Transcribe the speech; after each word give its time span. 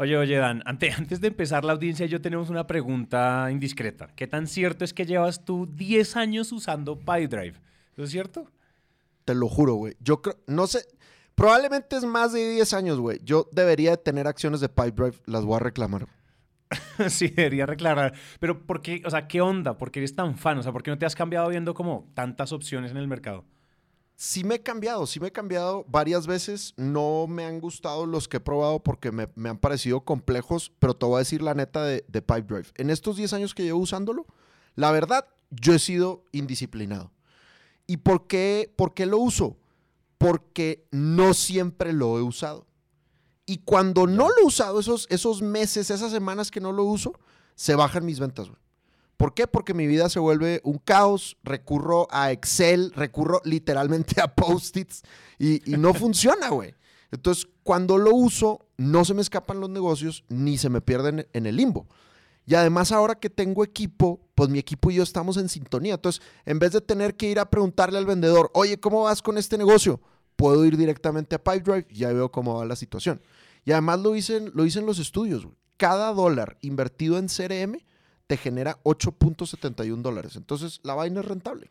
Oye, 0.00 0.16
oye, 0.16 0.38
Dan, 0.38 0.62
antes, 0.64 0.94
antes 0.98 1.20
de 1.20 1.28
empezar 1.28 1.62
la 1.62 1.74
audiencia, 1.74 2.06
yo 2.06 2.22
tenemos 2.22 2.48
una 2.48 2.66
pregunta 2.66 3.48
indiscreta. 3.52 4.08
¿Qué 4.16 4.26
tan 4.26 4.46
cierto 4.46 4.82
es 4.82 4.94
que 4.94 5.04
llevas 5.04 5.44
tú 5.44 5.66
10 5.66 6.16
años 6.16 6.52
usando 6.52 6.98
PyDrive? 6.98 7.60
¿Eso 7.92 8.04
es 8.04 8.10
cierto? 8.10 8.50
Te 9.26 9.34
lo 9.34 9.46
juro, 9.46 9.74
güey. 9.74 9.98
Yo 10.00 10.22
creo, 10.22 10.38
no 10.46 10.66
sé, 10.66 10.86
probablemente 11.34 11.96
es 11.96 12.04
más 12.04 12.32
de 12.32 12.48
10 12.48 12.72
años, 12.72 12.98
güey. 12.98 13.20
Yo 13.22 13.46
debería 13.52 13.90
de 13.90 13.98
tener 13.98 14.26
acciones 14.26 14.60
de 14.60 14.70
PyDrive, 14.70 15.16
las 15.26 15.44
voy 15.44 15.56
a 15.56 15.60
reclamar. 15.60 16.08
sí, 17.10 17.28
debería 17.28 17.66
reclamar. 17.66 18.14
Pero 18.38 18.64
¿por 18.64 18.80
qué? 18.80 19.02
O 19.04 19.10
sea, 19.10 19.28
¿qué 19.28 19.42
onda? 19.42 19.76
¿Por 19.76 19.90
qué 19.90 19.98
eres 19.98 20.16
tan 20.16 20.38
fan? 20.38 20.56
O 20.56 20.62
sea, 20.62 20.72
¿por 20.72 20.82
qué 20.82 20.90
no 20.90 20.96
te 20.96 21.04
has 21.04 21.14
cambiado 21.14 21.50
viendo 21.50 21.74
como 21.74 22.10
tantas 22.14 22.52
opciones 22.52 22.90
en 22.90 22.96
el 22.96 23.06
mercado? 23.06 23.44
Sí 24.22 24.44
me 24.44 24.56
he 24.56 24.62
cambiado, 24.62 25.06
sí 25.06 25.18
me 25.18 25.28
he 25.28 25.32
cambiado 25.32 25.86
varias 25.88 26.26
veces. 26.26 26.74
No 26.76 27.26
me 27.26 27.46
han 27.46 27.58
gustado 27.58 28.04
los 28.04 28.28
que 28.28 28.36
he 28.36 28.40
probado 28.40 28.82
porque 28.82 29.10
me, 29.10 29.30
han 29.48 29.56
parecido 29.56 30.02
complejos, 30.02 30.74
pero 30.78 30.94
te 30.94 31.06
voy 31.06 31.14
a 31.14 31.18
decir 31.20 31.40
la 31.40 31.54
neta 31.54 31.82
de, 31.84 32.04
de 32.06 32.20
Pipedrive. 32.20 32.68
En 32.74 32.90
estos 32.90 33.16
10 33.16 33.32
años 33.32 33.54
que 33.54 33.62
llevo 33.62 33.78
usándolo, 33.78 34.26
la 34.74 34.92
verdad, 34.92 35.26
yo 35.48 35.72
he 35.72 35.78
sido 35.78 36.22
indisciplinado. 36.32 37.10
¿Y 37.86 37.96
por 37.96 38.26
qué, 38.26 38.70
por 38.76 38.92
qué 38.92 39.06
lo 39.06 39.16
uso? 39.16 39.56
Porque 40.18 40.86
no 40.90 41.32
siempre 41.32 41.94
lo 41.94 42.18
he 42.18 42.22
usado. 42.22 42.66
Y 43.46 43.60
cuando 43.64 44.06
no 44.06 44.28
lo 44.28 44.38
he 44.42 44.44
usado, 44.44 44.80
esos, 44.80 45.06
esos 45.08 45.40
meses, 45.40 45.90
esas 45.90 46.12
semanas 46.12 46.50
que 46.50 46.60
no 46.60 46.72
lo 46.72 46.84
uso, 46.84 47.18
se 47.54 47.74
bajan 47.74 48.04
mis 48.04 48.20
ventas, 48.20 48.48
güey. 48.48 48.60
¿Por 49.20 49.34
qué? 49.34 49.46
Porque 49.46 49.74
mi 49.74 49.86
vida 49.86 50.08
se 50.08 50.18
vuelve 50.18 50.62
un 50.64 50.78
caos, 50.78 51.36
recurro 51.42 52.08
a 52.10 52.32
Excel, 52.32 52.90
recurro 52.96 53.42
literalmente 53.44 54.18
a 54.18 54.34
post-its 54.34 55.02
y, 55.38 55.60
no 55.76 55.92
funciona, 55.94 56.48
güey. 56.48 56.74
Entonces, 57.10 57.46
cuando 57.62 57.98
lo 57.98 58.14
uso, 58.14 58.64
no 58.78 59.04
se 59.04 59.12
me 59.12 59.20
escapan 59.20 59.60
los 59.60 59.68
negocios 59.68 60.24
ni 60.30 60.56
se 60.56 60.70
me 60.70 60.80
pierden 60.80 61.28
en 61.34 61.44
el 61.44 61.56
limbo. 61.56 61.86
Y 62.46 62.54
además 62.54 62.92
ahora 62.92 63.14
que 63.14 63.28
tengo 63.28 63.62
equipo, 63.62 64.26
pues 64.34 64.48
mi 64.48 64.58
equipo 64.58 64.90
y 64.90 64.94
yo 64.94 65.02
estamos 65.02 65.36
en 65.36 65.50
sintonía. 65.50 65.96
Entonces, 65.96 66.22
en 66.46 66.58
vez 66.58 66.72
de 66.72 66.80
tener 66.80 67.14
que 67.14 67.28
ir 67.28 67.40
a 67.40 67.50
preguntarle 67.50 67.98
al 67.98 68.06
vendedor, 68.06 68.50
oye, 68.54 68.80
¿cómo 68.80 69.02
vas 69.02 69.20
con 69.20 69.36
este 69.36 69.58
negocio? 69.58 70.00
Puedo 70.36 70.64
ir 70.64 70.78
directamente 70.78 71.36
a 71.36 71.44
Pipedrive 71.44 71.86
y 71.90 71.96
ya 71.98 72.12
veo 72.14 72.32
cómo 72.32 72.54
va 72.54 72.64
la 72.64 72.74
situación. 72.74 73.20
Y 73.66 73.72
además 73.72 74.00
lo 74.00 74.12
dicen, 74.12 74.50
lo 74.54 74.62
dicen 74.62 74.86
los 74.86 74.98
estudios. 74.98 75.46
Cada 75.76 76.10
dólar 76.14 76.56
invertido 76.62 77.18
en 77.18 77.26
CRM 77.26 77.82
te 78.30 78.36
genera 78.36 78.78
8.71 78.84 80.02
dólares. 80.02 80.36
Entonces, 80.36 80.78
la 80.84 80.94
vaina 80.94 81.18
es 81.18 81.26
rentable. 81.26 81.66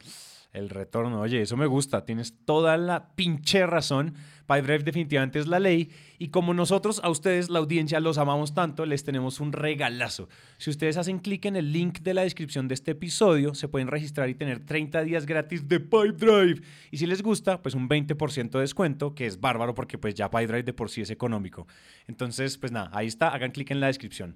El 0.52 0.69
retorno, 0.69 1.21
oye, 1.21 1.41
eso 1.41 1.55
me 1.55 1.67
gusta, 1.67 2.03
tienes 2.03 2.33
toda 2.43 2.75
la 2.75 3.15
pinche 3.15 3.65
razón. 3.65 4.15
PyDrive 4.45 4.83
definitivamente 4.83 5.39
es 5.39 5.47
la 5.47 5.61
ley 5.61 5.89
y 6.17 6.27
como 6.30 6.53
nosotros 6.53 6.99
a 7.02 7.09
ustedes, 7.09 7.49
la 7.49 7.59
audiencia, 7.59 8.02
los 8.02 8.17
amamos 8.17 8.53
tanto, 8.53 8.85
les 8.85 9.05
tenemos 9.05 9.39
un 9.39 9.53
regalazo. 9.53 10.27
Si 10.57 10.69
ustedes 10.69 10.97
hacen 10.97 11.19
clic 11.19 11.45
en 11.45 11.55
el 11.55 11.71
link 11.71 11.99
de 11.99 12.13
la 12.13 12.23
descripción 12.23 12.67
de 12.67 12.73
este 12.73 12.91
episodio, 12.91 13.55
se 13.55 13.69
pueden 13.69 13.87
registrar 13.87 14.27
y 14.27 14.35
tener 14.35 14.65
30 14.65 15.03
días 15.03 15.25
gratis 15.25 15.69
de 15.69 15.80
PyDrive. 15.80 16.61
Y 16.91 16.97
si 16.97 17.05
les 17.05 17.21
gusta, 17.21 17.61
pues 17.61 17.73
un 17.73 17.87
20% 17.87 18.49
de 18.49 18.59
descuento, 18.59 19.15
que 19.15 19.27
es 19.27 19.39
bárbaro 19.39 19.73
porque 19.73 19.97
pues 19.97 20.13
ya 20.13 20.30
PyDrive 20.30 20.63
de 20.63 20.73
por 20.73 20.89
sí 20.89 20.99
es 20.99 21.09
económico. 21.09 21.67
Entonces, 22.05 22.57
pues 22.57 22.73
nada, 22.73 22.89
ahí 22.91 23.07
está, 23.07 23.30
hagan 23.30 23.52
clic 23.52 23.71
en 23.71 23.80
la 23.80 23.87
descripción. 23.87 24.35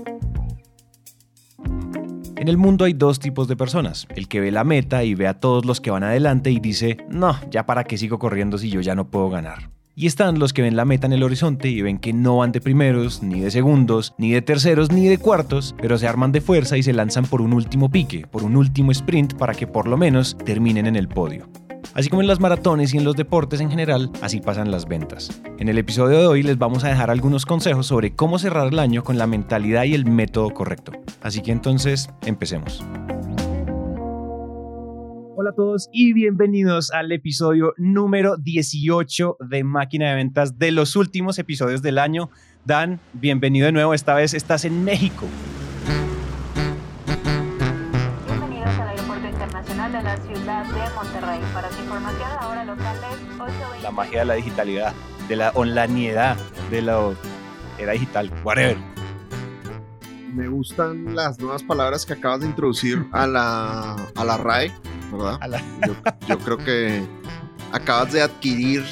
En 2.41 2.47
el 2.47 2.57
mundo 2.57 2.85
hay 2.85 2.93
dos 2.93 3.19
tipos 3.19 3.47
de 3.47 3.55
personas, 3.55 4.07
el 4.15 4.27
que 4.27 4.39
ve 4.39 4.49
la 4.49 4.63
meta 4.63 5.03
y 5.03 5.13
ve 5.13 5.27
a 5.27 5.39
todos 5.39 5.63
los 5.63 5.79
que 5.79 5.91
van 5.91 6.01
adelante 6.01 6.49
y 6.49 6.59
dice, 6.59 6.97
no, 7.07 7.37
ya 7.51 7.67
para 7.67 7.83
qué 7.83 7.99
sigo 7.99 8.17
corriendo 8.17 8.57
si 8.57 8.71
yo 8.71 8.81
ya 8.81 8.95
no 8.95 9.11
puedo 9.11 9.29
ganar. 9.29 9.69
Y 9.93 10.07
están 10.07 10.39
los 10.39 10.51
que 10.51 10.63
ven 10.63 10.75
la 10.75 10.83
meta 10.83 11.05
en 11.05 11.13
el 11.13 11.21
horizonte 11.21 11.69
y 11.69 11.83
ven 11.83 11.99
que 11.99 12.13
no 12.13 12.37
van 12.37 12.51
de 12.51 12.59
primeros, 12.59 13.21
ni 13.21 13.41
de 13.41 13.51
segundos, 13.51 14.15
ni 14.17 14.31
de 14.31 14.41
terceros, 14.41 14.91
ni 14.91 15.07
de 15.07 15.19
cuartos, 15.19 15.75
pero 15.79 15.99
se 15.99 16.07
arman 16.07 16.31
de 16.31 16.41
fuerza 16.41 16.77
y 16.77 16.81
se 16.81 16.93
lanzan 16.93 17.25
por 17.25 17.43
un 17.43 17.53
último 17.53 17.91
pique, 17.91 18.25
por 18.25 18.41
un 18.41 18.55
último 18.55 18.89
sprint 18.91 19.35
para 19.35 19.53
que 19.53 19.67
por 19.67 19.87
lo 19.87 19.95
menos 19.95 20.35
terminen 20.43 20.87
en 20.87 20.95
el 20.95 21.09
podio. 21.09 21.47
Así 21.93 22.07
como 22.07 22.21
en 22.21 22.27
las 22.27 22.39
maratones 22.39 22.93
y 22.93 22.97
en 22.97 23.03
los 23.03 23.17
deportes 23.17 23.59
en 23.59 23.69
general, 23.69 24.09
así 24.21 24.39
pasan 24.39 24.71
las 24.71 24.87
ventas. 24.87 25.41
En 25.59 25.67
el 25.67 25.77
episodio 25.77 26.19
de 26.19 26.27
hoy 26.27 26.41
les 26.41 26.57
vamos 26.57 26.85
a 26.85 26.87
dejar 26.87 27.09
algunos 27.09 27.45
consejos 27.45 27.85
sobre 27.87 28.15
cómo 28.15 28.39
cerrar 28.39 28.71
el 28.71 28.79
año 28.79 29.03
con 29.03 29.17
la 29.17 29.27
mentalidad 29.27 29.83
y 29.83 29.93
el 29.93 30.05
método 30.05 30.51
correcto. 30.51 30.93
Así 31.21 31.41
que 31.41 31.51
entonces, 31.51 32.09
empecemos. 32.25 32.81
Hola 35.35 35.49
a 35.49 35.53
todos 35.53 35.89
y 35.91 36.13
bienvenidos 36.13 36.91
al 36.91 37.11
episodio 37.11 37.73
número 37.75 38.37
18 38.37 39.37
de 39.49 39.63
Máquina 39.65 40.09
de 40.09 40.15
Ventas 40.15 40.57
de 40.57 40.71
los 40.71 40.95
últimos 40.95 41.39
episodios 41.39 41.81
del 41.81 41.97
año. 41.97 42.29
Dan, 42.63 43.01
bienvenido 43.11 43.65
de 43.65 43.73
nuevo, 43.73 43.93
esta 43.93 44.13
vez 44.13 44.33
estás 44.33 44.63
en 44.63 44.85
México. 44.85 45.25
La 53.91 53.97
magia 53.97 54.19
de 54.19 54.25
la 54.25 54.35
digitalidad, 54.35 54.93
de 55.27 55.35
la 55.35 55.51
onlineidad, 55.53 56.37
de 56.69 56.81
la 56.81 57.13
era 57.77 57.91
digital, 57.91 58.31
whatever. 58.41 58.77
Me 60.33 60.47
gustan 60.47 61.13
las 61.13 61.37
nuevas 61.39 61.61
palabras 61.61 62.05
que 62.05 62.13
acabas 62.13 62.39
de 62.39 62.45
introducir 62.45 63.05
a 63.11 63.27
la, 63.27 63.97
a 64.15 64.23
la 64.23 64.37
RAE, 64.37 64.71
¿verdad? 65.11 65.61
Yo, 66.25 66.39
creo 66.39 66.57
que 66.57 67.05
acabas 67.73 68.13
de 68.13 68.21
adquirir 68.21 68.85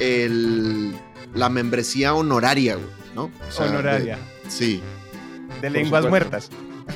el, 0.00 0.94
la 1.32 1.48
membresía 1.48 2.12
honoraria, 2.12 2.76
¿no? 3.14 3.30
honoraria. 3.58 4.18
sí. 4.48 4.82
De 5.62 5.70
lenguas 5.70 6.04
muertas. 6.04 6.50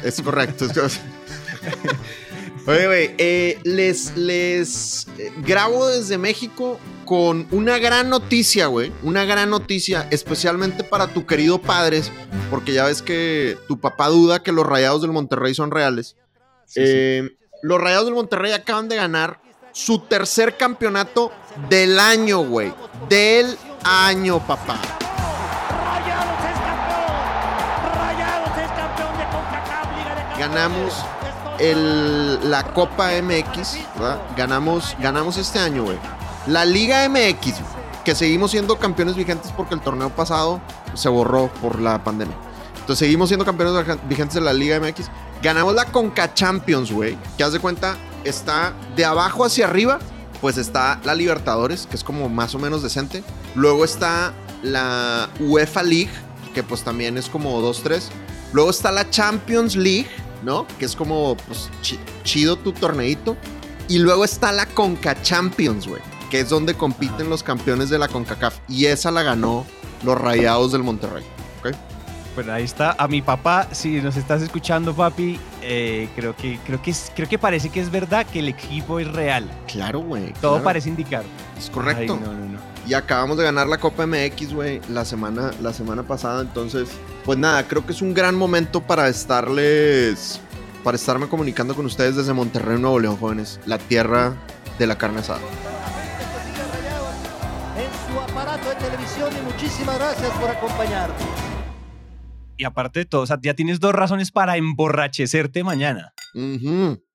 Es 0.05 0.21
correcto. 0.21 0.67
Oye, 2.67 2.87
güey, 2.87 3.15
eh, 3.17 3.59
les, 3.65 4.15
les 4.15 5.07
eh, 5.17 5.33
grabo 5.39 5.87
desde 5.87 6.19
México 6.19 6.79
con 7.07 7.47
una 7.53 7.79
gran 7.79 8.11
noticia, 8.11 8.67
güey. 8.67 8.93
Una 9.03 9.25
gran 9.25 9.49
noticia, 9.49 10.07
especialmente 10.11 10.85
para 10.85 11.07
tu 11.07 11.25
querido 11.25 11.59
padres, 11.59 12.13
porque 12.51 12.75
ya 12.75 12.85
ves 12.85 13.01
que 13.01 13.57
tu 13.69 13.81
papá 13.81 14.09
duda 14.09 14.43
que 14.43 14.53
los 14.53 14.67
rayados 14.67 15.01
del 15.01 15.13
Monterrey 15.13 15.55
son 15.55 15.71
reales. 15.71 16.17
Eh, 16.75 17.37
los 17.63 17.81
rayados 17.81 18.05
del 18.05 18.15
Monterrey 18.15 18.53
acaban 18.53 18.89
de 18.89 18.97
ganar 18.97 19.41
su 19.73 20.01
tercer 20.01 20.59
campeonato 20.59 21.33
del 21.71 21.99
año, 21.99 22.41
güey. 22.41 22.75
Del 23.09 23.57
año, 23.85 24.45
papá. 24.47 24.79
Rayados 25.71 26.39
es 26.45 26.61
campeón. 26.61 27.95
Rayados 27.95 28.59
es 28.59 28.71
campeón 28.73 29.19
de 29.19 29.25
CONCACAF, 29.25 29.97
Liga 29.97 30.15
de 30.15 30.41
Ganamos 30.41 31.05
el, 31.59 32.51
la 32.51 32.65
Copa 32.73 33.11
MX, 33.23 33.79
Ganamos, 34.37 34.97
ganamos 35.01 35.37
este 35.39 35.59
año, 35.59 35.85
güey. 35.85 35.99
La 36.47 36.65
Liga 36.65 37.09
MX, 37.09 37.55
que 38.05 38.15
seguimos 38.15 38.53
siendo 38.53 38.79
campeones 38.79 39.17
vigentes 39.17 39.53
porque 39.57 39.75
el 39.75 39.81
torneo 39.81 40.11
pasado 40.11 40.61
se 40.95 41.09
borró 41.09 41.49
por 41.61 41.81
la 41.81 42.05
pandemia. 42.05 42.37
Entonces 42.79 43.01
seguimos 43.01 43.29
siendo 43.29 43.45
campeones 43.45 43.85
vigentes 44.09 44.35
de 44.35 44.41
la 44.43 44.53
Liga 44.53 44.79
MX. 44.79 45.11
Ganamos 45.43 45.75
la 45.75 45.87
Conca 45.87 46.33
Champions, 46.33 46.93
güey. 46.93 47.19
Que 47.37 47.43
haz 47.43 47.53
de 47.53 47.59
cuenta, 47.59 47.97
está 48.23 48.75
de 48.95 49.05
abajo 49.05 49.45
hacia 49.45 49.67
arriba, 49.67 49.99
pues 50.41 50.57
está 50.57 51.01
la 51.03 51.17
Libertadores, 51.17 51.89
que 51.89 51.97
es 51.97 52.05
como 52.05 52.29
más 52.29 52.55
o 52.55 52.61
menos 52.61 52.81
decente. 52.83 53.25
Luego 53.57 53.85
está 53.85 54.33
la 54.63 55.29
UEFA 55.41 55.83
League, 55.83 56.13
que 56.55 56.63
pues 56.63 56.85
también 56.85 57.19
es 57.19 57.29
como 57.29 57.61
2-3. 57.61 58.05
Luego 58.53 58.71
está 58.71 58.93
la 58.93 59.11
Champions 59.11 59.75
League, 59.75 60.09
¿no? 60.45 60.65
Que 60.79 60.85
es 60.85 60.95
como, 60.95 61.37
pues, 61.49 61.69
chido 62.23 62.57
tu 62.57 62.73
torneito. 62.73 63.37
Y 63.89 63.99
luego 63.99 64.25
está 64.25 64.53
la 64.53 64.67
Conca 64.67 65.21
Champions, 65.23 65.89
güey, 65.89 66.03
que 66.27 66.41
es 66.41 66.49
donde 66.49 66.75
compiten 66.75 67.31
los 67.31 67.43
campeones 67.43 67.91
de 67.91 67.99
la 67.99 68.09
CONCACAF. 68.09 68.59
Y 68.69 68.87
esa 68.87 69.11
la 69.11 69.23
ganó 69.23 69.67
los 70.05 70.21
Rayados 70.21 70.73
del 70.73 70.83
Monterrey, 70.83 71.25
¿ok? 71.61 71.75
Pues 72.35 72.49
ahí 72.49 72.65
está. 72.65 72.95
A 72.99 73.09
mi 73.09 73.23
papá, 73.23 73.69
si 73.73 74.01
nos 74.03 74.17
estás 74.17 74.43
escuchando, 74.43 74.95
papi, 74.95 75.41
eh, 75.63 76.09
creo, 76.15 76.37
que, 76.37 76.59
creo, 76.67 76.83
que 76.83 76.95
creo 77.15 77.29
que 77.29 77.39
parece 77.39 77.71
que 77.71 77.81
es 77.81 77.91
verdad 77.91 78.27
que 78.27 78.41
el 78.41 78.49
equipo 78.49 79.01
es 79.01 79.11
real. 79.11 79.51
Claro, 79.67 80.01
güey. 80.01 80.35
Todo 80.41 80.63
parece 80.63 80.91
indicar. 80.91 81.25
Es 81.57 81.71
correcto. 81.71 82.19
no, 82.23 82.33
no, 82.35 82.45
no. 82.45 82.77
Y 82.87 82.95
acabamos 82.95 83.37
de 83.37 83.45
ganar 83.45 83.67
la 83.67 83.79
Copa 83.79 84.07
MX, 84.07 84.53
güey, 84.53 84.81
la 84.91 85.05
semana, 85.05 85.51
la 85.61 85.73
semana 85.73 86.03
pasada. 86.05 86.43
Entonces, 86.43 86.89
pues 87.25 87.39
nada, 87.39 87.67
creo 87.67 87.85
que 87.85 87.93
es 87.93 88.03
un 88.03 88.15
gran 88.15 88.37
momento 88.37 88.81
para 88.83 89.09
estarles 89.09 90.41
para 90.87 90.95
estarme 90.95 91.29
comunicando 91.29 91.75
con 91.75 91.85
ustedes 91.85 92.15
desde 92.15 92.33
Monterrey, 92.33 92.79
Nuevo 92.79 93.01
León, 93.01 93.17
jóvenes, 93.17 93.59
la 93.67 93.77
tierra 93.77 94.37
de 94.79 94.87
la 94.87 94.97
carne 94.97 95.19
asada. 95.19 95.41
Televisión 98.79 99.31
y 99.39 99.53
muchísimas 99.53 99.99
gracias 99.99 100.31
por 100.39 100.51
acompañarnos. 100.51 101.21
Y 102.59 102.65
aparte 102.65 103.01
de 103.01 103.05
todo, 103.05 103.23
o 103.23 103.27
sea, 103.27 103.39
ya 103.43 103.55
tienes 103.55 103.81
dos 103.81 103.93
razones 103.93 104.33
para 104.33 104.57
emborrachecerte 104.57 105.63
mañana. 105.63 106.15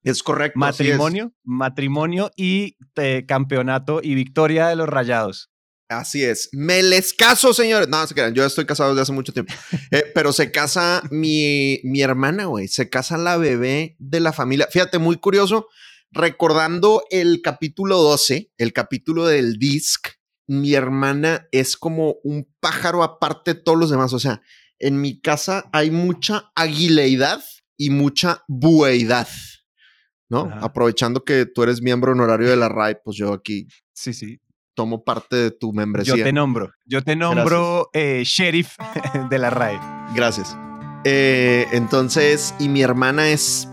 Es 0.04 0.24
correcto. 0.24 0.60
así 0.64 0.84
es. 0.84 0.90
Matrimonio, 0.90 1.34
matrimonio 1.44 2.32
y 2.36 2.78
eh, 2.96 3.26
campeonato 3.28 4.02
y 4.04 4.14
victoria 4.16 4.68
de 4.68 4.76
los 4.76 4.88
rayados. 4.88 5.52
Así 5.90 6.24
es. 6.24 6.50
Me 6.54 6.82
les 6.84 7.14
caso, 7.14 7.54
señores. 7.54 7.90
No, 7.90 8.06
se 8.08 8.14
crean. 8.14 8.34
Yo 8.34 8.46
estoy 8.46 8.66
casado 8.66 8.92
desde 8.92 9.02
hace 9.02 9.12
mucho 9.12 9.34
tiempo. 9.34 9.54
Eh, 9.92 10.10
pero 10.16 10.32
se 10.32 10.52
casa 10.52 11.04
mi, 11.12 11.82
mi 11.84 12.02
hermana, 12.02 12.46
güey. 12.46 12.70
Se 12.70 12.90
casa 12.90 13.18
la 13.18 13.36
bebé 13.36 13.98
de 14.00 14.22
la 14.22 14.32
familia. 14.32 14.70
Fíjate, 14.72 15.00
muy 15.00 15.18
curioso. 15.18 15.68
Recordando 16.12 17.04
el 17.10 17.42
capítulo 17.42 17.98
12, 17.98 18.52
el 18.58 18.72
capítulo 18.72 19.28
del 19.28 19.58
disc, 19.58 20.08
mi 20.48 20.74
hermana 20.74 21.48
es 21.52 21.78
como 21.78 22.16
un 22.24 22.48
pájaro 22.60 23.04
aparte 23.04 23.54
de 23.54 23.62
todos 23.62 23.78
los 23.78 23.90
demás. 23.90 24.14
O 24.14 24.20
sea, 24.20 24.42
en 24.80 25.00
mi 25.00 25.20
casa 25.22 25.70
hay 25.72 25.92
mucha 25.92 26.52
aguileidad 26.56 27.42
y 27.78 27.90
mucha 27.90 28.44
bueidad. 28.48 29.28
¿no? 30.30 30.42
Ajá. 30.46 30.60
Aprovechando 30.62 31.24
que 31.26 31.46
tú 31.46 31.62
eres 31.64 31.82
miembro 31.82 32.14
honorario 32.14 32.50
de 32.50 32.56
la 32.56 32.70
RAI, 32.70 32.98
pues 33.04 33.18
yo 33.18 33.34
aquí 33.34 33.68
Sí, 33.94 34.14
sí. 34.14 34.40
tomo 34.74 35.04
parte 35.04 35.36
de 35.36 35.52
tu 35.52 35.74
membresía. 35.74 36.16
Yo 36.16 36.24
te 36.24 36.32
nombro. 36.32 36.72
Yo 36.86 37.04
te 37.04 37.16
nombro 37.18 37.90
eh, 37.94 38.24
sheriff 38.26 38.78
de 39.30 39.38
la 39.38 39.50
RAE. 39.50 39.80
Gracias. 40.16 40.58
Eh, 41.04 41.68
entonces, 41.74 42.54
y 42.60 42.70
mi 42.70 42.82
hermana 42.82 43.28
es 43.30 43.68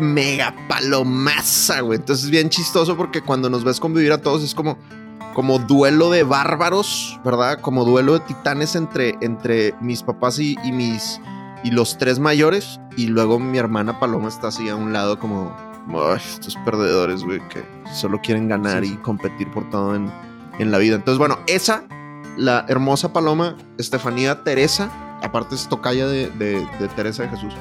mega 0.00 0.54
palomaza, 0.68 1.80
güey. 1.80 1.98
Entonces 1.98 2.26
es 2.26 2.30
bien 2.30 2.48
chistoso 2.50 2.96
porque 2.96 3.20
cuando 3.22 3.50
nos 3.50 3.64
ves 3.64 3.78
convivir 3.80 4.12
a 4.12 4.22
todos 4.22 4.42
es 4.42 4.54
como, 4.54 4.78
como 5.38 5.60
duelo 5.60 6.10
de 6.10 6.24
bárbaros, 6.24 7.20
¿verdad? 7.24 7.60
Como 7.60 7.84
duelo 7.84 8.14
de 8.14 8.20
titanes 8.26 8.74
entre, 8.74 9.16
entre 9.20 9.72
mis 9.80 10.02
papás 10.02 10.40
y, 10.40 10.56
y 10.64 10.72
mis 10.72 11.20
y 11.62 11.70
los 11.70 11.96
tres 11.96 12.18
mayores. 12.18 12.80
Y 12.96 13.06
luego 13.06 13.38
mi 13.38 13.56
hermana 13.56 14.00
Paloma 14.00 14.26
está 14.26 14.48
así 14.48 14.68
a 14.68 14.74
un 14.74 14.92
lado 14.92 15.20
como, 15.20 15.54
"Ay, 15.90 16.16
estos 16.28 16.56
perdedores, 16.64 17.22
güey, 17.22 17.38
que 17.50 17.64
solo 17.94 18.20
quieren 18.20 18.48
ganar 18.48 18.82
Sí, 18.82 18.94
y 18.94 18.96
competir 18.96 19.48
por 19.52 19.70
todo 19.70 19.94
en, 19.94 20.10
en 20.58 20.72
la 20.72 20.78
vida. 20.78 20.96
Entonces, 20.96 21.18
bueno, 21.20 21.38
esa, 21.46 21.84
la 22.36 22.64
hermosa 22.66 23.12
Paloma, 23.12 23.54
Estefanía 23.78 24.42
Teresa, 24.42 24.90
aparte 25.22 25.54
es 25.54 25.68
tocaya 25.68 26.08
de, 26.08 26.30
de- 26.30 26.66
de 26.80 26.88
Teresa 26.96 27.22
de 27.22 27.28
Jesús. 27.28 27.54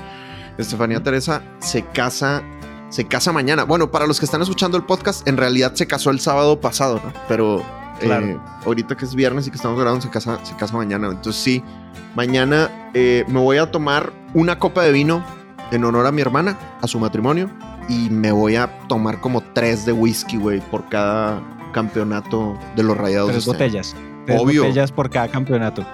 Estefanía 0.57 1.03
Teresa 1.03 1.43
se 1.59 1.83
casa, 1.85 2.41
se 2.89 3.05
casa 3.05 3.31
mañana. 3.31 3.63
Bueno, 3.63 3.91
para 3.91 4.07
los 4.07 4.19
que 4.19 4.25
están 4.25 4.41
escuchando 4.41 4.77
el 4.77 4.83
podcast, 4.83 5.27
en 5.27 5.37
realidad 5.37 5.73
se 5.75 5.87
casó 5.87 6.09
el 6.09 6.19
sábado 6.19 6.59
pasado, 6.61 7.01
¿no? 7.03 7.11
Pero 7.27 7.61
Claro. 7.99 8.25
eh, 8.27 8.39
ahorita 8.65 8.95
que 8.95 9.05
es 9.05 9.15
viernes 9.15 9.47
y 9.47 9.49
que 9.49 9.55
estamos 9.55 9.79
grabando, 9.79 10.01
se 10.03 10.09
casa, 10.09 10.39
se 10.43 10.55
casa 10.55 10.75
mañana. 10.77 11.07
Entonces 11.07 11.41
sí, 11.41 11.63
mañana 12.15 12.69
eh, 12.93 13.25
me 13.27 13.39
voy 13.39 13.57
a 13.57 13.71
tomar 13.71 14.13
una 14.33 14.59
copa 14.59 14.83
de 14.83 14.91
vino 14.91 15.23
en 15.71 15.83
honor 15.83 16.05
a 16.05 16.11
mi 16.11 16.21
hermana, 16.21 16.57
a 16.81 16.87
su 16.87 16.99
matrimonio, 16.99 17.49
y 17.89 18.09
me 18.09 18.31
voy 18.31 18.55
a 18.55 18.77
tomar 18.87 19.19
como 19.19 19.41
tres 19.41 19.85
de 19.85 19.91
whisky, 19.93 20.37
güey, 20.37 20.61
por 20.61 20.87
cada 20.89 21.41
campeonato 21.73 22.57
de 22.75 22.83
los 22.83 22.95
rayados. 22.97 23.29
Tres 23.31 23.39
este 23.39 23.51
botellas. 23.51 23.95
Tres 24.25 24.41
Obvio. 24.41 24.63
botellas 24.63 24.91
por 24.91 25.09
cada 25.09 25.27
campeonato. 25.27 25.85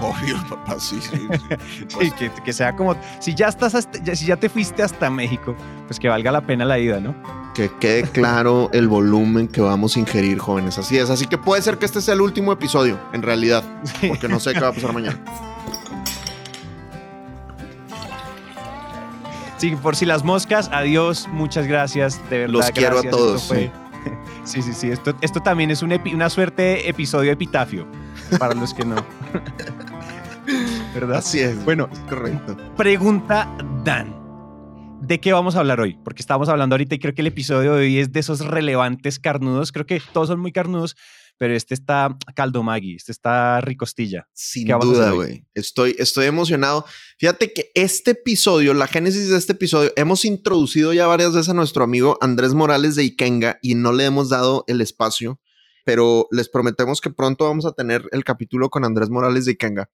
Obvio, 0.00 0.36
papá, 0.48 0.76
sí, 0.80 0.98
sí. 1.00 1.10
sí. 1.16 1.56
Sí, 2.00 2.10
que, 2.12 2.30
que 2.44 2.52
sea 2.52 2.74
como, 2.74 2.96
si 3.18 3.34
ya 3.34 3.48
estás, 3.48 3.74
hasta- 3.74 3.98
ya- 4.02 4.16
si 4.16 4.26
ya 4.26 4.36
te 4.36 4.48
fuiste 4.48 4.82
hasta 4.82 5.10
México, 5.10 5.54
pues 5.86 5.98
que 6.00 6.08
valga 6.08 6.32
la 6.32 6.40
pena 6.40 6.64
la 6.64 6.78
ida, 6.78 7.00
¿no? 7.00 7.14
que 7.54 7.68
quede 7.80 8.02
claro 8.04 8.70
el 8.72 8.86
volumen 8.86 9.48
que 9.48 9.60
vamos 9.60 9.96
a 9.96 10.00
ingerir, 10.00 10.38
jóvenes. 10.38 10.78
Así 10.78 10.96
es. 10.96 11.10
Así 11.10 11.26
que 11.26 11.36
puede 11.36 11.60
ser 11.62 11.78
que 11.78 11.84
este 11.84 12.00
sea 12.00 12.14
el 12.14 12.20
último 12.20 12.52
episodio, 12.52 12.96
en 13.12 13.22
realidad, 13.22 13.64
porque 14.06 14.28
no 14.28 14.38
sé 14.38 14.54
qué 14.54 14.60
va 14.60 14.68
a 14.68 14.72
pasar 14.72 14.92
mañana. 14.94 15.18
Sí, 19.58 19.76
por 19.82 19.94
si 19.96 20.06
las 20.06 20.24
moscas, 20.24 20.70
adiós, 20.72 21.28
muchas 21.32 21.66
gracias, 21.66 22.18
de 22.30 22.38
verdad. 22.38 22.52
Los 22.54 22.70
quiero 22.70 22.98
a 23.00 23.02
todos, 23.02 23.42
Sí, 24.44 24.62
sí, 24.62 24.72
sí, 24.72 24.90
esto, 24.90 25.14
esto 25.20 25.40
también 25.40 25.70
es 25.70 25.82
un 25.82 25.90
epi- 25.90 26.14
una 26.14 26.30
suerte 26.30 26.62
de 26.62 26.88
episodio 26.88 27.30
epitafio, 27.30 27.86
para 28.38 28.54
los 28.54 28.72
que 28.72 28.84
no. 28.86 28.96
¿Verdad? 30.94 31.18
Así 31.18 31.38
es. 31.38 31.64
Bueno, 31.64 31.88
es 31.92 31.98
correcto. 32.00 32.56
Pregunta 32.76 33.48
Dan. 33.84 34.18
¿De 35.02 35.20
qué 35.20 35.32
vamos 35.32 35.56
a 35.56 35.60
hablar 35.60 35.80
hoy? 35.80 35.96
Porque 36.04 36.20
estábamos 36.20 36.48
hablando 36.48 36.74
ahorita 36.74 36.94
y 36.94 36.98
creo 36.98 37.14
que 37.14 37.22
el 37.22 37.28
episodio 37.28 37.74
de 37.74 37.80
hoy 37.80 37.98
es 37.98 38.12
de 38.12 38.20
esos 38.20 38.40
relevantes 38.40 39.18
carnudos. 39.18 39.72
Creo 39.72 39.86
que 39.86 40.02
todos 40.12 40.28
son 40.28 40.40
muy 40.40 40.52
carnudos, 40.52 40.96
pero 41.38 41.54
este 41.54 41.74
está 41.74 42.18
caldo 42.34 42.62
Maggi, 42.62 42.96
este 42.96 43.12
está 43.12 43.60
ricostilla. 43.60 44.28
Sin 44.34 44.66
¿Qué 44.66 44.72
vamos 44.72 44.88
a 44.88 44.90
hacer 44.90 45.04
duda, 45.04 45.14
güey. 45.14 45.46
Estoy, 45.54 45.96
estoy 45.98 46.26
emocionado. 46.26 46.84
Fíjate 47.18 47.52
que 47.52 47.70
este 47.74 48.10
episodio, 48.10 48.74
la 48.74 48.86
génesis 48.86 49.30
de 49.30 49.38
este 49.38 49.52
episodio, 49.52 49.90
hemos 49.96 50.24
introducido 50.24 50.92
ya 50.92 51.06
varias 51.06 51.32
veces 51.32 51.48
a 51.48 51.54
nuestro 51.54 51.82
amigo 51.82 52.18
Andrés 52.20 52.52
Morales 52.52 52.94
de 52.94 53.04
Ikenga 53.04 53.58
y 53.62 53.74
no 53.74 53.92
le 53.92 54.04
hemos 54.04 54.28
dado 54.28 54.64
el 54.66 54.82
espacio, 54.82 55.40
pero 55.84 56.26
les 56.30 56.50
prometemos 56.50 57.00
que 57.00 57.10
pronto 57.10 57.46
vamos 57.46 57.64
a 57.64 57.72
tener 57.72 58.04
el 58.12 58.22
capítulo 58.22 58.68
con 58.68 58.84
Andrés 58.84 59.08
Morales 59.08 59.46
de 59.46 59.52
Ikenga. 59.52 59.88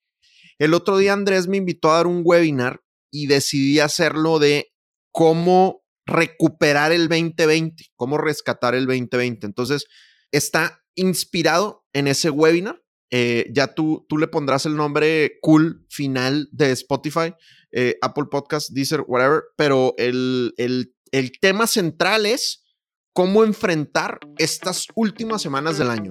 El 0.59 0.75
otro 0.75 0.99
día 0.99 1.13
Andrés 1.13 1.49
me 1.49 1.59
invitó 1.59 1.91
a 1.91 1.97
dar 1.97 2.07
un 2.07 2.23
webinar 2.25 2.81
y 3.11 3.27
decidí 3.27 3.81
hacerlo 3.81 4.39
de 4.39 4.73
cómo 5.13 5.85
recuperar 6.07 6.93
el 6.93 7.09
2020, 7.09 7.85
cómo 7.97 8.17
rescatar 8.19 8.75
el 8.75 8.87
2020. 8.87 9.47
Entonces, 9.47 9.87
está 10.31 10.83
inspirado 10.95 11.85
en 11.93 12.09
ese 12.09 12.31
webinar. 12.31 12.83
Eh, 13.11 13.47
ya 13.55 13.75
tú, 13.75 14.05
tú 14.09 14.19
le 14.19 14.29
pondrás 14.29 14.67
el 14.67 14.77
nombre 14.77 15.39
cool 15.41 15.87
final 15.89 16.49
de 16.53 16.73
Spotify, 16.73 17.35
eh, 17.71 17.97
Apple 18.03 18.25
Podcast, 18.31 18.71
Deezer, 18.71 19.05
whatever, 19.07 19.43
pero 19.57 19.95
el, 19.97 20.55
el, 20.57 20.95
el 21.13 21.33
tema 21.41 21.67
central 21.67 22.27
es 22.27 22.65
cómo 23.13 23.45
enfrentar 23.45 24.19
estas 24.39 24.87
últimas 24.95 25.41
semanas 25.43 25.79
del 25.79 25.91
año. 25.91 26.11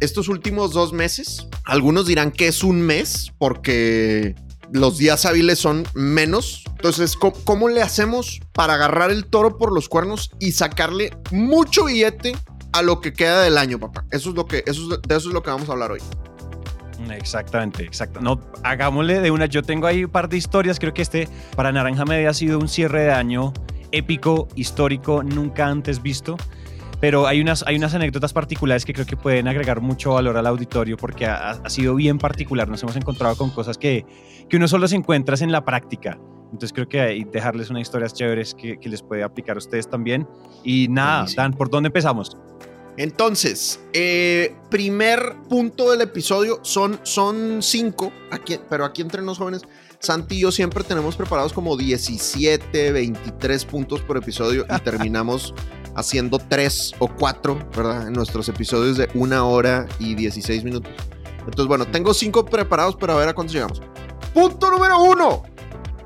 Estos 0.00 0.28
últimos 0.28 0.72
dos 0.72 0.92
meses, 0.92 1.46
algunos 1.64 2.06
dirán 2.06 2.32
que 2.32 2.48
es 2.48 2.64
un 2.64 2.80
mes 2.80 3.32
porque 3.38 4.34
los 4.72 4.98
días 4.98 5.26
hábiles 5.26 5.58
son 5.58 5.84
menos. 5.94 6.64
Entonces, 6.70 7.16
¿cómo, 7.16 7.68
le 7.68 7.82
hacemos 7.82 8.40
para 8.52 8.74
agarrar 8.74 9.10
el 9.10 9.26
toro 9.26 9.58
por 9.58 9.72
los 9.72 9.88
cuernos 9.88 10.30
y 10.38 10.52
sacarle 10.52 11.16
mucho 11.30 11.84
billete 11.84 12.36
a 12.72 12.82
lo 12.82 13.00
que 13.00 13.12
queda 13.12 13.42
del 13.42 13.58
año, 13.58 13.78
papá? 13.78 14.04
Eso 14.10 14.30
es 14.30 14.36
lo 14.36 14.46
que, 14.46 14.64
eso 14.66 14.82
es, 14.82 15.02
de 15.02 15.16
eso 15.16 15.28
es 15.28 15.34
lo 15.34 15.42
que 15.42 15.50
vamos 15.50 15.68
a 15.68 15.72
hablar 15.72 15.92
hoy. 15.92 16.00
Exactamente, 17.10 17.82
exacto. 17.82 18.20
No, 18.20 18.40
hagámosle 18.62 19.20
de 19.20 19.30
una. 19.30 19.46
Yo 19.46 19.62
tengo 19.62 19.86
ahí 19.86 20.04
un 20.04 20.10
par 20.10 20.28
de 20.28 20.36
historias. 20.36 20.78
Creo 20.78 20.92
que 20.92 21.02
este 21.02 21.28
para 21.56 21.72
Naranja 21.72 22.04
Media 22.04 22.30
ha 22.30 22.34
sido 22.34 22.58
un 22.58 22.68
cierre 22.68 23.04
de 23.04 23.12
año 23.12 23.52
épico, 23.92 24.48
histórico, 24.54 25.22
nunca 25.22 25.66
antes 25.66 26.02
visto. 26.02 26.36
Pero 27.00 27.26
hay 27.26 27.40
unas, 27.40 27.64
hay 27.66 27.76
unas 27.76 27.94
anécdotas 27.94 28.32
particulares 28.32 28.84
que 28.84 28.92
creo 28.92 29.06
que 29.06 29.16
pueden 29.16 29.48
agregar 29.48 29.80
mucho 29.80 30.12
valor 30.12 30.36
al 30.36 30.46
auditorio 30.46 30.96
porque 30.96 31.26
ha, 31.26 31.52
ha 31.52 31.70
sido 31.70 31.94
bien 31.94 32.18
particular. 32.18 32.68
Nos 32.68 32.82
hemos 32.82 32.96
encontrado 32.96 33.36
con 33.36 33.50
cosas 33.50 33.78
que, 33.78 34.04
que 34.48 34.56
uno 34.56 34.68
solo 34.68 34.86
se 34.86 34.96
encuentra 34.96 35.34
en 35.40 35.50
la 35.50 35.64
práctica. 35.64 36.18
Entonces 36.52 36.72
creo 36.72 36.88
que 36.88 37.00
ahí 37.00 37.24
dejarles 37.24 37.70
unas 37.70 37.82
historias 37.82 38.12
chéveres 38.12 38.54
que, 38.54 38.78
que 38.78 38.88
les 38.88 39.02
puede 39.02 39.22
aplicar 39.22 39.56
a 39.56 39.58
ustedes 39.58 39.88
también. 39.88 40.28
Y 40.64 40.88
nada, 40.88 41.20
Buenísimo. 41.20 41.42
Dan, 41.42 41.52
¿por 41.54 41.70
dónde 41.70 41.86
empezamos? 41.86 42.36
Entonces, 42.96 43.80
eh, 43.92 44.54
primer 44.68 45.36
punto 45.48 45.90
del 45.90 46.02
episodio 46.02 46.58
son, 46.62 47.00
son 47.02 47.62
cinco, 47.62 48.12
aquí, 48.30 48.58
pero 48.68 48.84
aquí 48.84 49.00
entre 49.00 49.22
los 49.22 49.38
jóvenes, 49.38 49.62
Santi 50.00 50.36
y 50.36 50.40
yo 50.40 50.50
siempre 50.50 50.82
tenemos 50.82 51.14
preparados 51.14 51.52
como 51.52 51.76
17, 51.76 52.90
23 52.90 53.64
puntos 53.66 54.00
por 54.00 54.16
episodio 54.16 54.64
y 54.64 54.80
terminamos 54.84 55.54
haciendo 55.94 56.38
tres 56.38 56.92
o 56.98 57.08
cuatro, 57.08 57.58
¿verdad? 57.76 58.08
En 58.08 58.14
nuestros 58.14 58.48
episodios 58.48 58.96
de 58.96 59.10
una 59.14 59.44
hora 59.44 59.86
y 59.98 60.14
16 60.14 60.64
minutos. 60.64 60.90
Entonces, 61.40 61.66
bueno, 61.66 61.86
tengo 61.86 62.14
cinco 62.14 62.46
preparados, 62.46 62.96
pero 62.98 63.12
a 63.12 63.16
ver 63.16 63.28
a 63.28 63.34
cuántos 63.34 63.54
llegamos. 63.54 63.82
Punto 64.32 64.70
número 64.70 65.02
uno. 65.02 65.42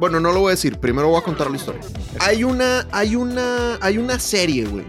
Bueno, 0.01 0.19
no 0.19 0.33
lo 0.33 0.41
voy 0.41 0.49
a 0.49 0.51
decir, 0.53 0.79
primero 0.79 1.09
voy 1.09 1.21
a 1.21 1.23
contar 1.23 1.49
la 1.49 1.57
historia. 1.57 1.81
Hay 2.19 2.43
una, 2.43 2.89
hay 2.91 3.15
una, 3.15 3.79
hay 3.81 3.99
una 3.99 4.19
serie, 4.19 4.65
güey, 4.65 4.85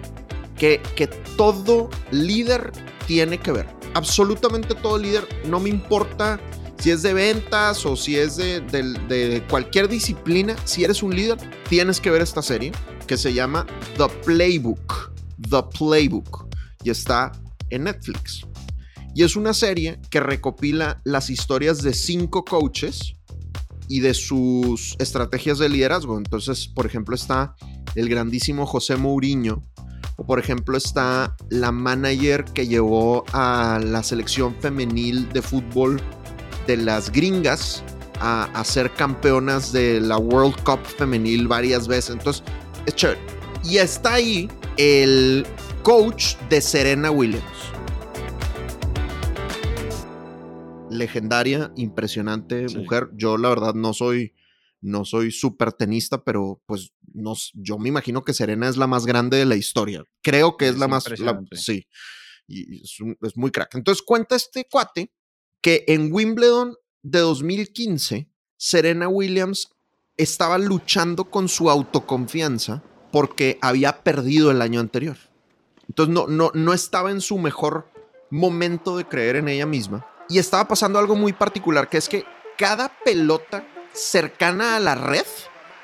que, 0.58 0.82
que 0.96 1.06
todo 1.06 1.92
líder 2.10 2.72
tiene 3.06 3.38
que 3.38 3.52
ver. 3.52 3.68
Absolutamente 3.94 4.74
todo 4.74 4.98
líder, 4.98 5.28
no 5.46 5.60
me 5.60 5.70
importa 5.70 6.40
si 6.80 6.92
es 6.92 7.02
de 7.02 7.14
ventas 7.14 7.86
o 7.86 7.96
si 7.96 8.18
es 8.18 8.38
de, 8.38 9.44
cualquier 9.50 9.88
disciplina, 9.88 10.56
si 10.66 10.84
eres 10.84 11.02
un 11.04 11.16
líder, 11.16 11.38
tienes 11.70 12.00
que 12.00 12.10
ver 12.10 12.22
esta 12.22 12.42
serie 12.42 12.72
que 13.08 13.18
se 13.18 13.34
llama 13.34 13.66
The 13.98 14.08
Playbook. 14.24 15.12
The 15.50 15.64
Playbook. 15.78 16.48
Y 16.84 16.90
está 16.90 17.32
en 17.70 17.86
Netflix. 17.86 18.42
Y 19.16 19.24
es 19.24 19.36
una 19.36 19.54
serie 19.54 20.00
que 20.10 20.20
recopila 20.20 21.02
las 21.06 21.30
historias 21.30 21.82
de 21.82 21.94
cinco 21.94 22.44
coaches 22.44 23.16
y 23.88 24.02
de 24.02 24.14
sus 24.14 24.96
estrategias 25.00 25.58
de 25.58 25.70
liderazgo. 25.70 26.18
Entonces, 26.18 26.68
por 26.68 26.86
ejemplo, 26.86 27.16
está 27.16 27.56
el 27.96 28.10
grandísimo 28.10 28.66
José 28.66 28.98
Mourinho, 28.98 29.64
o 30.18 30.26
por 30.26 30.40
ejemplo 30.40 30.78
está 30.78 31.36
la 31.50 31.72
manager 31.72 32.46
que 32.46 32.68
llevó 32.68 33.24
a 33.34 33.80
la 33.84 34.04
selección 34.04 34.56
femenil 34.60 35.30
de 35.30 35.42
fútbol 35.42 36.02
de 36.68 36.78
las 36.78 37.12
gringas 37.12 37.84
a, 38.20 38.46
a 38.60 38.64
ser 38.64 38.92
campeonas 38.94 39.72
de 39.72 40.00
la 40.00 40.18
World 40.18 40.56
Cup 40.64 40.80
femenil 40.86 41.48
varias 41.48 41.88
veces. 41.88 42.16
Entonces, 42.16 42.44
es 42.86 42.96
chévere. 42.96 43.20
Y 43.64 43.78
está 43.78 44.14
ahí 44.16 44.50
el 44.78 45.46
coach 45.84 46.36
de 46.50 46.62
Serena 46.62 47.12
Williams. 47.12 47.44
Legendaria, 50.90 51.72
impresionante 51.76 52.70
Sí. 52.70 52.78
mujer. 52.78 53.10
Yo 53.16 53.38
la 53.38 53.50
verdad 53.50 53.74
no 53.74 53.94
soy 53.94 54.34
no 54.82 55.04
soy 55.04 55.32
súper 55.32 55.74
tenista, 55.74 56.24
pero 56.24 56.62
pues 56.68 56.92
no, 57.12 57.34
yo 57.56 57.80
me 57.80 57.90
imagino 57.90 58.24
que 58.24 58.34
Serena 58.36 58.70
es 58.70 58.78
la 58.78 58.86
más 58.86 59.08
grande 59.08 59.38
de 59.38 59.46
la 59.46 59.56
historia. 59.56 60.04
Creo 60.22 60.58
que 60.58 60.66
es, 60.68 60.74
Es 60.74 60.78
la 60.80 60.88
más, 60.88 61.20
la- 61.20 61.42
sí, 61.54 61.88
y 62.48 62.76
y 62.76 62.82
es, 62.84 63.00
un- 63.00 63.18
es 63.24 63.36
muy 63.36 63.50
crack. 63.50 63.74
Entonces 63.74 64.04
cuenta 64.06 64.36
este 64.36 64.68
cuate 64.70 65.12
que 65.66 65.84
en 65.88 66.14
Wimbledon 66.14 66.78
de 67.02 67.22
2015, 67.22 68.30
Serena 68.56 69.08
Williams 69.08 69.72
estaba 70.16 70.60
luchando 70.60 71.32
con 71.32 71.50
su 71.50 71.72
autoconfianza 71.72 72.84
porque 73.12 73.58
había 73.64 74.04
perdido 74.04 74.52
el 74.52 74.62
año 74.62 74.80
anterior. 74.80 75.18
Entonces 75.90 76.14
no, 76.14 76.28
no, 76.28 76.52
no 76.54 76.72
estaba 76.72 77.10
en 77.10 77.20
su 77.20 77.40
mejor 77.40 77.90
momento 78.30 78.96
de 78.96 79.06
creer 79.06 79.38
en 79.38 79.48
ella 79.48 79.66
misma. 79.66 80.06
Y 80.30 80.38
estaba 80.38 80.68
pasando 80.68 81.00
algo 81.00 81.16
muy 81.16 81.34
particular, 81.34 81.90
que 81.90 81.98
es 81.98 82.10
que 82.10 82.26
cada 82.60 82.92
pelota 83.04 83.68
cercana 83.92 84.76
a 84.76 84.80
la 84.80 84.94
red, 84.94 85.26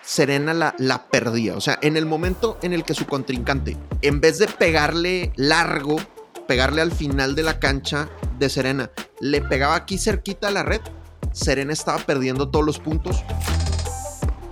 Serena 0.04 0.54
la, 0.54 0.76
la 0.78 1.08
perdía. 1.08 1.58
O 1.58 1.62
sea, 1.62 1.80
en 1.82 1.98
el 1.98 2.06
momento 2.06 2.60
en 2.62 2.74
el 2.74 2.84
que 2.84 2.94
su 2.94 3.08
contrincante, 3.08 3.78
en 4.04 4.22
vez 4.22 4.38
de 4.38 4.48
pegarle 4.48 5.34
largo, 5.38 5.98
pegarle 6.52 6.82
al 6.82 6.92
final 6.92 7.34
de 7.34 7.44
la 7.44 7.60
cancha 7.60 8.10
de 8.38 8.50
Serena, 8.50 8.92
le 9.22 9.40
pegaba 9.40 9.74
aquí 9.74 9.98
cerquita 9.98 10.50
a 10.50 10.52
la 10.52 10.64
red, 10.64 10.82
Serena 11.32 11.72
estaba 11.72 12.00
perdiendo 12.00 12.50
todos 12.50 12.66
los 12.66 12.78
puntos. 12.78 13.24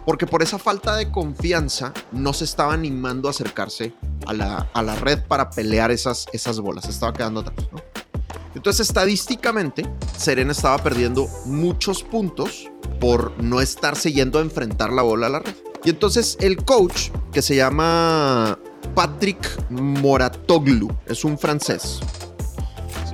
Porque 0.06 0.25
por 0.25 0.41
esa 0.41 0.58
falta 0.58 0.96
de 0.96 1.12
confianza 1.12 1.91
no 2.13 2.32
se 2.32 2.46
estaba 2.46 2.74
animando 2.74 3.27
a 3.27 3.32
acercarse 3.32 3.91
a 4.25 4.32
la, 4.32 4.70
a 4.74 4.82
la 4.82 4.96
red 4.96 5.25
para 5.27 5.50
pelear 5.50 5.91
esas, 5.91 6.27
esas 6.32 6.62
bolas. 6.62 6.86
Se 6.86 6.91
estaba 6.91 7.12
quedando 7.12 7.41
atrás. 7.41 7.68
Entonces, 8.56 8.88
estadísticamente, 8.88 9.84
Serena 10.18 10.53
estaba 10.53 10.77
perdiendo 10.77 11.27
muchos 11.48 12.01
puntos 12.01 12.72
por 13.01 13.38
no 13.44 13.60
estarse 13.60 14.13
yendo 14.13 14.39
a 14.39 14.41
enfrentar 14.41 14.94
la 14.94 15.01
bola 15.01 15.27
a 15.27 15.32
la 15.32 15.39
red. 15.39 15.56
Y 15.84 15.89
entonces 15.89 16.38
el 16.39 16.63
coach, 16.63 17.10
que 17.34 17.41
se 17.41 17.58
llama 17.58 18.58
Patrick 18.95 19.69
Moratoglu, 19.69 20.89
es 21.05 21.24
un 21.24 21.38
francés, 21.38 22.00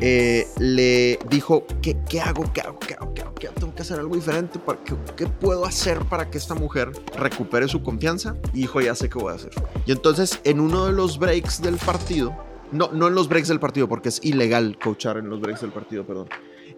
eh, 0.02 0.48
le 0.60 1.20
dijo, 1.30 1.66
¿qué, 1.82 1.98
qué 2.08 2.20
hago? 2.22 2.52
¿Qué 2.54 2.62
hago? 2.62 2.80
¿Qué 2.80 2.96
hago? 2.96 3.14
¿Qué 3.14 3.22
hago? 3.22 3.36
¿Qué 3.36 3.48
hago? 3.48 3.56
Tengo 3.56 3.76
que 3.76 3.82
hacer 3.82 4.00
algo 4.00 4.16
diferente. 4.16 4.60
Para 4.60 4.84
que, 4.84 4.96
¿Qué 5.16 5.28
puedo 5.28 5.66
hacer 5.66 6.00
para 6.06 6.30
que 6.30 6.38
esta 6.38 6.56
mujer 6.56 6.92
recupere 7.18 7.68
su 7.68 7.82
confianza? 7.82 8.36
Y 8.54 8.62
dijo, 8.62 8.82
ya 8.82 8.96
sé 8.96 9.10
qué 9.10 9.18
voy 9.18 9.32
a 9.32 9.36
hacer. 9.36 9.52
Y 9.86 9.92
entonces, 9.92 10.40
en 10.44 10.60
uno 10.60 10.86
de 10.86 10.92
los 10.92 11.18
breaks 11.18 11.62
del 11.62 11.78
partido, 11.78 12.36
no, 12.72 12.90
no 12.92 13.08
en 13.08 13.16
los 13.16 13.30
breaks 13.30 13.48
del 13.48 13.60
partido, 13.60 13.88
porque 13.88 14.10
es 14.10 14.20
ilegal 14.24 14.78
coachar 14.84 15.18
en 15.18 15.30
los 15.30 15.40
breaks 15.40 15.62
del 15.62 15.72
partido, 15.72 16.06
perdón. 16.06 16.28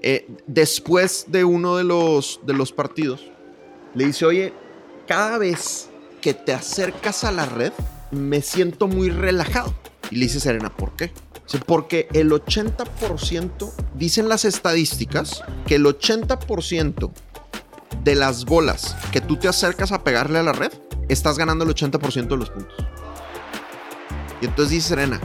Eh, 0.02 0.28
después 0.46 1.26
de 1.28 1.44
uno 1.44 1.76
de 1.76 1.84
los, 1.84 2.40
de 2.46 2.54
los 2.54 2.72
partidos, 2.72 3.32
le 3.96 4.06
dice, 4.06 4.26
oye, 4.26 4.54
cada 5.08 5.38
vez 5.40 5.90
que 6.22 6.34
te 6.36 6.54
acercas 6.54 7.24
a 7.24 7.32
la 7.32 7.46
red, 7.46 7.72
me 8.12 8.42
siento 8.42 8.88
muy 8.88 9.10
relajado. 9.10 9.74
Y 10.10 10.16
le 10.16 10.26
dice 10.26 10.40
Serena, 10.40 10.76
¿por 10.76 10.96
qué? 10.96 11.12
Porque 11.66 12.08
el 12.14 12.32
80%, 12.32 13.72
dicen 13.96 14.28
las 14.30 14.46
estadísticas, 14.46 15.44
que 15.66 15.76
el 15.76 15.86
80% 15.86 17.12
de 18.04 18.16
las 18.16 18.46
bolas 18.46 18.96
que 19.12 19.22
tú 19.22 19.38
te 19.38 19.48
acercas 19.48 19.92
a 19.92 20.04
pegarle 20.04 20.40
a 20.40 20.44
la 20.44 20.54
red, 20.54 20.72
estás 21.08 21.38
ganando 21.38 21.64
el 21.64 21.72
80% 21.72 22.28
de 22.28 22.38
los 22.38 22.50
puntos. 22.50 22.86
Y 24.42 24.46
entonces 24.46 24.72
dice 24.72 24.90
Serena, 24.90 25.20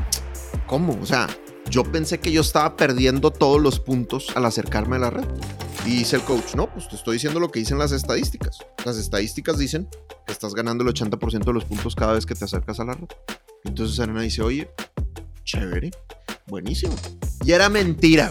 ¿cómo? 0.66 0.98
O 1.00 1.06
sea, 1.06 1.28
yo 1.72 1.84
pensé 1.84 2.20
que 2.20 2.30
yo 2.30 2.42
estaba 2.42 2.76
perdiendo 2.76 3.30
todos 3.30 3.58
los 3.58 3.80
puntos 3.80 4.28
al 4.34 4.44
acercarme 4.44 4.96
a 4.96 4.98
la 4.98 5.10
red. 5.10 5.24
Y 5.86 5.96
dice 5.96 6.16
el 6.16 6.22
coach, 6.22 6.54
no, 6.54 6.70
pues 6.70 6.86
te 6.86 6.96
estoy 6.96 7.14
diciendo 7.14 7.40
lo 7.40 7.50
que 7.50 7.60
dicen 7.60 7.78
las 7.78 7.92
estadísticas. 7.92 8.58
Las 8.84 8.98
estadísticas 8.98 9.56
dicen 9.56 9.88
que 10.26 10.32
estás 10.32 10.54
ganando 10.54 10.84
el 10.84 10.94
80% 10.94 11.44
de 11.44 11.52
los 11.54 11.64
puntos 11.64 11.96
cada 11.96 12.12
vez 12.12 12.26
que 12.26 12.34
te 12.34 12.44
acercas 12.44 12.78
a 12.78 12.84
la 12.84 12.92
red. 12.92 13.08
Entonces 13.64 13.96
Serena 13.96 14.20
dice, 14.20 14.42
oye, 14.42 14.70
chévere, 15.44 15.90
buenísimo. 16.46 16.94
Y 17.42 17.52
era 17.52 17.70
mentira. 17.70 18.30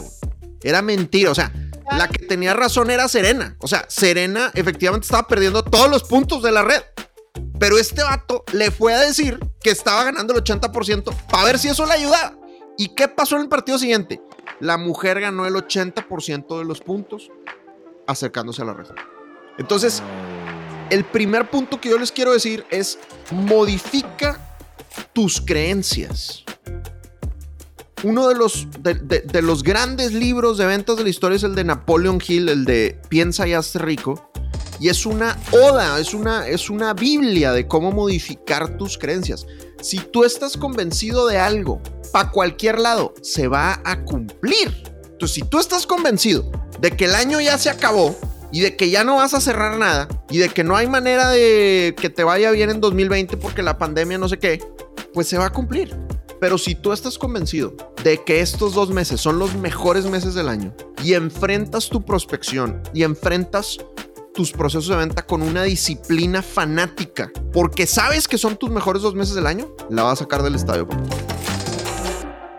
Era 0.61 0.83
mentira. 0.83 1.31
O 1.31 1.35
sea, 1.35 1.51
la 1.97 2.07
que 2.09 2.23
tenía 2.27 2.53
razón 2.53 2.91
era 2.91 3.07
Serena. 3.07 3.57
O 3.57 3.67
sea, 3.67 3.85
Serena 3.89 4.51
efectivamente 4.53 5.05
estaba 5.05 5.27
perdiendo 5.27 5.63
todos 5.63 5.89
los 5.89 6.03
puntos 6.03 6.43
de 6.43 6.51
la 6.51 6.61
red. 6.61 6.83
Pero 7.59 7.79
este 7.79 8.03
vato 8.03 8.43
le 8.53 8.69
fue 8.69 8.93
a 8.93 8.99
decir 8.99 9.39
que 9.63 9.71
estaba 9.71 10.03
ganando 10.03 10.35
el 10.35 10.43
80% 10.43 11.15
para 11.27 11.43
ver 11.43 11.57
si 11.57 11.69
eso 11.69 11.87
le 11.87 11.93
ayudaba. 11.93 12.40
¿Y 12.77 12.89
qué 12.89 13.07
pasó 13.07 13.35
en 13.35 13.43
el 13.43 13.49
partido 13.49 13.77
siguiente? 13.77 14.21
La 14.59 14.77
mujer 14.77 15.19
ganó 15.21 15.45
el 15.45 15.53
80% 15.55 16.57
de 16.59 16.65
los 16.65 16.81
puntos 16.81 17.29
acercándose 18.07 18.61
a 18.61 18.65
la 18.65 18.73
red. 18.73 18.85
Entonces, 19.57 20.01
el 20.89 21.03
primer 21.05 21.49
punto 21.49 21.79
que 21.79 21.89
yo 21.89 21.97
les 21.97 22.11
quiero 22.11 22.31
decir 22.33 22.65
es 22.69 22.97
modifica 23.31 24.39
tus 25.13 25.39
creencias. 25.41 26.43
Uno 28.03 28.27
de 28.27 28.35
los, 28.35 28.67
de, 28.79 28.95
de- 28.95 29.21
de 29.21 29.41
los 29.43 29.61
grandes 29.63 30.11
libros 30.13 30.57
de 30.57 30.65
ventas 30.65 30.97
de 30.97 31.03
la 31.03 31.09
historia 31.09 31.35
es 31.35 31.43
el 31.43 31.53
de 31.53 31.63
Napoleon 31.63 32.19
Hill, 32.25 32.49
el 32.49 32.65
de 32.65 32.99
Piensa 33.09 33.47
y 33.47 33.53
hazte 33.53 33.77
rico. 33.79 34.31
Y 34.79 34.89
es 34.89 35.05
una 35.05 35.37
oda, 35.51 35.99
es 35.99 36.15
una, 36.15 36.47
es 36.47 36.71
una 36.71 36.95
biblia 36.95 37.51
de 37.51 37.67
cómo 37.67 37.91
modificar 37.91 38.77
tus 38.77 38.97
creencias. 38.97 39.45
Si 39.81 39.97
tú 39.97 40.23
estás 40.23 40.57
convencido 40.57 41.25
de 41.25 41.39
algo, 41.39 41.81
para 42.11 42.29
cualquier 42.29 42.79
lado, 42.79 43.15
se 43.21 43.47
va 43.47 43.81
a 43.83 44.03
cumplir. 44.03 44.83
Entonces, 45.05 45.31
si 45.33 45.41
tú 45.41 45.59
estás 45.59 45.87
convencido 45.87 46.51
de 46.79 46.91
que 46.91 47.05
el 47.05 47.15
año 47.15 47.41
ya 47.41 47.57
se 47.57 47.71
acabó 47.71 48.15
y 48.51 48.59
de 48.59 48.75
que 48.75 48.91
ya 48.91 49.03
no 49.03 49.15
vas 49.15 49.33
a 49.33 49.41
cerrar 49.41 49.79
nada 49.79 50.07
y 50.29 50.37
de 50.37 50.49
que 50.49 50.63
no 50.63 50.75
hay 50.75 50.87
manera 50.87 51.29
de 51.29 51.95
que 51.99 52.11
te 52.11 52.23
vaya 52.23 52.51
bien 52.51 52.69
en 52.69 52.79
2020 52.79 53.37
porque 53.37 53.63
la 53.63 53.79
pandemia 53.79 54.19
no 54.19 54.29
sé 54.29 54.37
qué, 54.37 54.63
pues 55.13 55.27
se 55.27 55.39
va 55.39 55.47
a 55.47 55.51
cumplir. 55.51 55.97
Pero 56.39 56.57
si 56.57 56.75
tú 56.75 56.91
estás 56.91 57.17
convencido 57.17 57.75
de 58.03 58.23
que 58.23 58.41
estos 58.41 58.75
dos 58.75 58.89
meses 58.89 59.19
son 59.19 59.39
los 59.39 59.55
mejores 59.55 60.05
meses 60.05 60.35
del 60.35 60.49
año 60.49 60.75
y 61.03 61.13
enfrentas 61.13 61.89
tu 61.89 62.03
prospección 62.03 62.83
y 62.93 63.03
enfrentas 63.03 63.77
tus 64.33 64.51
procesos 64.51 64.87
de 64.87 64.95
venta 64.95 65.25
con 65.25 65.41
una 65.41 65.63
disciplina 65.63 66.41
fanática, 66.41 67.31
porque 67.51 67.85
sabes 67.85 68.27
que 68.27 68.37
son 68.37 68.57
tus 68.57 68.69
mejores 68.69 69.01
dos 69.01 69.13
meses 69.13 69.35
del 69.35 69.45
año, 69.45 69.67
la 69.89 70.03
vas 70.03 70.13
a 70.13 70.23
sacar 70.23 70.41
del 70.41 70.55
estadio. 70.55 70.87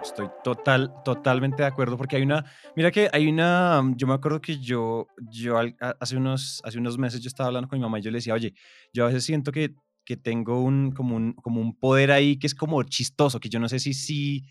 Estoy 0.02 0.29
total, 0.45 0.93
totalmente 1.05 1.62
de 1.62 1.69
acuerdo 1.69 1.97
porque 1.97 2.17
hay 2.17 2.23
una, 2.23 2.45
mira 2.76 2.91
que 2.91 3.09
hay 3.12 3.26
una, 3.29 3.81
mm, 3.83 3.97
yo 3.97 4.07
me 4.07 4.14
acuerdo 4.14 4.41
que 4.41 4.59
yo, 4.59 5.07
yo 5.31 5.59
hace 6.00 6.17
unos, 6.17 6.61
hace 6.64 6.79
unos 6.79 6.99
meses 6.99 7.21
yo 7.21 7.29
estaba 7.29 7.47
hablando 7.47 7.69
con 7.69 7.79
mi 7.79 7.83
mamá 7.83 7.99
y 7.99 8.02
yo 8.02 8.11
le 8.11 8.19
decía, 8.19 8.35
oye, 8.35 8.52
yo 8.93 9.05
a 9.05 9.07
veces 9.07 9.25
siento 9.25 9.52
que, 9.52 9.75
que 10.05 10.19
tengo 10.19 10.61
un, 10.61 10.91
como 10.93 11.17
un, 11.17 11.33
como 11.35 11.61
un 11.61 11.79
poder 11.79 12.11
ahí 12.11 12.38
que 12.38 12.47
es 12.47 12.55
como 12.55 12.83
chistoso, 12.83 13.41
que 13.41 13.49
yo 13.49 13.59
no 13.59 13.69
sé 13.69 13.79
si, 13.79 13.95
si, 13.95 14.45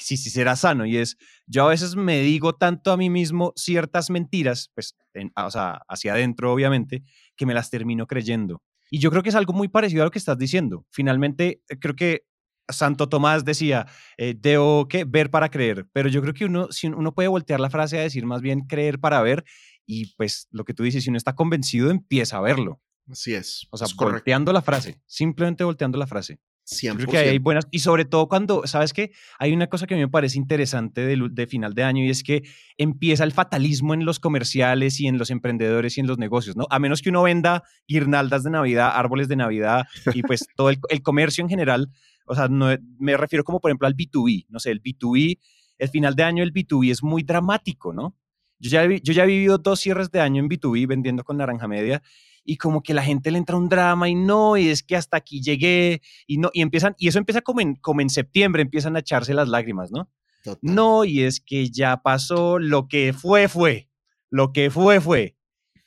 si, 0.00 0.16
si 0.16 0.30
será 0.30 0.56
sano 0.56 0.86
y 0.86 0.96
es, 0.96 1.16
yo 1.46 1.64
a 1.64 1.68
veces 1.68 1.94
me 1.96 2.20
digo 2.20 2.54
tanto 2.54 2.90
a 2.92 2.96
mí 2.96 3.10
mismo 3.10 3.52
ciertas 3.56 4.10
mentiras, 4.10 4.70
pues, 4.74 4.96
en- 5.14 5.32
o 5.36 5.50
sea, 5.50 5.82
hacia 5.88 6.12
adentro 6.14 6.52
obviamente, 6.52 7.02
que 7.36 7.46
me 7.46 7.54
las 7.54 7.70
termino 7.70 8.06
creyendo. 8.06 8.62
Y 8.90 8.98
yo 8.98 9.10
creo 9.10 9.22
que 9.22 9.28
es 9.28 9.34
algo 9.36 9.52
muy 9.52 9.68
parecido 9.68 10.02
a 10.02 10.06
lo 10.06 10.10
que 10.10 10.18
estás 10.18 10.36
diciendo. 10.38 10.84
Finalmente, 10.90 11.62
eh, 11.68 11.78
creo 11.78 11.94
que 11.94 12.24
Santo 12.68 13.08
Tomás 13.08 13.44
decía, 13.44 13.86
eh, 14.16 14.34
debo 14.38 14.86
¿qué? 14.88 15.04
ver 15.04 15.30
para 15.30 15.48
creer, 15.50 15.86
pero 15.92 16.08
yo 16.08 16.22
creo 16.22 16.34
que 16.34 16.44
uno, 16.44 16.68
si 16.70 16.86
uno 16.86 17.12
puede 17.14 17.28
voltear 17.28 17.58
la 17.60 17.70
frase 17.70 17.98
a 17.98 18.02
decir 18.02 18.24
más 18.26 18.40
bien 18.42 18.60
creer 18.66 18.98
para 19.00 19.20
ver 19.22 19.44
y 19.86 20.14
pues 20.16 20.46
lo 20.52 20.64
que 20.64 20.72
tú 20.74 20.82
dices, 20.84 21.02
si 21.02 21.10
uno 21.10 21.16
está 21.18 21.34
convencido 21.34 21.90
empieza 21.90 22.36
a 22.38 22.40
verlo, 22.40 22.80
Así 23.10 23.34
es. 23.34 23.66
o 23.72 23.76
sea, 23.76 23.86
es 23.86 23.94
correcto. 23.94 24.18
volteando 24.18 24.52
la 24.52 24.62
frase, 24.62 25.00
simplemente 25.06 25.64
volteando 25.64 25.98
la 25.98 26.06
frase. 26.06 26.38
100%. 26.70 26.98
Yo 26.98 27.06
creo 27.06 27.24
que 27.24 27.30
hay 27.30 27.38
buenas, 27.38 27.66
y 27.70 27.80
sobre 27.80 28.04
todo 28.04 28.28
cuando, 28.28 28.66
¿sabes 28.66 28.92
qué? 28.92 29.10
Hay 29.38 29.52
una 29.52 29.66
cosa 29.66 29.86
que 29.86 29.94
a 29.94 29.96
mí 29.96 30.02
me 30.02 30.08
parece 30.08 30.38
interesante 30.38 31.04
de, 31.04 31.46
final 31.46 31.74
de 31.74 31.82
año 31.82 32.04
y 32.04 32.10
es 32.10 32.22
que 32.22 32.42
empieza 32.78 33.24
el 33.24 33.32
fatalismo 33.32 33.94
en 33.94 34.04
los 34.04 34.20
comerciales 34.20 35.00
y 35.00 35.08
en 35.08 35.18
los 35.18 35.30
emprendedores 35.30 35.96
y 35.96 36.00
en 36.00 36.06
los 36.06 36.18
negocios, 36.18 36.56
¿no? 36.56 36.66
A 36.70 36.78
menos 36.78 37.02
que 37.02 37.10
uno 37.10 37.22
venda 37.22 37.64
guirnaldas 37.88 38.44
de 38.44 38.50
Navidad, 38.50 38.92
árboles 38.94 39.28
de 39.28 39.36
Navidad 39.36 39.86
y 40.14 40.22
pues 40.22 40.46
todo 40.54 40.70
el, 40.70 40.78
el 40.88 41.02
comercio 41.02 41.42
en 41.42 41.48
general, 41.48 41.90
o 42.26 42.34
sea, 42.34 42.48
no, 42.48 42.68
me 42.98 43.16
refiero 43.16 43.42
como 43.44 43.60
por 43.60 43.70
ejemplo 43.70 43.88
al 43.88 43.96
B2B, 43.96 44.46
no 44.48 44.60
sé, 44.60 44.70
el 44.70 44.82
B2B, 44.82 45.38
el 45.78 45.88
final 45.88 46.14
de 46.14 46.22
año 46.22 46.42
el 46.42 46.52
B2B 46.52 46.90
es 46.90 47.02
muy 47.02 47.22
dramático, 47.22 47.92
¿no? 47.92 48.16
Yo 48.60 48.70
ya, 48.70 48.86
yo 48.86 49.12
ya 49.12 49.24
he 49.24 49.26
vivido 49.26 49.58
dos 49.58 49.80
cierres 49.80 50.10
de 50.10 50.20
año 50.20 50.42
en 50.42 50.48
B2B 50.48 50.86
vendiendo 50.86 51.24
con 51.24 51.38
naranja 51.38 51.66
media 51.66 52.02
y 52.44 52.56
como 52.56 52.82
que 52.82 52.94
la 52.94 53.02
gente 53.02 53.30
le 53.30 53.38
entra 53.38 53.56
un 53.56 53.68
drama 53.68 54.08
y 54.08 54.14
no, 54.14 54.56
y 54.56 54.68
es 54.68 54.82
que 54.82 54.96
hasta 54.96 55.16
aquí 55.16 55.42
llegué 55.42 56.02
y 56.26 56.38
no, 56.38 56.50
y 56.52 56.62
empiezan, 56.62 56.94
y 56.98 57.08
eso 57.08 57.18
empieza 57.18 57.42
como 57.42 57.60
en, 57.60 57.76
como 57.76 58.00
en 58.00 58.10
septiembre, 58.10 58.62
empiezan 58.62 58.96
a 58.96 59.00
echarse 59.00 59.34
las 59.34 59.48
lágrimas, 59.48 59.90
¿no? 59.90 60.10
Total. 60.42 60.74
No, 60.74 61.04
y 61.04 61.22
es 61.22 61.40
que 61.40 61.70
ya 61.70 61.98
pasó, 62.02 62.58
lo 62.58 62.88
que 62.88 63.12
fue, 63.12 63.48
fue, 63.48 63.90
lo 64.30 64.52
que 64.52 64.70
fue, 64.70 65.00
fue. 65.00 65.36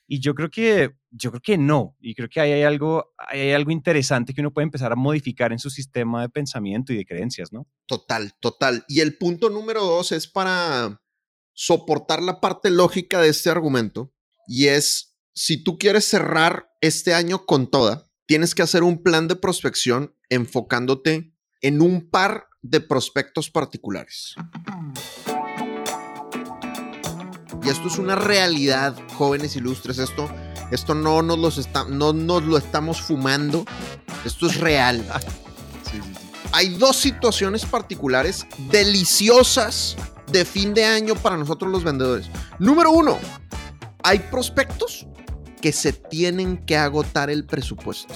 Y 0.07 0.19
yo 0.19 0.35
creo 0.35 0.49
que, 0.49 0.91
yo 1.09 1.31
creo 1.31 1.41
que 1.41 1.57
no, 1.57 1.95
y 1.99 2.13
creo 2.13 2.29
que 2.29 2.39
ahí 2.39 2.51
hay 2.51 2.63
algo, 2.63 3.13
ahí 3.17 3.39
hay 3.39 3.51
algo 3.53 3.71
interesante 3.71 4.33
que 4.33 4.41
uno 4.41 4.51
puede 4.51 4.65
empezar 4.65 4.91
a 4.91 4.95
modificar 4.95 5.51
en 5.51 5.59
su 5.59 5.69
sistema 5.69 6.21
de 6.21 6.29
pensamiento 6.29 6.93
y 6.93 6.97
de 6.97 7.05
creencias, 7.05 7.51
¿no? 7.51 7.67
Total, 7.87 8.33
total. 8.39 8.85
Y 8.87 8.99
el 8.99 9.17
punto 9.17 9.49
número 9.49 9.83
dos 9.83 10.11
es 10.11 10.27
para 10.27 11.01
soportar 11.53 12.21
la 12.21 12.41
parte 12.41 12.69
lógica 12.69 13.21
de 13.21 13.29
este 13.29 13.49
argumento 13.49 14.13
y 14.47 14.67
es, 14.67 15.12
si 15.33 15.63
tú 15.63 15.77
quieres 15.77 16.05
cerrar 16.05 16.69
este 16.81 17.13
año 17.13 17.45
con 17.45 17.69
toda, 17.69 18.07
tienes 18.25 18.53
que 18.53 18.61
hacer 18.61 18.83
un 18.83 19.01
plan 19.01 19.27
de 19.27 19.35
prospección 19.35 20.15
enfocándote 20.29 21.33
en 21.61 21.81
un 21.81 22.09
par 22.09 22.47
de 22.61 22.79
prospectos 22.81 23.49
particulares. 23.49 24.35
Y 27.63 27.69
esto 27.69 27.87
es 27.87 27.97
una 27.97 28.15
realidad, 28.15 28.95
jóvenes 29.15 29.55
ilustres. 29.55 29.97
Esto, 29.97 30.29
esto 30.71 30.93
no, 30.93 31.21
nos 31.21 31.39
los 31.39 31.57
está, 31.57 31.85
no 31.85 32.13
nos 32.13 32.43
lo 32.43 32.57
estamos 32.57 33.01
fumando. 33.01 33.65
Esto 34.25 34.47
es 34.47 34.57
real. 34.57 35.05
Sí, 35.91 36.01
sí, 36.01 36.13
sí. 36.15 36.27
Hay 36.53 36.69
dos 36.69 36.95
situaciones 36.95 37.65
particulares 37.65 38.47
deliciosas 38.71 39.95
de 40.31 40.43
fin 40.43 40.73
de 40.73 40.85
año 40.85 41.13
para 41.13 41.37
nosotros 41.37 41.71
los 41.71 41.83
vendedores. 41.83 42.27
Número 42.57 42.91
uno, 42.91 43.19
hay 44.03 44.19
prospectos 44.19 45.07
que 45.61 45.71
se 45.71 45.93
tienen 45.93 46.57
que 46.65 46.77
agotar 46.77 47.29
el 47.29 47.45
presupuesto. 47.45 48.13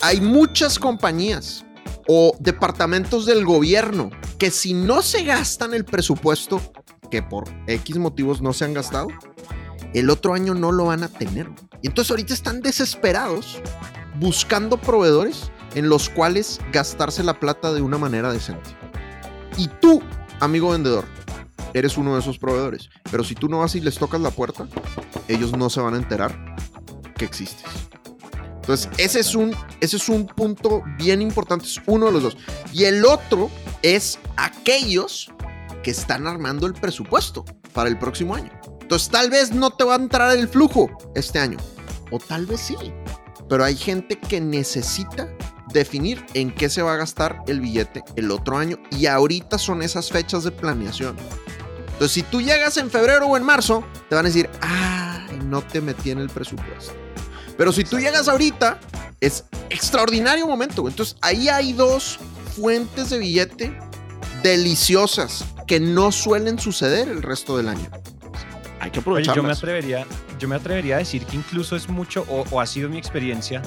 Hay 0.00 0.20
muchas 0.20 0.78
compañías 0.78 1.64
o 2.06 2.36
departamentos 2.38 3.26
del 3.26 3.44
gobierno 3.44 4.10
que 4.38 4.50
si 4.50 4.74
no 4.74 5.02
se 5.02 5.24
gastan 5.24 5.74
el 5.74 5.84
presupuesto, 5.84 6.60
que 7.10 7.22
por 7.22 7.44
X 7.66 7.96
motivos 7.96 8.40
no 8.40 8.52
se 8.52 8.64
han 8.64 8.74
gastado, 8.74 9.08
el 9.92 10.10
otro 10.10 10.34
año 10.34 10.54
no 10.54 10.72
lo 10.72 10.86
van 10.86 11.02
a 11.02 11.08
tener. 11.08 11.48
Y 11.82 11.88
entonces 11.88 12.10
ahorita 12.10 12.32
están 12.32 12.60
desesperados 12.60 13.60
buscando 14.20 14.80
proveedores 14.80 15.50
en 15.74 15.88
los 15.88 16.08
cuales 16.08 16.60
gastarse 16.72 17.24
la 17.24 17.40
plata 17.40 17.72
de 17.72 17.82
una 17.82 17.98
manera 17.98 18.32
decente. 18.32 18.70
Y 19.56 19.68
tú, 19.80 20.00
amigo 20.40 20.70
vendedor, 20.70 21.04
eres 21.74 21.98
uno 21.98 22.14
de 22.14 22.20
esos 22.20 22.38
proveedores. 22.38 22.88
Pero 23.10 23.24
si 23.24 23.34
tú 23.34 23.48
no 23.48 23.58
vas 23.58 23.74
y 23.74 23.80
les 23.80 23.98
tocas 23.98 24.20
la 24.20 24.30
puerta, 24.30 24.66
ellos 25.28 25.56
no 25.56 25.68
se 25.68 25.80
van 25.80 25.94
a 25.94 25.98
enterar 25.98 26.56
que 27.16 27.24
existes. 27.24 27.64
Entonces, 28.56 28.88
ese 28.96 29.20
es 29.20 29.34
un, 29.34 29.54
ese 29.80 29.96
es 29.96 30.08
un 30.08 30.26
punto 30.26 30.82
bien 30.96 31.20
importante, 31.20 31.66
es 31.66 31.80
uno 31.86 32.06
de 32.06 32.12
los 32.12 32.22
dos. 32.22 32.36
Y 32.72 32.84
el 32.84 33.04
otro 33.04 33.50
es 33.82 34.18
aquellos 34.36 35.30
que 35.82 35.90
están 35.90 36.26
armando 36.26 36.66
el 36.66 36.72
presupuesto 36.72 37.44
para 37.74 37.90
el 37.90 37.98
próximo 37.98 38.34
año. 38.34 38.50
Entonces, 38.80 39.10
tal 39.10 39.28
vez 39.28 39.52
no 39.52 39.70
te 39.70 39.84
va 39.84 39.94
a 39.94 39.98
entrar 39.98 40.34
el 40.34 40.48
flujo 40.48 40.88
este 41.14 41.38
año, 41.38 41.58
o 42.10 42.18
tal 42.18 42.46
vez 42.46 42.60
sí, 42.60 42.76
pero 43.48 43.64
hay 43.64 43.76
gente 43.76 44.18
que 44.18 44.40
necesita 44.40 45.28
definir 45.72 46.24
en 46.34 46.54
qué 46.54 46.70
se 46.70 46.82
va 46.82 46.94
a 46.94 46.96
gastar 46.96 47.42
el 47.46 47.60
billete 47.60 48.02
el 48.16 48.30
otro 48.30 48.56
año 48.56 48.78
y 48.90 49.06
ahorita 49.06 49.58
son 49.58 49.82
esas 49.82 50.10
fechas 50.10 50.44
de 50.44 50.52
planeación. 50.52 51.16
Entonces, 51.94 52.12
si 52.12 52.22
tú 52.22 52.42
llegas 52.42 52.76
en 52.76 52.90
febrero 52.90 53.26
o 53.26 53.36
en 53.36 53.42
marzo, 53.44 53.84
te 54.08 54.14
van 54.14 54.26
a 54.26 54.28
decir, 54.28 54.50
ah, 54.60 55.26
no 55.46 55.62
te 55.62 55.80
metí 55.80 56.10
en 56.10 56.18
el 56.18 56.28
presupuesto. 56.28 56.92
Pero 57.56 57.72
si 57.72 57.84
tú 57.84 57.98
llegas 57.98 58.28
ahorita, 58.28 58.78
es 59.20 59.44
extraordinario 59.70 60.46
momento. 60.46 60.86
Entonces, 60.88 61.16
ahí 61.22 61.48
hay 61.48 61.72
dos 61.72 62.18
fuentes 62.56 63.10
de 63.10 63.18
billete 63.18 63.78
deliciosas 64.42 65.44
que 65.66 65.80
no 65.80 66.12
suelen 66.12 66.58
suceder 66.58 67.08
el 67.08 67.22
resto 67.22 67.56
del 67.56 67.68
año. 67.68 67.88
Hay 68.80 68.90
que 68.90 68.98
Oye, 68.98 69.24
yo 69.24 69.42
me 69.42 69.52
aprovecharlas. 69.52 69.58
atrevería, 69.58 70.06
yo 70.38 70.48
me 70.48 70.56
atrevería 70.56 70.96
a 70.96 70.98
decir 70.98 71.24
que 71.24 71.36
incluso 71.36 71.74
es 71.76 71.88
mucho, 71.88 72.26
o, 72.28 72.44
o 72.50 72.60
ha 72.60 72.66
sido 72.66 72.90
mi 72.90 72.98
experiencia, 72.98 73.62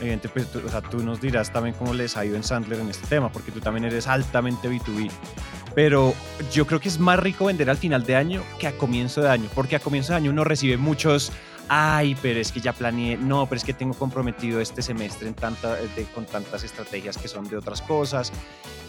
evidente, 0.00 0.28
pues, 0.28 0.46
tú, 0.52 0.60
o 0.64 0.68
sea, 0.70 0.80
tú 0.80 0.98
nos 0.98 1.20
dirás 1.20 1.52
también 1.52 1.74
cómo 1.76 1.92
les 1.92 2.16
ha 2.16 2.24
ido 2.24 2.36
en 2.36 2.44
Sandler 2.44 2.78
en 2.78 2.88
este 2.88 3.06
tema, 3.08 3.32
porque 3.32 3.50
tú 3.50 3.60
también 3.60 3.84
eres 3.84 4.06
altamente 4.06 4.68
B2B. 4.70 5.10
Pero 5.74 6.14
yo 6.52 6.66
creo 6.66 6.80
que 6.80 6.88
es 6.88 6.98
más 6.98 7.18
rico 7.18 7.46
vender 7.46 7.70
al 7.70 7.76
final 7.76 8.04
de 8.04 8.16
año 8.16 8.42
que 8.58 8.66
a 8.66 8.72
comienzo 8.72 9.22
de 9.22 9.30
año, 9.30 9.48
porque 9.54 9.76
a 9.76 9.80
comienzo 9.80 10.12
de 10.12 10.16
año 10.16 10.30
uno 10.30 10.44
recibe 10.44 10.76
muchos, 10.76 11.32
ay, 11.68 12.16
pero 12.20 12.40
es 12.40 12.50
que 12.50 12.60
ya 12.60 12.72
planeé, 12.72 13.16
no, 13.16 13.46
pero 13.46 13.58
es 13.58 13.64
que 13.64 13.72
tengo 13.72 13.94
comprometido 13.94 14.60
este 14.60 14.82
semestre 14.82 15.32
con 16.12 16.26
tantas 16.26 16.64
estrategias 16.64 17.16
que 17.16 17.28
son 17.28 17.48
de 17.48 17.56
otras 17.56 17.82
cosas. 17.82 18.32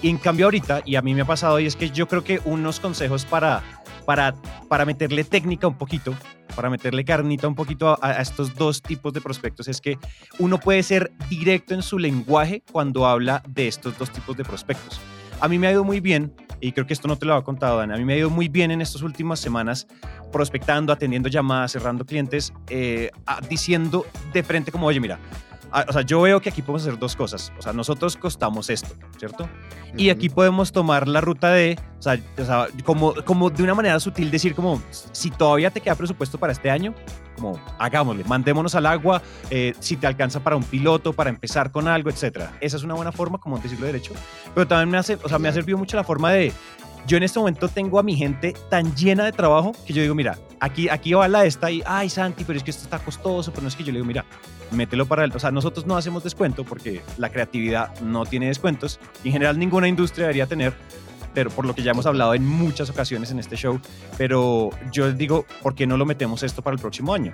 Y 0.01 0.09
en 0.09 0.17
cambio 0.17 0.47
ahorita, 0.47 0.81
y 0.83 0.95
a 0.95 1.03
mí 1.03 1.13
me 1.13 1.21
ha 1.21 1.25
pasado, 1.25 1.59
y 1.59 1.67
es 1.67 1.75
que 1.75 1.91
yo 1.91 2.07
creo 2.07 2.23
que 2.23 2.41
unos 2.45 2.79
consejos 2.79 3.25
para, 3.25 3.61
para, 4.05 4.33
para 4.67 4.83
meterle 4.85 5.23
técnica 5.23 5.67
un 5.67 5.77
poquito, 5.77 6.15
para 6.55 6.71
meterle 6.71 7.05
carnita 7.05 7.47
un 7.47 7.53
poquito 7.53 7.99
a 8.01 8.13
estos 8.19 8.55
dos 8.55 8.81
tipos 8.81 9.13
de 9.13 9.21
prospectos, 9.21 9.67
es 9.67 9.79
que 9.79 9.99
uno 10.39 10.59
puede 10.59 10.81
ser 10.81 11.11
directo 11.29 11.75
en 11.75 11.83
su 11.83 11.99
lenguaje 11.99 12.63
cuando 12.71 13.05
habla 13.05 13.43
de 13.47 13.67
estos 13.67 13.95
dos 13.99 14.09
tipos 14.09 14.35
de 14.35 14.43
prospectos. 14.43 14.99
A 15.39 15.47
mí 15.47 15.59
me 15.59 15.67
ha 15.67 15.71
ido 15.71 15.83
muy 15.83 15.99
bien, 15.99 16.33
y 16.61 16.71
creo 16.71 16.85
que 16.87 16.93
esto 16.93 17.07
no 17.07 17.17
te 17.17 17.25
lo 17.25 17.33
había 17.33 17.43
contado, 17.43 17.77
Dan, 17.79 17.91
a 17.91 17.97
mí 17.97 18.05
me 18.05 18.13
ha 18.13 18.17
ido 18.17 18.29
muy 18.29 18.47
bien 18.47 18.71
en 18.71 18.81
estas 18.81 19.01
últimas 19.01 19.39
semanas 19.39 19.87
prospectando, 20.31 20.93
atendiendo 20.93 21.27
llamadas, 21.27 21.71
cerrando 21.71 22.05
clientes, 22.05 22.53
eh, 22.69 23.09
a- 23.25 23.41
diciendo 23.41 24.05
de 24.31 24.43
frente 24.43 24.71
como, 24.71 24.87
oye, 24.87 24.99
mira, 24.99 25.19
a- 25.71 25.85
o 25.87 25.93
sea, 25.93 26.01
yo 26.01 26.21
veo 26.21 26.39
que 26.41 26.49
aquí 26.49 26.61
podemos 26.61 26.83
hacer 26.83 26.99
dos 26.99 27.15
cosas. 27.15 27.51
O 27.57 27.61
sea, 27.61 27.71
nosotros 27.73 28.15
costamos 28.17 28.69
esto, 28.69 28.93
¿cierto? 29.17 29.49
Y 29.97 30.09
Ujú. 30.09 30.17
aquí 30.17 30.29
podemos 30.29 30.71
tomar 30.71 31.07
la 31.07 31.21
ruta 31.21 31.49
de, 31.51 31.79
o 31.97 32.01
sea, 32.01 32.19
o 32.37 32.45
sea, 32.45 32.67
como, 32.83 33.13
como 33.25 33.49
de 33.49 33.63
una 33.63 33.73
manera 33.73 33.99
sutil 33.99 34.29
decir 34.31 34.53
como, 34.53 34.81
si 35.11 35.31
todavía 35.31 35.71
te 35.71 35.81
queda 35.81 35.95
presupuesto 35.95 36.37
para 36.37 36.51
este 36.53 36.69
año, 36.69 36.93
como 37.41 37.59
hagámosle, 37.79 38.23
mandémonos 38.23 38.75
al 38.75 38.85
agua, 38.85 39.21
eh, 39.49 39.73
si 39.79 39.97
te 39.97 40.05
alcanza 40.05 40.41
para 40.41 40.55
un 40.55 40.63
piloto, 40.63 41.13
para 41.13 41.29
empezar 41.29 41.71
con 41.71 41.87
algo, 41.87 42.09
etcétera. 42.09 42.53
Esa 42.61 42.77
es 42.77 42.83
una 42.83 42.93
buena 42.93 43.11
forma, 43.11 43.39
como 43.39 43.57
decirlo 43.57 43.87
derecho. 43.87 44.13
Pero 44.53 44.67
también 44.67 44.89
me 44.89 44.97
hace, 44.97 45.17
o 45.23 45.27
sea, 45.27 45.39
me 45.39 45.47
ha 45.47 45.53
servido 45.53 45.77
mucho 45.77 45.97
la 45.97 46.03
forma 46.03 46.31
de, 46.31 46.53
yo 47.07 47.17
en 47.17 47.23
este 47.23 47.39
momento 47.39 47.67
tengo 47.67 47.97
a 47.97 48.03
mi 48.03 48.15
gente 48.15 48.53
tan 48.69 48.95
llena 48.95 49.25
de 49.25 49.31
trabajo 49.31 49.71
que 49.87 49.93
yo 49.93 50.03
digo, 50.03 50.13
mira, 50.13 50.37
aquí, 50.59 50.87
aquí 50.87 51.13
va 51.13 51.27
la 51.27 51.45
esta 51.45 51.71
y, 51.71 51.81
ay, 51.85 52.09
Santi, 52.09 52.43
pero 52.43 52.57
es 52.57 52.63
que 52.63 52.69
esto 52.69 52.83
está 52.83 52.99
costoso, 52.99 53.51
pero 53.51 53.63
no 53.63 53.69
es 53.69 53.75
que 53.75 53.83
yo 53.83 53.91
le 53.91 53.97
digo, 53.97 54.05
mira, 54.05 54.23
mételo 54.69 55.07
para 55.07 55.23
el, 55.23 55.35
o 55.35 55.39
sea, 55.39 55.49
nosotros 55.49 55.87
no 55.87 55.97
hacemos 55.97 56.23
descuento 56.23 56.63
porque 56.63 57.01
la 57.17 57.29
creatividad 57.29 57.99
no 58.01 58.25
tiene 58.25 58.47
descuentos 58.47 58.99
en 59.23 59.31
general 59.31 59.57
ninguna 59.57 59.87
industria 59.87 60.25
debería 60.25 60.45
tener, 60.45 60.73
pero 61.33 61.49
por 61.49 61.65
lo 61.65 61.73
que 61.75 61.83
ya 61.83 61.91
hemos 61.91 62.05
hablado 62.05 62.33
en 62.33 62.45
muchas 62.45 62.89
ocasiones 62.89 63.31
en 63.31 63.39
este 63.39 63.55
show, 63.55 63.79
pero 64.17 64.69
yo 64.91 65.11
digo, 65.11 65.45
¿por 65.61 65.75
qué 65.75 65.87
no 65.87 65.97
lo 65.97 66.05
metemos 66.05 66.43
esto 66.43 66.61
para 66.61 66.75
el 66.75 66.81
próximo 66.81 67.13
año? 67.13 67.33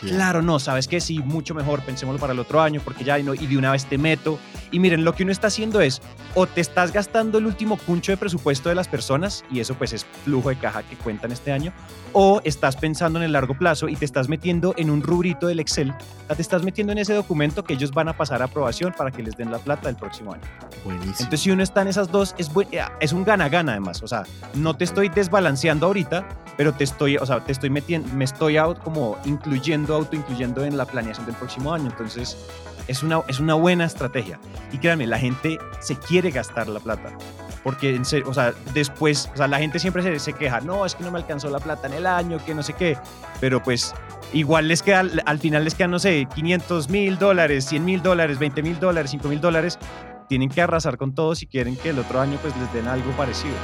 Claro, 0.00 0.42
no, 0.42 0.58
sabes 0.58 0.86
que 0.88 1.00
sí, 1.00 1.18
mucho 1.20 1.54
mejor, 1.54 1.80
pensémoslo 1.82 2.20
para 2.20 2.32
el 2.32 2.38
otro 2.38 2.60
año, 2.60 2.80
porque 2.84 3.04
ya 3.04 3.18
y, 3.18 3.22
no, 3.22 3.34
y 3.34 3.46
de 3.46 3.56
una 3.58 3.72
vez 3.72 3.86
te 3.86 3.98
meto. 3.98 4.38
Y 4.70 4.78
miren, 4.78 5.04
lo 5.04 5.14
que 5.14 5.22
uno 5.22 5.32
está 5.32 5.46
haciendo 5.48 5.80
es, 5.80 6.00
o 6.34 6.46
te 6.46 6.60
estás 6.60 6.92
gastando 6.92 7.38
el 7.38 7.46
último 7.46 7.76
cuncho 7.78 8.12
de 8.12 8.16
presupuesto 8.16 8.68
de 8.68 8.74
las 8.74 8.86
personas, 8.88 9.44
y 9.50 9.60
eso 9.60 9.74
pues 9.74 9.92
es 9.92 10.06
flujo 10.24 10.50
de 10.50 10.56
caja 10.56 10.82
que 10.82 10.96
cuentan 10.96 11.32
este 11.32 11.52
año, 11.52 11.72
o 12.12 12.40
estás 12.44 12.76
pensando 12.76 13.18
en 13.18 13.24
el 13.24 13.32
largo 13.32 13.56
plazo 13.56 13.88
y 13.88 13.96
te 13.96 14.04
estás 14.04 14.28
metiendo 14.28 14.74
en 14.76 14.90
un 14.90 15.02
rubrito 15.02 15.46
del 15.46 15.60
Excel, 15.60 15.92
te 16.34 16.42
estás 16.42 16.62
metiendo 16.62 16.92
en 16.92 16.98
ese 16.98 17.14
documento 17.14 17.64
que 17.64 17.74
ellos 17.74 17.90
van 17.92 18.08
a 18.08 18.16
pasar 18.16 18.42
a 18.42 18.46
aprobación 18.46 18.92
para 18.96 19.10
que 19.10 19.22
les 19.22 19.36
den 19.36 19.50
la 19.50 19.58
plata 19.58 19.88
el 19.88 19.96
próximo 19.96 20.32
año. 20.34 20.42
Buenísimo. 20.84 21.12
Entonces, 21.12 21.40
si 21.40 21.50
uno 21.50 21.62
está 21.62 21.82
en 21.82 21.88
esas 21.88 22.10
dos, 22.12 22.34
es, 22.38 22.52
buen- 22.52 22.68
eh, 22.72 22.80
es 23.00 23.12
un 23.12 23.24
gana-gana 23.44 23.72
además. 23.72 24.02
O 24.02 24.08
sea, 24.08 24.24
no 24.54 24.74
te 24.74 24.84
estoy 24.84 25.08
desbalanceando 25.08 25.86
ahorita, 25.86 26.26
pero 26.56 26.72
te 26.72 26.84
estoy, 26.84 27.16
o 27.16 27.24
sea, 27.26 27.44
te 27.44 27.52
estoy 27.52 27.70
metiendo, 27.70 28.12
me 28.14 28.24
estoy 28.24 28.56
out- 28.56 28.78
como 28.80 29.16
incluyendo, 29.24 29.94
autoincluyendo 29.94 30.64
en 30.64 30.76
la 30.76 30.84
planeación 30.84 31.26
del 31.26 31.34
próximo 31.36 31.72
año. 31.72 31.86
Entonces, 31.86 32.36
es 32.88 33.02
una, 33.02 33.20
es 33.28 33.38
una 33.40 33.54
buena 33.54 33.84
estrategia. 33.84 34.38
Y 34.72 34.78
créanme, 34.78 35.06
la 35.06 35.18
gente 35.18 35.58
se 35.80 35.96
quiere 35.96 36.30
gastar 36.30 36.68
la 36.68 36.80
plata. 36.80 37.10
Porque, 37.62 38.00
o 38.24 38.34
sea, 38.34 38.54
después, 38.72 39.30
o 39.34 39.36
sea, 39.36 39.46
la 39.48 39.58
gente 39.58 39.78
siempre 39.78 40.02
se, 40.02 40.18
se 40.18 40.32
queja, 40.32 40.60
no, 40.60 40.86
es 40.86 40.94
que 40.94 41.04
no 41.04 41.10
me 41.10 41.18
alcanzó 41.18 41.50
la 41.50 41.58
plata 41.58 41.86
en 41.86 41.94
el 41.94 42.06
año, 42.06 42.38
que 42.44 42.54
no 42.54 42.62
sé 42.62 42.72
qué. 42.72 42.96
Pero 43.40 43.62
pues, 43.62 43.94
igual 44.32 44.68
les 44.68 44.82
queda, 44.82 45.04
al 45.26 45.38
final 45.38 45.64
les 45.64 45.74
quedan, 45.74 45.90
no 45.90 45.98
sé, 45.98 46.26
500 46.34 46.88
mil 46.88 47.18
dólares, 47.18 47.66
100 47.66 47.84
mil 47.84 48.02
dólares, 48.02 48.38
20 48.38 48.62
mil 48.62 48.78
dólares, 48.80 49.10
5 49.10 49.28
mil 49.28 49.40
dólares 49.40 49.78
tienen 50.28 50.48
que 50.48 50.60
arrasar 50.60 50.98
con 50.98 51.14
todo 51.14 51.34
si 51.34 51.46
quieren 51.46 51.76
que 51.76 51.90
el 51.90 51.98
otro 51.98 52.20
año 52.20 52.38
pues 52.40 52.56
les 52.56 52.72
den 52.72 52.86
algo 52.86 53.10
parecido. 53.16 53.54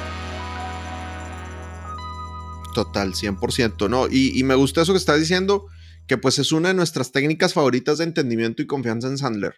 Total, 2.74 3.14
100%. 3.14 3.88
No, 3.88 4.06
y, 4.10 4.42
me 4.42 4.56
gusta 4.56 4.82
eso 4.82 4.92
que 4.92 4.98
estás 4.98 5.20
diciendo, 5.20 5.66
que 6.06 6.18
pues 6.18 6.38
es 6.38 6.50
una 6.52 6.68
de 6.68 6.74
nuestras 6.74 7.12
técnicas 7.12 7.54
favoritas 7.54 7.98
de 7.98 8.04
entendimiento 8.04 8.62
y 8.62 8.66
confianza 8.66 9.08
en 9.08 9.16
Sandler. 9.16 9.54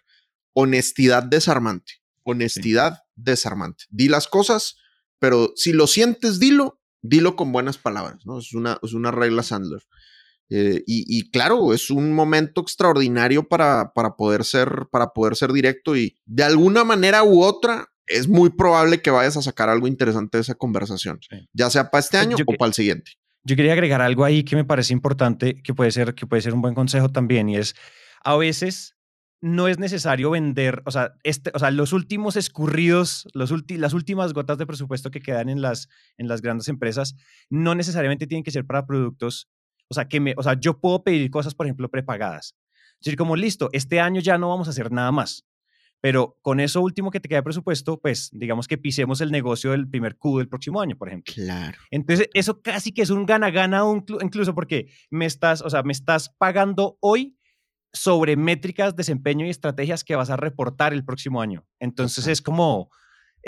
Honestidad 0.53 1.23
desarmante. 1.23 1.93
Honestidad 2.23 3.03
desarmante. 3.15 3.85
Di 3.89 4.07
las 4.07 4.27
cosas, 4.27 4.77
pero 5.17 5.51
si 5.55 5.73
lo 5.73 5.87
sientes, 5.87 6.39
dilo, 6.39 6.79
dilo 7.01 7.35
con 7.35 7.51
buenas 7.51 7.77
palabras, 7.77 8.25
¿no? 8.25 8.37
Es 8.37 8.53
una, 8.53 8.79
es 8.83 8.93
una 8.93 9.11
regla 9.11 9.41
Sandler. 9.41 9.81
Eh, 10.49 10.83
y, 10.87 11.03
y 11.07 11.29
claro, 11.29 11.73
es 11.73 11.89
un 11.89 12.13
momento 12.13 12.61
extraordinario 12.61 13.47
para, 13.47 13.91
para, 13.93 14.15
poder 14.15 14.45
ser, 14.45 14.87
para 14.91 15.07
poder 15.13 15.35
ser 15.35 15.51
directo 15.51 15.95
y 15.97 16.15
de 16.25 16.43
alguna 16.43 16.83
manera 16.85 17.23
u 17.23 17.41
otra 17.43 17.87
es 18.05 18.29
muy 18.29 18.49
probable 18.49 19.01
que 19.01 19.11
vayas 19.11 19.35
a 19.35 19.41
sacar 19.41 19.67
algo 19.67 19.87
interesante 19.87 20.37
de 20.37 20.41
esa 20.43 20.55
conversación, 20.55 21.19
Sí. 21.29 21.45
ya 21.51 21.69
sea 21.69 21.91
para 21.91 21.99
este 21.99 22.17
Pues 22.17 22.27
año 22.27 22.37
yo 22.37 22.45
o 22.47 22.53
para 22.53 22.67
el 22.69 22.73
siguiente. 22.73 23.11
Yo 23.43 23.55
quería 23.57 23.73
agregar 23.73 24.01
algo 24.01 24.23
ahí 24.23 24.43
que 24.43 24.55
me 24.55 24.63
parece 24.63 24.93
importante, 24.93 25.61
que 25.61 25.73
puede 25.73 25.91
ser, 25.91 26.15
que 26.15 26.25
puede 26.25 26.41
ser 26.41 26.53
un 26.53 26.61
buen 26.61 26.73
consejo 26.75 27.09
también, 27.09 27.49
y 27.49 27.57
es 27.57 27.75
a 28.23 28.37
veces 28.37 28.93
no 29.41 29.67
es 29.67 29.77
necesario 29.77 30.31
vender, 30.31 30.81
o 30.85 30.91
sea, 30.91 31.11
este, 31.23 31.51
o 31.53 31.59
sea 31.59 31.69
los 31.71 31.93
últimos 31.93 32.37
escurridos, 32.37 33.27
los 33.33 33.51
ulti- 33.51 33.77
las 33.77 33.93
últimas 33.93 34.33
gotas 34.33 34.57
de 34.57 34.65
presupuesto 34.65 35.11
que 35.11 35.19
quedan 35.19 35.49
en 35.49 35.61
las, 35.61 35.89
en 36.17 36.27
las 36.27 36.41
grandes 36.41 36.69
empresas, 36.69 37.15
no 37.49 37.75
necesariamente 37.75 38.25
tienen 38.27 38.43
que 38.43 38.51
ser 38.51 38.65
para 38.65 38.85
productos, 38.85 39.47
o 39.89 39.93
sea, 39.93 40.07
que 40.07 40.19
me, 40.19 40.33
o 40.37 40.43
sea, 40.43 40.53
yo 40.59 40.79
puedo 40.79 41.03
pedir 41.03 41.29
cosas, 41.29 41.55
por 41.55 41.65
ejemplo, 41.65 41.89
prepagadas. 41.89 42.55
Es 42.99 43.05
decir, 43.05 43.17
como 43.17 43.35
listo, 43.35 43.69
este 43.73 43.99
año 43.99 44.21
ya 44.21 44.37
no 44.37 44.49
vamos 44.49 44.67
a 44.67 44.71
hacer 44.71 44.91
nada 44.91 45.11
más. 45.11 45.45
Pero 45.99 46.37
con 46.41 46.59
eso 46.59 46.81
último 46.81 47.09
que 47.09 47.19
te 47.19 47.27
queda 47.27 47.39
de 47.39 47.43
presupuesto, 47.43 47.99
pues 47.99 48.29
digamos 48.31 48.67
que 48.67 48.77
pisemos 48.77 49.19
el 49.21 49.31
negocio 49.31 49.71
del 49.71 49.89
primer 49.89 50.15
Q 50.15 50.37
del 50.37 50.47
próximo 50.47 50.79
año, 50.79 50.95
por 50.95 51.07
ejemplo. 51.07 51.33
Claro. 51.33 51.77
Entonces, 51.89 52.29
eso 52.33 52.61
casi 52.61 52.91
que 52.91 53.01
es 53.01 53.09
un 53.09 53.25
gana-gana, 53.25 53.81
incluso 54.21 54.53
porque 54.53 54.91
me 55.09 55.25
estás, 55.25 55.61
o 55.61 55.69
sea, 55.69 55.81
me 55.81 55.93
estás 55.93 56.29
pagando 56.37 56.97
hoy 57.01 57.35
sobre 57.93 58.35
métricas, 58.35 58.95
desempeño 58.95 59.45
y 59.45 59.49
estrategias 59.49 60.03
que 60.03 60.15
vas 60.15 60.29
a 60.29 60.37
reportar 60.37 60.93
el 60.93 61.03
próximo 61.03 61.41
año. 61.41 61.65
Entonces, 61.79 62.27
es 62.27 62.43
como, 62.43 62.91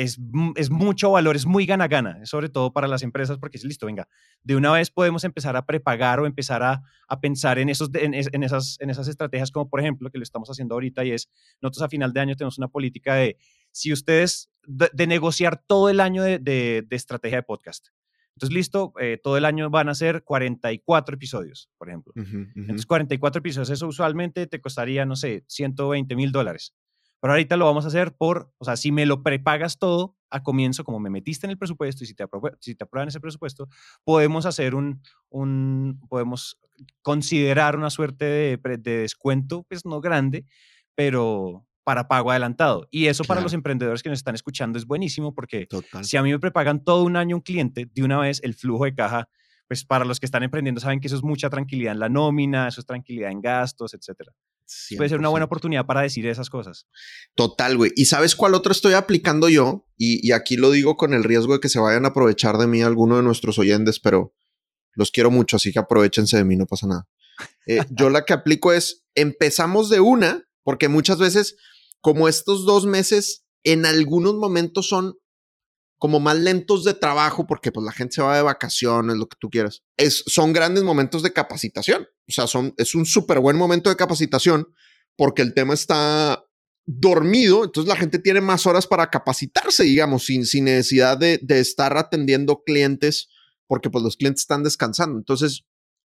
es, 0.04 0.18
mu- 0.20 0.54
es 0.56 0.70
mucho 0.70 1.12
valor, 1.12 1.36
es 1.36 1.46
muy 1.46 1.66
gana-gana, 1.66 2.26
sobre 2.26 2.50
todo 2.50 2.72
para 2.72 2.88
las 2.88 3.02
empresas, 3.04 3.38
porque 3.38 3.58
es 3.58 3.64
listo, 3.64 3.86
venga, 3.86 4.08
de 4.44 4.56
una 4.56 4.72
vez 4.72 4.90
podemos 4.92 5.24
empezar 5.24 5.56
a 5.56 5.66
prepagar 5.66 6.20
o 6.20 6.26
empezar 6.26 6.64
a, 6.64 6.82
a 7.08 7.20
pensar 7.20 7.60
en, 7.60 7.70
esos, 7.70 7.90
en, 7.94 8.14
en 8.14 8.44
esas, 8.44 8.78
en 8.80 8.90
esas 8.90 9.08
estrategias, 9.08 9.52
como 9.52 9.70
por 9.70 9.80
ejemplo, 9.80 10.10
que 10.10 10.18
lo 10.18 10.24
estamos 10.24 10.50
haciendo 10.50 10.76
ahorita, 10.76 11.04
y 11.06 11.12
es, 11.12 11.30
nosotros 11.62 11.84
a 11.84 11.90
final 11.90 12.14
de 12.14 12.20
año 12.22 12.36
tenemos 12.36 12.58
una 12.58 12.68
política 12.70 13.16
de, 13.16 13.38
si 13.72 13.92
ustedes, 13.92 14.50
de, 14.66 14.90
de 14.94 15.08
negociar 15.08 15.64
todo 15.68 15.90
el 15.90 16.00
año 16.00 16.24
de, 16.24 16.40
de- 16.40 16.84
de 16.88 16.96
estrategia 16.96 17.38
de 17.40 17.44
podcast. 17.44 17.88
Entonces, 18.36 18.56
listo, 18.56 18.94
eh, 19.02 19.20
todo 19.22 19.36
el 19.36 19.44
año 19.44 19.70
van 19.70 19.90
a 19.90 19.96
ser 19.96 20.24
44 20.24 21.16
episodios, 21.16 21.70
por 21.78 21.90
ejemplo. 21.90 22.14
Ujú, 22.16 22.38
ujú. 22.38 22.48
Entonces, 22.56 22.86
44 22.86 23.40
episodios, 23.40 23.70
eso 23.70 23.86
usualmente 23.86 24.48
te 24.48 24.62
costaría, 24.62 25.06
no 25.06 25.18
sé, 25.18 25.44
120 25.48 26.16
mil 26.16 26.32
dólares. 26.32 26.74
Pero 27.22 27.34
ahorita 27.34 27.58
lo 27.58 27.66
vamos 27.66 27.86
a 27.86 27.90
hacer 27.90 28.16
por, 28.16 28.54
o 28.58 28.66
sea, 28.66 28.78
si 28.78 28.92
me 28.92 29.06
lo 29.06 29.24
prepagas 29.24 29.78
todo 29.78 30.16
a 30.30 30.42
comienzo, 30.42 30.84
como 30.84 31.00
me 31.00 31.10
metiste 31.10 31.48
en 31.48 31.52
el 31.52 31.58
presupuesto 31.58 32.04
y 32.04 32.08
si 32.08 32.14
te, 32.14 32.24
aprobé- 32.24 32.56
si 32.60 32.76
te 32.76 32.84
aprueban 32.84 33.10
ese 33.10 33.20
presupuesto, 33.20 33.68
podemos 34.04 34.46
hacer 34.46 34.76
un, 34.76 35.02
un, 35.30 36.00
podemos 36.08 36.60
considerar 37.02 37.76
una 37.76 37.90
suerte 37.90 38.26
de, 38.26 38.58
de 38.58 38.98
descuento, 38.98 39.64
pues 39.64 39.86
no 39.86 40.00
grande, 40.00 40.46
pero 40.96 41.66
para 41.84 42.08
pago 42.08 42.30
adelantado. 42.30 42.88
Y 42.92 43.08
eso 43.08 43.24
para 43.26 43.42
los 43.42 43.54
emprendedores 43.54 44.04
que 44.04 44.10
nos 44.10 44.20
están 44.20 44.36
escuchando 44.36 44.78
es 44.78 44.86
buenísimo 44.86 45.34
porque 45.34 45.66
Total. 45.66 46.06
si 46.06 46.18
a 46.18 46.24
mí 46.24 46.30
me 46.32 46.40
prepagan 46.40 46.84
todo 46.84 47.04
un 47.04 47.16
año 47.16 47.36
un 47.38 47.42
cliente, 47.42 47.90
de 47.92 48.04
una 48.04 48.20
vez 48.20 48.40
el 48.44 48.54
flujo 48.54 48.86
de 48.86 48.94
caja, 48.94 49.28
pues 49.68 49.86
para 49.86 50.06
los 50.06 50.20
que 50.20 50.26
están 50.28 50.44
emprendiendo 50.44 50.80
saben 50.82 51.00
que 51.00 51.08
eso 51.08 51.16
es 51.16 51.24
mucha 51.24 51.50
tranquilidad 51.50 51.94
en 51.94 52.00
la 52.00 52.10
nómina, 52.10 52.68
eso 52.68 52.80
es 52.82 52.86
tranquilidad 52.86 53.32
en 53.32 53.42
gastos, 53.42 53.94
etcétera. 53.94 54.32
Puede 54.98 55.10
ser 55.10 55.20
una 55.20 55.30
buena 55.30 55.46
100%. 55.46 55.48
oportunidad 55.48 55.86
para 55.86 56.02
decir 56.02 56.28
esas 56.28 56.50
cosas. 56.50 56.88
Total, 57.36 57.78
güey. 57.78 57.92
¿Y 57.96 58.06
sabes 58.06 58.36
cuál 58.36 58.54
otro 58.54 58.72
estoy 58.72 58.94
aplicando 58.94 59.50
yo? 59.50 59.88
Y, 59.98 60.26
y 60.28 60.32
aquí 60.32 60.58
lo 60.58 60.72
digo 60.72 60.98
con 60.98 61.14
el 61.14 61.24
riesgo 61.24 61.54
de 61.54 61.60
que 61.60 61.70
se 61.70 61.80
vayan 61.80 62.06
a 62.06 62.10
aprovechar 62.10 62.58
de 62.58 62.68
mí 62.68 62.82
alguno 62.82 63.18
de 63.18 63.24
nuestros 63.24 63.60
oyentes, 63.60 64.00
pero 64.00 64.34
los 64.94 65.12
quiero 65.12 65.32
mucho, 65.32 65.56
así 65.56 65.72
que 65.72 65.80
aprovechense 65.80 66.38
de 66.38 66.44
mí, 66.44 66.56
no 66.56 66.66
pasa 66.66 66.88
nada. 66.88 67.08
Eh, 67.66 67.80
yo 67.90 68.10
la 68.10 68.26
que 68.26 68.34
aplico 68.34 68.74
es, 68.74 69.06
empezamos 69.16 69.90
de 69.90 70.00
una, 70.00 70.48
porque 70.64 70.88
muchas 70.90 71.20
veces, 71.20 71.56
como 72.02 72.28
estos 72.28 72.66
dos 72.66 72.86
meses, 72.86 73.46
en 73.64 73.86
algunos 73.86 74.36
momentos 74.36 74.88
son 74.88 75.18
como 76.00 76.20
más 76.20 76.38
lentos 76.38 76.86
de 76.86 76.94
trabajo, 76.94 77.46
porque 77.46 77.72
pues 77.72 77.86
la 77.86 77.92
gente 77.92 78.16
se 78.16 78.22
va 78.22 78.38
de 78.38 78.42
vacaciones, 78.42 79.18
lo 79.18 79.28
que 79.28 79.38
tú 79.40 79.50
quieras. 79.50 79.84
Es, 79.98 80.24
son 80.26 80.54
grandes 80.54 80.84
momentos 80.84 81.22
de 81.22 81.34
capacitación. 81.34 82.08
O 82.28 82.32
sea, 82.32 82.48
son, 82.48 82.74
es 82.78 82.96
un 82.96 83.06
súper 83.06 83.40
buen 83.40 83.58
momento 83.58 83.90
de 83.90 83.98
capacitación 83.98 84.68
porque 85.18 85.42
el 85.42 85.54
tema 85.54 85.74
está 85.74 86.44
dormido, 86.86 87.66
entonces 87.66 87.88
la 87.88 87.98
gente 87.98 88.18
tiene 88.18 88.42
más 88.42 88.66
horas 88.66 88.88
para 88.88 89.12
capacitarse, 89.12 89.84
digamos, 89.84 90.26
sin, 90.26 90.46
sin 90.46 90.66
necesidad 90.66 91.18
de, 91.18 91.40
de 91.44 91.60
estar 91.60 91.96
atendiendo 91.98 92.64
clientes, 92.64 93.28
porque 93.68 93.90
pues 93.90 94.04
los 94.04 94.16
clientes 94.16 94.42
están 94.42 94.64
descansando. 94.64 95.18
Entonces, 95.20 95.66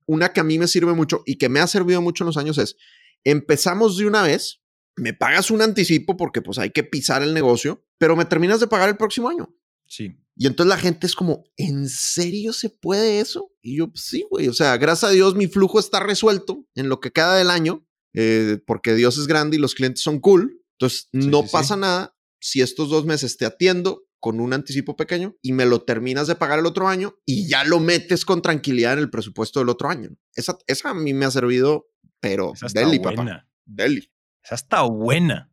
una 0.07 0.31
que 0.31 0.39
a 0.39 0.43
mí 0.43 0.57
me 0.57 0.67
sirve 0.67 0.93
mucho 0.93 1.21
y 1.25 1.37
que 1.37 1.49
me 1.49 1.59
ha 1.59 1.67
servido 1.67 2.01
mucho 2.01 2.23
en 2.23 2.27
los 2.27 2.37
años 2.37 2.57
es, 2.57 2.77
empezamos 3.23 3.97
de 3.97 4.07
una 4.07 4.23
vez, 4.23 4.61
me 4.95 5.13
pagas 5.13 5.51
un 5.51 5.61
anticipo 5.61 6.17
porque 6.17 6.41
pues 6.41 6.57
hay 6.57 6.71
que 6.71 6.83
pisar 6.83 7.21
el 7.21 7.33
negocio, 7.33 7.85
pero 7.97 8.15
me 8.15 8.25
terminas 8.25 8.59
de 8.59 8.67
pagar 8.67 8.89
el 8.89 8.97
próximo 8.97 9.29
año. 9.29 9.53
Sí. 9.91 10.15
Y 10.37 10.47
entonces 10.47 10.69
la 10.69 10.77
gente 10.77 11.05
es 11.05 11.15
como, 11.15 11.43
¿en 11.57 11.89
serio 11.89 12.53
se 12.53 12.69
puede 12.69 13.19
eso? 13.19 13.51
Y 13.61 13.77
yo, 13.77 13.89
pues, 13.89 14.05
sí, 14.05 14.25
güey. 14.29 14.47
O 14.47 14.53
sea, 14.53 14.77
gracias 14.77 15.11
a 15.11 15.13
Dios 15.13 15.35
mi 15.35 15.47
flujo 15.47 15.79
está 15.79 15.99
resuelto 15.99 16.65
en 16.75 16.87
lo 16.87 17.01
que 17.01 17.11
queda 17.11 17.35
del 17.35 17.49
año, 17.49 17.85
eh, 18.13 18.59
porque 18.65 18.95
Dios 18.95 19.17
es 19.17 19.27
grande 19.27 19.57
y 19.57 19.59
los 19.59 19.75
clientes 19.75 20.01
son 20.01 20.19
cool. 20.19 20.61
Entonces, 20.79 21.09
Sí, 21.11 21.27
no 21.27 21.41
sí, 21.41 21.47
sí. 21.47 21.51
pasa 21.51 21.75
nada 21.75 22.15
si 22.39 22.61
estos 22.61 22.89
dos 22.89 23.05
meses 23.05 23.35
te 23.37 23.45
atiendo 23.45 24.03
con 24.21 24.39
un 24.39 24.53
anticipo 24.53 24.95
pequeño 24.95 25.35
y 25.41 25.51
me 25.51 25.65
lo 25.65 25.81
terminas 25.81 26.27
de 26.27 26.35
pagar 26.35 26.59
el 26.59 26.65
otro 26.65 26.87
año 26.87 27.17
y 27.25 27.47
ya 27.49 27.63
lo 27.65 27.79
metes 27.81 28.23
con 28.23 28.41
tranquilidad 28.41 28.93
en 28.93 28.99
el 28.99 29.09
presupuesto 29.09 29.59
del 29.59 29.69
otro 29.69 29.89
año. 29.89 30.09
Esa, 30.35 30.57
esa 30.67 30.91
a 30.91 30.93
mí 30.93 31.13
me 31.13 31.25
ha 31.25 31.31
servido, 31.31 31.87
pero 32.21 32.53
Esa 32.53 32.67
está 32.67 32.79
deli, 32.79 32.99
papá. 32.99 33.15
buena. 33.17 33.49
Deli. 33.65 34.09
Esa 34.43 34.55
está 34.55 34.83
buena. 34.83 35.50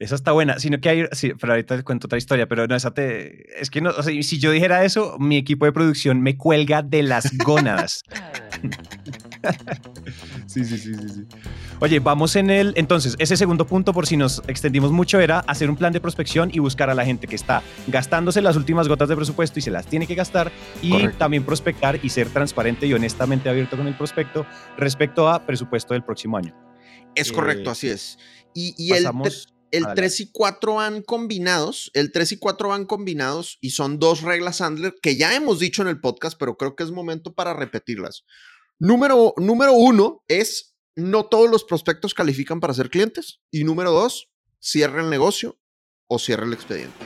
Esa 0.00 0.14
está 0.14 0.32
buena. 0.32 0.58
Sino 0.58 0.80
que 0.80 0.88
hay, 0.88 1.04
sí, 1.12 1.34
pero 1.38 1.52
ahorita 1.52 1.76
te 1.76 1.84
cuento 1.84 2.06
otra 2.06 2.16
historia, 2.16 2.48
pero 2.48 2.66
no, 2.66 2.74
esa 2.74 2.90
te, 2.92 3.60
es 3.60 3.68
que 3.68 3.82
no, 3.82 3.90
o 3.90 4.02
sea, 4.02 4.22
si 4.22 4.38
yo 4.38 4.50
dijera 4.50 4.82
eso, 4.82 5.16
mi 5.18 5.36
equipo 5.36 5.66
de 5.66 5.72
producción 5.72 6.22
me 6.22 6.38
cuelga 6.38 6.82
de 6.82 7.02
las 7.02 7.36
gónadas. 7.36 8.02
sí, 10.46 10.64
sí, 10.64 10.78
sí, 10.78 10.94
sí, 10.94 11.08
sí. 11.08 11.26
Oye, 11.80 12.00
vamos 12.00 12.34
en 12.36 12.48
el, 12.48 12.72
entonces, 12.76 13.14
ese 13.18 13.36
segundo 13.36 13.66
punto, 13.66 13.92
por 13.92 14.06
si 14.06 14.16
nos 14.16 14.42
extendimos 14.48 14.90
mucho, 14.90 15.20
era 15.20 15.40
hacer 15.40 15.68
un 15.68 15.76
plan 15.76 15.92
de 15.92 16.00
prospección 16.00 16.50
y 16.52 16.60
buscar 16.60 16.88
a 16.88 16.94
la 16.94 17.04
gente 17.04 17.26
que 17.26 17.36
está 17.36 17.62
gastándose 17.86 18.40
las 18.40 18.56
últimas 18.56 18.88
gotas 18.88 19.08
de 19.10 19.16
presupuesto 19.16 19.58
y 19.58 19.62
se 19.62 19.70
las 19.70 19.86
tiene 19.86 20.06
que 20.06 20.14
gastar 20.14 20.50
y 20.80 20.92
Correcto. 20.92 21.18
también 21.18 21.44
prospectar 21.44 22.00
y 22.02 22.08
ser 22.08 22.28
transparente 22.30 22.86
y 22.86 22.94
honestamente 22.94 23.50
abierto 23.50 23.76
con 23.76 23.86
el 23.86 23.94
prospecto 23.94 24.46
respecto 24.78 25.28
a 25.28 25.44
presupuesto 25.44 25.92
del 25.92 26.04
próximo 26.04 26.38
año. 26.38 26.54
Es 27.14 27.30
Eh, 27.30 27.34
correcto, 27.34 27.70
así 27.70 27.88
es. 27.88 28.18
Y, 28.54 28.74
y 28.78 28.90
Pasamos 28.90 29.28
El 29.28 29.59
Adelante. 29.78 30.02
3 30.02 30.20
y 30.20 30.32
4 30.32 30.74
van 30.74 31.02
combinados, 31.02 31.90
el 31.94 32.12
3 32.12 32.32
y 32.32 32.36
4 32.38 32.68
van 32.68 32.86
combinados 32.86 33.58
y 33.60 33.70
son 33.70 33.98
dos 33.98 34.22
reglas 34.22 34.60
Handler 34.60 34.94
que 35.00 35.16
ya 35.16 35.34
hemos 35.34 35.58
dicho 35.58 35.82
en 35.82 35.88
el 35.88 36.00
podcast, 36.00 36.38
pero 36.38 36.56
creo 36.56 36.76
que 36.76 36.82
es 36.82 36.90
momento 36.90 37.34
para 37.34 37.54
repetirlas. 37.54 38.24
Número, 38.78 39.34
número 39.36 39.72
uno 39.72 40.24
es 40.28 40.70
no 40.96 41.26
todos 41.26 41.50
los 41.50 41.64
prospectos 41.64 42.14
califican 42.14 42.60
para 42.60 42.74
ser 42.74 42.90
clientes. 42.90 43.40
Y 43.50 43.64
número 43.64 43.92
dos, 43.92 44.30
cierra 44.58 45.02
el 45.02 45.10
negocio 45.10 45.58
o 46.06 46.18
cierra 46.18 46.44
el 46.44 46.52
expediente. 46.52 46.96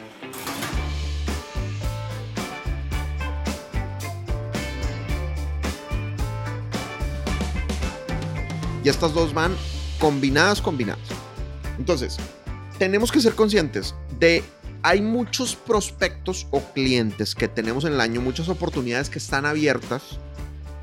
Y 8.83 8.88
estas 8.88 9.14
dos 9.14 9.33
van 9.33 9.57
combinadas, 9.98 10.61
combinadas. 10.61 11.09
Entonces, 11.79 12.18
tenemos 12.85 13.11
que 13.11 13.18
ser 13.18 13.35
conscientes 13.35 13.94
de 14.18 14.44
hay 14.83 15.01
muchos 15.01 15.57
prospectos 15.57 16.47
o 16.51 16.61
clientes 16.61 17.35
que 17.35 17.49
tenemos 17.49 17.87
en 17.87 17.94
el 17.94 18.01
año, 18.03 18.20
muchas 18.20 18.51
oportunidades 18.51 19.09
que 19.09 19.18
están 19.18 19.47
abiertas, 19.47 20.03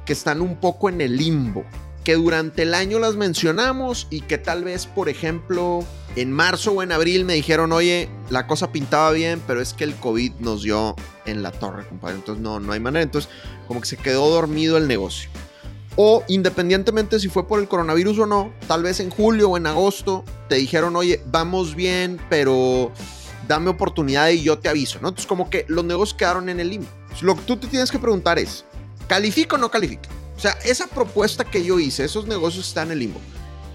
que 0.04 0.14
están 0.14 0.42
un 0.42 0.60
poco 0.60 0.90
en 0.90 1.00
el 1.00 1.16
limbo, 1.16 1.64
que 2.04 2.16
durante 2.16 2.64
el 2.64 2.74
año 2.74 2.98
las 2.98 3.18
mencionamos 3.18 4.08
y 4.10 4.22
que 4.22 4.40
tal 4.40 4.64
vez, 4.64 4.88
por 4.88 5.10
ejemplo, 5.10 5.86
en 6.16 6.32
marzo 6.32 6.72
o 6.72 6.82
en 6.82 6.92
abril 6.92 7.24
me 7.24 7.36
dijeron, 7.36 7.72
oye, 7.72 8.10
la 8.32 8.48
cosa 8.48 8.72
pintaba 8.72 9.12
bien, 9.12 9.40
pero 9.46 9.62
es 9.62 9.74
que 9.76 9.84
el 9.84 9.94
COVID 9.94 10.32
nos 10.40 10.64
dio 10.64 10.96
en 11.28 11.44
la 11.44 11.52
torre, 11.52 11.88
compadre. 11.88 12.16
Entonces 12.16 12.42
no, 12.42 12.60
no 12.60 12.74
hay 12.74 12.80
manera. 12.80 13.04
Entonces, 13.04 13.30
como 13.68 13.80
que 13.80 13.86
se 13.86 13.98
quedó 13.98 14.28
dormido 14.32 14.78
el 14.78 14.88
negocio. 14.88 15.30
O 15.96 16.24
independientemente 16.28 17.20
si 17.20 17.28
fue 17.28 17.48
por 17.48 17.60
el 17.60 17.68
coronavirus 17.68 18.20
o 18.20 18.26
no, 18.26 18.54
tal 18.68 18.84
vez 18.84 19.00
en 19.00 19.10
julio 19.10 19.50
o 19.50 19.58
en 19.58 19.68
agosto 19.68 20.24
te 20.48 20.56
dijeron, 20.56 20.96
oye, 20.96 21.22
vamos 21.28 21.76
bien, 21.76 22.20
pero 22.30 22.92
dame 23.48 23.70
oportunidad 23.70 24.30
y 24.30 24.44
yo 24.44 24.60
te 24.60 24.70
aviso, 24.70 25.00
¿no? 25.02 25.10
Entonces 25.10 25.28
como 25.28 25.50
que 25.50 25.66
los 25.68 25.84
negocios 25.84 26.18
quedaron 26.18 26.48
en 26.50 26.60
el 26.60 26.70
limbo. 26.70 26.88
Lo 27.22 27.36
que 27.36 27.42
tú 27.42 27.58
te 27.58 27.68
tienes 27.68 27.92
que 27.92 28.00
preguntar 28.00 28.40
es, 28.40 28.64
¿califica 29.08 29.58
o 29.58 29.60
no 29.60 29.70
califica? 29.70 30.10
O 30.38 30.40
sea, 30.40 30.58
esa 30.64 30.88
propuesta 30.88 31.44
que 31.44 31.64
yo 31.64 31.80
hice, 31.80 32.06
esos 32.06 32.26
negocios 32.26 32.68
están 32.68 32.88
en 32.88 32.94
el 32.94 33.00
limbo. 33.00 33.20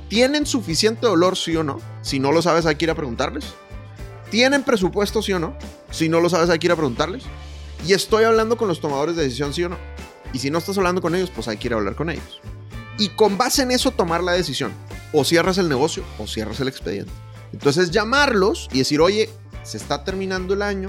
¿Tienen 0.09 0.47
suficiente 0.47 1.07
dolor, 1.07 1.37
sí 1.37 1.55
o 1.57 1.63
no? 1.63 1.81
Si 2.03 2.19
no 2.19 2.33
lo 2.33 2.41
sabes, 2.41 2.65
hay 2.65 2.77
que 2.77 2.87
ir 2.87 2.91
a 2.91 2.95
preguntarles. 2.95 3.45
¿Tienen 4.31 4.63
presupuesto, 4.63 5.23
sí 5.23 5.33
o 5.33 5.39
no? 5.39 5.57
Si 5.91 6.09
no 6.09 6.21
lo 6.21 6.29
sabes, 6.29 6.49
hay 6.49 6.59
que 6.59 6.69
ir 6.69 6.73
a 6.73 6.77
preguntarles. 6.77 7.25
Y 7.87 7.93
estoy 7.93 8.25
hablando 8.25 8.57
con 8.57 8.69
los 8.69 8.81
tomadores 8.81 9.15
de 9.17 9.25
decisión, 9.25 9.53
sí 9.53 9.65
o 9.65 9.69
no. 9.69 9.77
Y 10.33 10.39
si 10.39 10.51
no 10.51 10.59
estás 10.59 10.77
hablando 10.79 11.01
con 11.01 11.15
ellos, 11.15 11.31
pues 11.35 11.49
hay 11.49 11.57
que 11.57 11.69
ir 11.69 11.75
a 11.75 11.77
hablar 11.77 11.95
con 11.95 12.11
ellos. 12.11 12.41
y 12.99 13.11
con 13.11 13.37
base 13.37 13.63
en 13.63 13.71
eso 13.71 13.91
tomar 13.91 14.23
la 14.23 14.33
decisión. 14.33 14.73
O 15.13 15.25
cierras 15.25 15.59
el 15.59 15.69
negocio 15.69 16.03
o 16.19 16.27
cierras 16.27 16.61
el 16.61 16.69
expediente. 16.69 17.13
Entonces 17.53 17.91
llamarlos 17.91 18.69
y 18.73 18.79
decir, 18.79 19.01
oye, 19.01 19.29
se 19.63 19.77
está 19.77 20.05
terminando 20.05 20.55
el 20.55 20.63
año, 20.63 20.89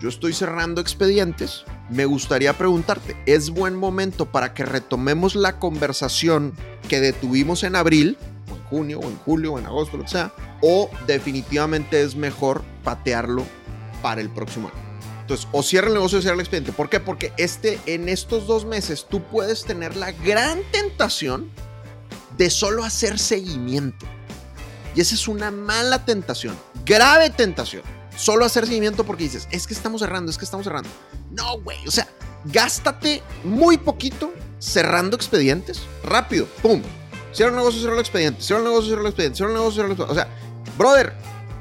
yo 0.00 0.08
estoy 0.08 0.32
cerrando 0.32 0.80
expedientes, 0.80 1.64
me 1.90 2.04
gustaría 2.04 2.56
preguntarte, 2.56 3.16
¿es 3.26 3.50
buen 3.50 3.74
momento 3.74 4.26
para 4.26 4.54
que 4.54 4.64
retomemos 4.64 5.34
la 5.34 5.58
conversación 5.58 6.52
que 6.88 7.00
detuvimos 7.00 7.62
en 7.62 7.76
abril, 7.76 8.16
o 8.50 8.54
en 8.54 8.62
junio, 8.64 9.00
o 9.00 9.04
en 9.04 9.16
julio, 9.18 9.54
o 9.54 9.58
en 9.58 9.66
agosto, 9.66 9.96
lo 9.96 10.04
que 10.04 10.10
sea, 10.10 10.32
o 10.62 10.90
definitivamente 11.06 12.02
es 12.02 12.16
mejor 12.16 12.62
patearlo 12.84 13.44
para 14.02 14.20
el 14.20 14.30
próximo 14.30 14.68
año? 14.68 14.87
Entonces, 15.28 15.46
o 15.52 15.62
cierra 15.62 15.88
el 15.88 15.92
negocio 15.92 16.20
o 16.20 16.22
cierra 16.22 16.36
el 16.36 16.40
expediente. 16.40 16.72
¿Por 16.72 16.88
qué? 16.88 17.00
Porque 17.00 17.34
este, 17.36 17.78
en 17.84 18.08
estos 18.08 18.46
dos 18.46 18.64
meses 18.64 19.06
tú 19.10 19.22
puedes 19.24 19.62
tener 19.62 19.94
la 19.94 20.12
gran 20.12 20.62
tentación 20.72 21.50
de 22.38 22.48
solo 22.48 22.82
hacer 22.82 23.18
seguimiento. 23.18 24.06
Y 24.94 25.02
esa 25.02 25.14
es 25.14 25.28
una 25.28 25.50
mala 25.50 26.06
tentación, 26.06 26.58
grave 26.86 27.28
tentación. 27.28 27.82
Solo 28.16 28.46
hacer 28.46 28.66
seguimiento 28.66 29.04
porque 29.04 29.24
dices, 29.24 29.46
es 29.50 29.66
que 29.66 29.74
estamos 29.74 30.00
cerrando, 30.00 30.30
es 30.30 30.38
que 30.38 30.46
estamos 30.46 30.64
cerrando. 30.64 30.88
No, 31.30 31.60
güey, 31.60 31.86
o 31.86 31.90
sea, 31.90 32.08
gástate 32.46 33.22
muy 33.44 33.76
poquito 33.76 34.32
cerrando 34.58 35.14
expedientes, 35.14 35.82
rápido, 36.04 36.46
pum. 36.62 36.80
Cierra 37.32 37.50
el 37.50 37.56
negocio, 37.56 37.80
cierra 37.80 37.96
el 37.96 38.00
expediente, 38.00 38.40
cierra 38.40 38.60
el 38.60 38.64
negocio, 38.64 38.86
cierra 38.86 39.02
el 39.02 39.08
expediente, 39.08 39.36
cierra 39.36 39.50
el 39.50 39.56
negocio, 39.58 39.72
cierra 39.74 39.86
el 39.88 39.92
expediente. 39.92 40.20
O 40.20 40.24
sea, 40.24 40.74
brother, 40.78 41.12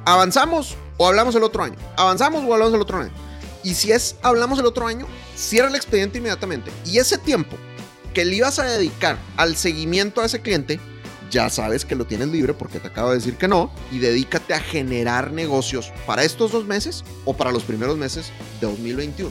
¿avanzamos 0.06 0.78
o 0.96 1.06
hablamos 1.06 1.36
el 1.36 1.44
otro 1.44 1.64
año? 1.64 1.76
¿Avanzamos 1.98 2.46
o 2.46 2.54
hablamos 2.54 2.74
el 2.74 2.82
otro 2.82 3.00
año? 3.00 3.27
Y 3.68 3.74
si 3.74 3.92
es 3.92 4.16
hablamos 4.22 4.60
el 4.60 4.66
otro 4.66 4.88
año, 4.88 5.06
cierra 5.36 5.68
el 5.68 5.76
expediente 5.76 6.20
inmediatamente. 6.20 6.72
Y 6.86 7.00
ese 7.00 7.18
tiempo 7.18 7.58
que 8.14 8.24
le 8.24 8.38
ibas 8.38 8.60
a 8.60 8.64
dedicar 8.64 9.18
al 9.36 9.58
seguimiento 9.58 10.22
a 10.22 10.26
ese 10.26 10.42
cliente, 10.42 10.80
ya 11.30 11.50
sabes 11.50 11.84
que 11.84 11.98
lo 11.98 12.06
tienes 12.06 12.30
libre 12.30 12.54
porque 12.54 12.80
te 12.80 12.88
acabo 12.88 13.10
de 13.10 13.18
decir 13.18 13.36
que 13.36 13.50
no, 13.50 13.70
y 13.92 14.00
dedícate 14.00 14.54
a 14.54 14.62
generar 14.62 15.34
negocios 15.34 15.92
para 16.06 16.24
estos 16.24 16.54
dos 16.54 16.66
meses 16.66 17.04
o 17.26 17.36
para 17.36 17.52
los 17.52 17.64
primeros 17.64 17.98
meses 17.98 18.32
de 18.62 18.68
2021. 18.68 19.30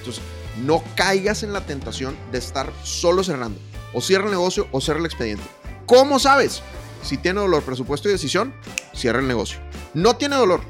Entonces, 0.00 0.22
no 0.62 0.84
caigas 0.94 1.42
en 1.42 1.54
la 1.54 1.64
tentación 1.64 2.18
de 2.32 2.36
estar 2.36 2.70
solo 2.84 3.24
cerrando. 3.24 3.58
O 3.94 4.02
cierra 4.02 4.26
el 4.26 4.32
negocio 4.32 4.68
o 4.72 4.82
cierra 4.82 5.00
el 5.00 5.06
expediente. 5.06 5.44
¿Cómo 5.86 6.18
sabes? 6.18 6.60
Si 7.02 7.16
tiene 7.16 7.40
dolor, 7.40 7.62
presupuesto 7.62 8.10
y 8.10 8.12
decisión, 8.12 8.52
cierra 8.92 9.20
el 9.20 9.26
negocio. 9.26 9.58
No 9.94 10.16
tiene 10.16 10.36
dolor. 10.36 10.60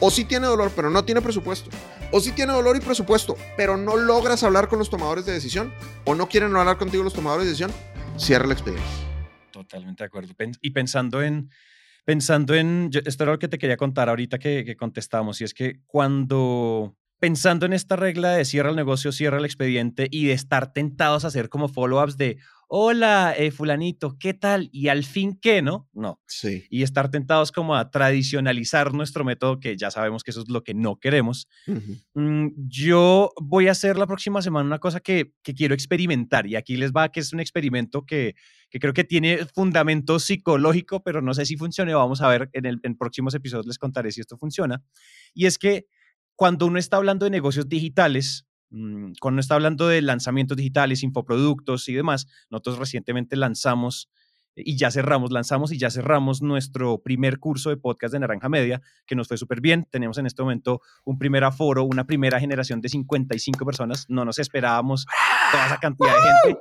O 0.00 0.10
si 0.10 0.26
tiene 0.26 0.48
dolor, 0.48 0.70
pero 0.76 0.90
no 0.90 1.02
tiene 1.02 1.22
presupuesto. 1.22 1.70
O 2.12 2.20
si 2.20 2.32
tiene 2.32 2.52
dolor 2.52 2.76
y 2.76 2.80
presupuesto, 2.80 3.36
pero 3.56 3.78
no 3.78 3.96
logras 3.96 4.42
hablar 4.42 4.68
con 4.68 4.78
los 4.78 4.90
tomadores 4.90 5.24
de 5.24 5.32
decisión. 5.32 5.72
O 6.04 6.14
no 6.14 6.28
quieren 6.28 6.54
hablar 6.54 6.76
contigo 6.76 7.02
los 7.02 7.14
tomadores 7.14 7.46
de 7.46 7.50
decisión, 7.50 7.72
cierra 8.18 8.44
el 8.44 8.52
expediente. 8.52 8.86
Totalmente 9.50 10.04
de 10.04 10.06
acuerdo. 10.06 10.34
Y 10.60 10.70
pensando 10.70 11.22
en, 11.22 11.48
pensando 12.04 12.54
en, 12.54 12.90
esto 13.06 13.24
era 13.24 13.32
lo 13.32 13.38
que 13.38 13.48
te 13.48 13.58
quería 13.58 13.78
contar 13.78 14.10
ahorita 14.10 14.38
que, 14.38 14.62
que 14.64 14.76
contestamos, 14.76 15.40
y 15.40 15.44
es 15.44 15.54
que 15.54 15.80
cuando 15.86 16.94
pensando 17.18 17.66
en 17.66 17.72
esta 17.72 17.94
regla 17.94 18.32
de 18.32 18.44
cierra 18.44 18.70
el 18.70 18.76
negocio, 18.76 19.12
cierra 19.12 19.38
el 19.38 19.44
expediente 19.44 20.08
y 20.10 20.26
de 20.26 20.32
estar 20.32 20.72
tentados 20.72 21.24
a 21.24 21.28
hacer 21.28 21.48
como 21.48 21.68
follow-ups 21.68 22.16
de, 22.16 22.38
hola, 22.74 23.34
eh, 23.36 23.50
fulanito, 23.50 24.16
¿qué 24.18 24.32
tal? 24.32 24.70
Y 24.72 24.88
al 24.88 25.04
fin, 25.04 25.38
¿qué? 25.38 25.60
¿No? 25.60 25.90
No. 25.92 26.22
Sí. 26.26 26.64
Y 26.70 26.82
estar 26.82 27.10
tentados 27.10 27.52
como 27.52 27.76
a 27.76 27.90
tradicionalizar 27.90 28.94
nuestro 28.94 29.24
método, 29.24 29.60
que 29.60 29.76
ya 29.76 29.90
sabemos 29.90 30.24
que 30.24 30.30
eso 30.30 30.40
es 30.40 30.48
lo 30.48 30.64
que 30.64 30.72
no 30.72 30.96
queremos. 30.98 31.48
Mm, 32.14 32.48
yo 32.56 33.30
voy 33.42 33.68
a 33.68 33.72
hacer 33.72 33.98
la 33.98 34.06
próxima 34.06 34.40
semana 34.40 34.64
una 34.64 34.78
cosa 34.78 35.00
que, 35.00 35.34
que, 35.42 35.52
quiero 35.52 35.74
experimentar 35.74 36.46
y 36.46 36.56
aquí 36.56 36.78
les 36.78 36.92
va 36.92 37.12
que 37.12 37.20
es 37.20 37.34
un 37.34 37.40
experimento 37.40 38.06
que, 38.06 38.36
que 38.70 38.78
creo 38.78 38.94
que 38.94 39.04
tiene 39.04 39.44
fundamento 39.54 40.18
psicológico, 40.18 41.02
pero 41.02 41.20
no 41.20 41.34
sé 41.34 41.44
si 41.44 41.58
funcione. 41.58 41.92
Vamos 41.92 42.22
a 42.22 42.28
ver 42.28 42.48
en, 42.54 42.64
el, 42.64 42.80
en 42.84 42.96
próximos 42.96 43.34
episodios 43.34 43.66
les 43.66 43.76
contaré 43.76 44.12
si 44.12 44.22
esto 44.22 44.38
funciona. 44.38 44.82
Y 45.34 45.44
es 45.44 45.58
que 45.58 45.88
cuando 46.36 46.64
uno 46.64 46.78
está 46.78 46.96
hablando 46.96 47.24
de 47.26 47.30
negocios 47.30 47.68
digitales, 47.68 48.46
mm, 48.72 49.12
cuando 49.20 49.40
está 49.40 49.54
hablando 49.54 49.88
de 49.88 50.02
lanzamientos 50.02 50.56
digitales, 50.56 51.02
infoproductos 51.02 51.88
y 51.88 51.94
demás, 51.94 52.26
nosotros 52.50 52.78
recientemente 52.78 53.36
lanzamos 53.36 54.08
y 54.54 54.76
ya 54.76 54.90
cerramos, 54.90 55.32
lanzamos 55.32 55.72
y 55.72 55.78
ya 55.78 55.90
cerramos 55.90 56.42
nuestro 56.42 56.98
primer 56.98 57.38
curso 57.38 57.70
de 57.70 57.76
podcast 57.76 58.12
de 58.12 58.20
Naranja 58.20 58.48
Media, 58.48 58.82
que 59.06 59.14
nos 59.14 59.28
fue 59.28 59.38
súper 59.38 59.60
bien. 59.60 59.86
Tenemos 59.90 60.18
en 60.18 60.26
este 60.26 60.42
momento 60.42 60.80
un 61.04 61.18
primer 61.18 61.44
aforo, 61.44 61.84
una 61.84 62.04
primera 62.04 62.38
generación 62.38 62.80
de 62.80 62.90
55 62.90 63.64
personas. 63.64 64.06
No 64.08 64.24
nos 64.24 64.38
esperábamos 64.38 65.06
toda 65.52 65.66
esa 65.66 65.78
cantidad 65.78 66.12
de 66.12 66.50
gente 66.50 66.60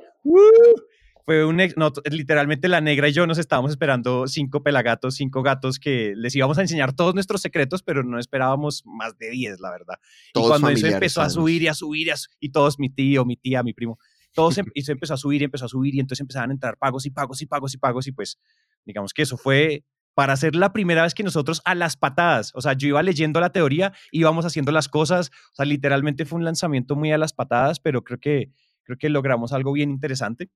fue 1.25 1.45
un 1.45 1.57
no, 1.75 1.91
literalmente 2.09 2.67
la 2.67 2.81
negra 2.81 3.09
y 3.09 3.13
yo 3.13 3.27
nos 3.27 3.37
estábamos 3.37 3.71
esperando 3.71 4.27
cinco 4.27 4.63
pelagatos, 4.63 5.15
cinco 5.15 5.43
gatos 5.43 5.79
que 5.79 6.13
les 6.15 6.35
íbamos 6.35 6.57
a 6.57 6.61
enseñar 6.61 6.93
todos 6.93 7.13
nuestros 7.13 7.41
secretos, 7.41 7.83
pero 7.83 8.03
no 8.03 8.19
esperábamos 8.19 8.83
más 8.85 9.17
de 9.17 9.29
diez, 9.29 9.59
la 9.59 9.71
verdad. 9.71 9.95
y 10.33 10.41
cuando 10.41 10.69
eso 10.69 10.87
empezó 10.87 11.21
a 11.21 11.29
subir 11.29 11.61
y 11.63 11.67
a 11.67 11.73
subir 11.73 12.07
y, 12.07 12.11
y 12.39 12.49
todos, 12.51 12.79
mi 12.79 12.89
tío, 12.89 13.25
mi 13.25 13.37
tía, 13.37 13.63
mi 13.63 13.73
primo, 13.73 13.97
todos 14.33 14.57
em, 14.57 14.65
y 14.73 14.81
se 14.81 14.93
empezó 14.93 15.13
a 15.13 15.17
subir 15.17 15.41
y 15.41 15.45
empezó 15.45 15.65
a 15.65 15.69
subir 15.69 15.95
y 15.95 15.99
entonces 15.99 16.21
empezaban 16.21 16.49
a 16.49 16.53
entrar 16.53 16.77
pagos 16.77 17.05
y 17.05 17.11
pagos 17.11 17.41
y 17.41 17.45
pagos 17.45 17.73
y 17.73 17.77
pagos 17.77 18.07
y 18.07 18.11
pues 18.11 18.39
digamos 18.85 19.13
que 19.13 19.21
eso 19.21 19.37
fue 19.37 19.83
para 20.13 20.35
ser 20.35 20.55
la 20.55 20.73
primera 20.73 21.03
vez 21.03 21.13
que 21.13 21.23
nosotros 21.23 21.61
a 21.63 21.73
las 21.73 21.95
patadas, 21.95 22.51
o 22.53 22.61
sea, 22.61 22.73
yo 22.73 22.89
iba 22.89 23.01
leyendo 23.01 23.39
la 23.39 23.51
teoría, 23.51 23.93
íbamos 24.11 24.45
haciendo 24.45 24.71
las 24.71 24.89
cosas, 24.89 25.31
o 25.53 25.55
sea, 25.55 25.65
literalmente 25.65 26.25
fue 26.25 26.37
un 26.37 26.43
lanzamiento 26.45 26.97
muy 26.97 27.13
a 27.13 27.17
las 27.17 27.31
patadas, 27.31 27.79
pero 27.79 28.03
creo 28.03 28.19
que 28.19 28.51
creo 28.83 28.97
que 28.97 29.09
logramos 29.09 29.53
algo 29.53 29.73
bien 29.73 29.89
interesante. 29.89 30.49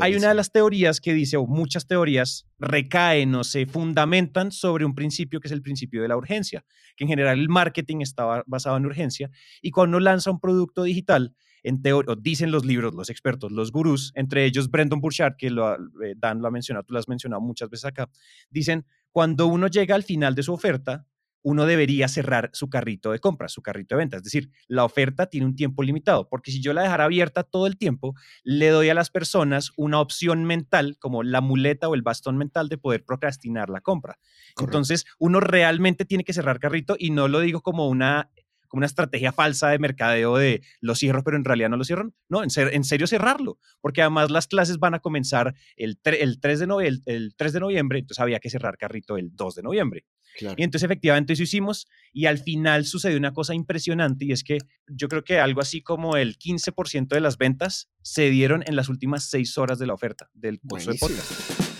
Hay 0.00 0.14
una 0.14 0.28
de 0.28 0.34
las 0.34 0.50
teorías 0.50 1.00
que 1.00 1.14
dice, 1.14 1.36
o 1.36 1.46
muchas 1.46 1.86
teorías 1.86 2.46
recaen 2.58 3.34
o 3.34 3.44
se 3.44 3.66
fundamentan 3.66 4.50
sobre 4.52 4.84
un 4.84 4.94
principio 4.94 5.40
que 5.40 5.48
es 5.48 5.52
el 5.52 5.62
principio 5.62 6.02
de 6.02 6.08
la 6.08 6.16
urgencia, 6.16 6.64
que 6.96 7.04
en 7.04 7.08
general 7.08 7.38
el 7.38 7.48
marketing 7.48 8.00
está 8.00 8.42
basado 8.46 8.76
en 8.76 8.86
urgencia, 8.86 9.30
y 9.62 9.70
cuando 9.70 9.98
uno 9.98 10.04
lanza 10.04 10.30
un 10.30 10.40
producto 10.40 10.82
digital, 10.82 11.34
en 11.62 11.82
teoría, 11.82 12.14
dicen 12.20 12.52
los 12.52 12.64
libros, 12.64 12.94
los 12.94 13.10
expertos, 13.10 13.50
los 13.50 13.72
gurús, 13.72 14.12
entre 14.14 14.44
ellos 14.44 14.70
Brendan 14.70 15.00
Burchard, 15.00 15.34
que 15.36 15.50
lo, 15.50 15.74
eh, 15.74 16.14
Dan 16.16 16.40
lo 16.40 16.46
ha 16.46 16.50
mencionado, 16.50 16.84
tú 16.84 16.92
lo 16.92 17.00
has 17.00 17.08
mencionado 17.08 17.42
muchas 17.42 17.68
veces 17.68 17.86
acá, 17.86 18.08
dicen, 18.50 18.86
cuando 19.10 19.46
uno 19.46 19.66
llega 19.66 19.94
al 19.94 20.04
final 20.04 20.34
de 20.34 20.42
su 20.42 20.52
oferta, 20.52 21.06
uno 21.46 21.64
debería 21.64 22.08
cerrar 22.08 22.50
su 22.52 22.68
carrito 22.68 23.12
de 23.12 23.20
compra, 23.20 23.48
su 23.48 23.62
carrito 23.62 23.94
de 23.94 24.00
venta. 24.00 24.16
Es 24.16 24.24
decir, 24.24 24.50
la 24.66 24.84
oferta 24.84 25.26
tiene 25.26 25.46
un 25.46 25.54
tiempo 25.54 25.84
limitado, 25.84 26.28
porque 26.28 26.50
si 26.50 26.60
yo 26.60 26.72
la 26.72 26.82
dejara 26.82 27.04
abierta 27.04 27.44
todo 27.44 27.68
el 27.68 27.76
tiempo, 27.76 28.16
le 28.42 28.70
doy 28.70 28.88
a 28.88 28.94
las 28.94 29.10
personas 29.10 29.70
una 29.76 30.00
opción 30.00 30.44
mental, 30.44 30.96
como 30.98 31.22
la 31.22 31.40
muleta 31.40 31.88
o 31.88 31.94
el 31.94 32.02
bastón 32.02 32.36
mental 32.36 32.68
de 32.68 32.78
poder 32.78 33.04
procrastinar 33.04 33.70
la 33.70 33.80
compra. 33.80 34.18
Entonces, 34.60 35.04
uno 35.20 35.38
realmente 35.38 36.04
tiene 36.04 36.24
que 36.24 36.32
cerrar 36.32 36.58
carrito 36.58 36.96
y 36.98 37.10
no 37.10 37.28
lo 37.28 37.38
digo 37.38 37.60
como 37.60 37.86
una 37.86 38.28
como 38.68 38.80
una 38.80 38.86
estrategia 38.86 39.32
falsa 39.32 39.68
de 39.68 39.78
mercadeo 39.78 40.36
de 40.36 40.62
lo 40.80 40.94
cierro, 40.94 41.22
pero 41.22 41.36
en 41.36 41.44
realidad 41.44 41.68
no 41.68 41.76
lo 41.76 41.84
cierran. 41.84 42.14
No, 42.28 42.42
en, 42.42 42.50
en 42.56 42.84
serio 42.84 43.06
cerrarlo, 43.06 43.58
porque 43.80 44.02
además 44.02 44.30
las 44.30 44.46
clases 44.46 44.78
van 44.78 44.94
a 44.94 45.00
comenzar 45.00 45.54
el, 45.76 45.98
el, 46.04 46.40
3 46.40 46.58
de 46.60 47.00
el 47.06 47.34
3 47.36 47.52
de 47.52 47.60
noviembre, 47.60 47.98
entonces 47.98 48.20
había 48.20 48.38
que 48.38 48.50
cerrar 48.50 48.76
carrito 48.76 49.16
el 49.16 49.34
2 49.34 49.54
de 49.54 49.62
noviembre. 49.62 50.04
Y 50.38 50.62
entonces 50.62 50.82
efectivamente 50.82 51.32
eso 51.32 51.42
hicimos 51.42 51.86
y 52.12 52.26
al 52.26 52.38
final 52.38 52.84
sucedió 52.84 53.16
una 53.16 53.32
cosa 53.32 53.54
impresionante 53.54 54.26
y 54.26 54.32
es 54.32 54.44
que 54.44 54.58
yo 54.86 55.08
creo 55.08 55.24
que 55.24 55.38
algo 55.38 55.60
así 55.60 55.82
como 55.82 56.16
el 56.16 56.38
15% 56.38 57.08
de 57.08 57.20
las 57.20 57.38
ventas 57.38 57.88
se 58.02 58.28
dieron 58.30 58.62
en 58.66 58.76
las 58.76 58.88
últimas 58.88 59.30
seis 59.30 59.56
horas 59.58 59.78
de 59.78 59.86
la 59.86 59.94
oferta 59.94 60.28
del 60.34 60.60
curso 60.60 60.92
de 60.92 60.98
podcast 60.98 61.75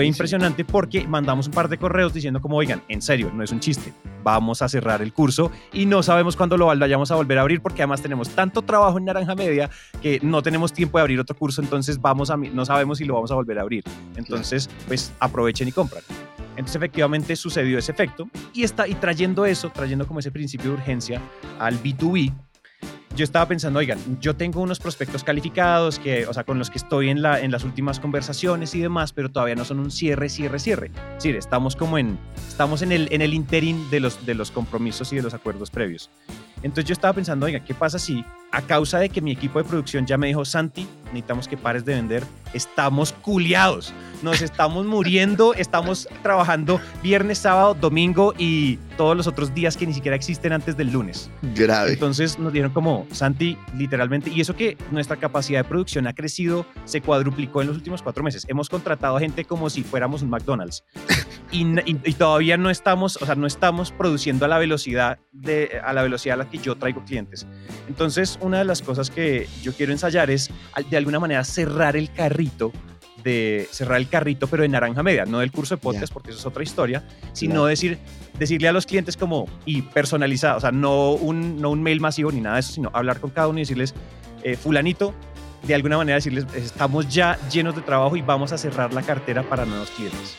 fue 0.00 0.06
impresionante 0.06 0.64
porque 0.64 1.06
mandamos 1.06 1.48
un 1.48 1.52
par 1.52 1.68
de 1.68 1.76
correos 1.76 2.14
diciendo 2.14 2.40
como, 2.40 2.56
oigan, 2.56 2.82
en 2.88 3.02
serio, 3.02 3.30
no 3.34 3.44
es 3.44 3.52
un 3.52 3.60
chiste, 3.60 3.92
vamos 4.24 4.62
a 4.62 4.68
cerrar 4.70 5.02
el 5.02 5.12
curso 5.12 5.52
y 5.74 5.84
no 5.84 6.02
sabemos 6.02 6.36
cuándo 6.36 6.56
lo 6.56 6.64
vayamos 6.64 7.10
a 7.10 7.16
volver 7.16 7.36
a 7.36 7.42
abrir 7.42 7.60
porque 7.60 7.82
además 7.82 8.00
tenemos 8.00 8.30
tanto 8.30 8.62
trabajo 8.62 8.96
en 8.96 9.04
Naranja 9.04 9.34
Media 9.34 9.68
que 10.00 10.18
no 10.22 10.40
tenemos 10.40 10.72
tiempo 10.72 10.96
de 10.96 11.02
abrir 11.02 11.20
otro 11.20 11.36
curso, 11.36 11.60
entonces 11.60 12.00
vamos 12.00 12.30
a, 12.30 12.38
no 12.38 12.64
sabemos 12.64 12.96
si 12.96 13.04
lo 13.04 13.12
vamos 13.12 13.30
a 13.30 13.34
volver 13.34 13.58
a 13.58 13.60
abrir. 13.60 13.84
Entonces, 14.16 14.70
pues 14.88 15.12
aprovechen 15.20 15.68
y 15.68 15.72
compran. 15.72 16.02
Entonces 16.52 16.76
efectivamente 16.76 17.36
sucedió 17.36 17.78
ese 17.78 17.92
efecto 17.92 18.26
y 18.54 18.62
está 18.62 18.88
y 18.88 18.94
trayendo 18.94 19.44
eso, 19.44 19.68
trayendo 19.68 20.06
como 20.06 20.20
ese 20.20 20.30
principio 20.30 20.70
de 20.70 20.76
urgencia 20.78 21.20
al 21.58 21.78
B2B, 21.82 22.32
yo 23.16 23.24
estaba 23.24 23.46
pensando, 23.46 23.78
oigan, 23.78 23.98
yo 24.20 24.36
tengo 24.36 24.60
unos 24.60 24.78
prospectos 24.78 25.24
calificados 25.24 25.98
que, 25.98 26.26
o 26.26 26.32
sea, 26.32 26.44
con 26.44 26.58
los 26.58 26.70
que 26.70 26.78
estoy 26.78 27.10
en, 27.10 27.22
la, 27.22 27.40
en 27.40 27.50
las 27.50 27.64
últimas 27.64 27.98
conversaciones 27.98 28.74
y 28.74 28.80
demás, 28.80 29.12
pero 29.12 29.30
todavía 29.30 29.56
no 29.56 29.64
son 29.64 29.80
un 29.80 29.90
cierre, 29.90 30.28
cierre, 30.28 30.58
cierre. 30.58 30.90
Es 31.08 31.14
decir, 31.14 31.36
estamos 31.36 31.74
como 31.74 31.98
en, 31.98 32.18
estamos 32.48 32.82
en 32.82 32.92
el, 32.92 33.08
en 33.10 33.20
el 33.20 33.34
interín 33.34 33.90
de 33.90 34.00
los, 34.00 34.24
de 34.24 34.34
los 34.34 34.50
compromisos 34.50 35.12
y 35.12 35.16
de 35.16 35.22
los 35.22 35.34
acuerdos 35.34 35.70
previos. 35.70 36.08
Entonces 36.62 36.84
yo 36.84 36.92
estaba 36.92 37.14
pensando, 37.14 37.46
oiga, 37.46 37.60
¿qué 37.60 37.74
pasa 37.74 37.98
si 37.98 38.24
a 38.52 38.62
causa 38.62 38.98
de 38.98 39.08
que 39.08 39.20
mi 39.20 39.32
equipo 39.32 39.58
de 39.58 39.64
producción 39.68 40.06
ya 40.06 40.18
me 40.18 40.26
dijo, 40.26 40.44
Santi, 40.44 40.86
necesitamos 41.06 41.48
que 41.48 41.56
pares 41.56 41.84
de 41.84 41.94
vender, 41.94 42.24
estamos 42.52 43.12
culiados, 43.12 43.92
nos 44.22 44.42
estamos 44.42 44.86
muriendo, 44.86 45.54
estamos 45.56 46.08
trabajando 46.22 46.80
viernes, 47.02 47.38
sábado, 47.38 47.74
domingo 47.74 48.34
y 48.36 48.76
todos 48.96 49.16
los 49.16 49.26
otros 49.26 49.54
días 49.54 49.76
que 49.76 49.86
ni 49.86 49.94
siquiera 49.94 50.16
existen 50.16 50.52
antes 50.52 50.76
del 50.76 50.92
lunes. 50.92 51.30
Grave. 51.54 51.92
Entonces 51.92 52.38
nos 52.38 52.52
dieron 52.52 52.72
como, 52.72 52.99
Santi, 53.12 53.56
literalmente, 53.76 54.30
y 54.30 54.40
eso 54.40 54.54
que 54.56 54.76
nuestra 54.90 55.16
capacidad 55.16 55.60
de 55.60 55.68
producción 55.68 56.06
ha 56.06 56.12
crecido, 56.14 56.66
se 56.84 57.00
cuadruplicó 57.00 57.60
en 57.62 57.68
los 57.68 57.76
últimos 57.76 58.02
cuatro 58.02 58.22
meses. 58.22 58.44
Hemos 58.48 58.68
contratado 58.68 59.16
a 59.16 59.20
gente 59.20 59.44
como 59.44 59.68
si 59.70 59.82
fuéramos 59.82 60.22
un 60.22 60.30
McDonald's. 60.30 60.84
Y, 61.52 61.62
y- 61.84 62.00
y 62.04 62.12
todavía 62.12 62.56
no 62.56 62.70
estamos, 62.70 63.18
o 63.20 63.26
sea, 63.26 63.34
no 63.34 63.48
estamos 63.48 63.90
produciendo 63.90 64.44
a 64.44 64.48
la 64.48 64.58
velocidad 64.58 65.18
de, 65.32 65.80
a 65.84 65.92
la 65.92 66.02
velocidad 66.02 66.34
a 66.34 66.44
la 66.44 66.48
que 66.48 66.58
yo 66.58 66.76
traigo 66.76 67.04
clientes. 67.04 67.44
Entonces, 67.88 68.38
una 68.40 68.58
de 68.58 68.64
las 68.64 68.82
cosas 68.82 69.10
que 69.10 69.48
yo 69.60 69.72
quiero 69.72 69.90
ensayar 69.90 70.30
es, 70.30 70.48
de 70.88 70.96
alguna 70.96 71.18
manera, 71.18 71.42
cerrar 71.42 71.96
el 71.96 72.12
carrito 72.12 72.72
de 73.22 73.68
cerrar 73.70 73.98
el 73.98 74.08
carrito, 74.08 74.46
pero 74.46 74.62
de 74.62 74.68
naranja 74.68 75.02
media, 75.02 75.24
no 75.26 75.38
del 75.40 75.50
curso 75.52 75.74
de 75.76 75.80
podcast, 75.80 76.12
porque 76.12 76.30
eso 76.30 76.38
es 76.38 76.46
otra 76.46 76.62
historia, 76.62 77.04
sino 77.32 77.52
Claro. 77.54 77.66
decir, 77.66 77.98
decirle 78.38 78.68
a 78.68 78.72
los 78.72 78.86
clientes 78.86 79.16
como, 79.16 79.46
y 79.64 79.82
personalizado, 79.82 80.56
o 80.58 80.60
sea, 80.60 80.72
no 80.72 81.12
un, 81.12 81.60
no 81.60 81.70
un 81.70 81.82
mail 81.82 82.00
masivo 82.00 82.32
ni 82.32 82.40
nada 82.40 82.56
de 82.56 82.60
eso, 82.60 82.72
sino 82.72 82.90
hablar 82.92 83.20
con 83.20 83.30
cada 83.30 83.48
uno 83.48 83.58
y 83.58 83.62
decirles, 83.62 83.94
eh, 84.42 84.56
fulanito, 84.56 85.14
de 85.62 85.74
alguna 85.74 85.98
manera 85.98 86.16
decirles, 86.16 86.46
estamos 86.54 87.08
ya 87.08 87.38
llenos 87.50 87.76
de 87.76 87.82
trabajo 87.82 88.16
y 88.16 88.22
vamos 88.22 88.52
a 88.52 88.58
cerrar 88.58 88.94
la 88.94 89.02
cartera 89.02 89.42
para 89.42 89.66
nuevos 89.66 89.90
clientes. 89.90 90.36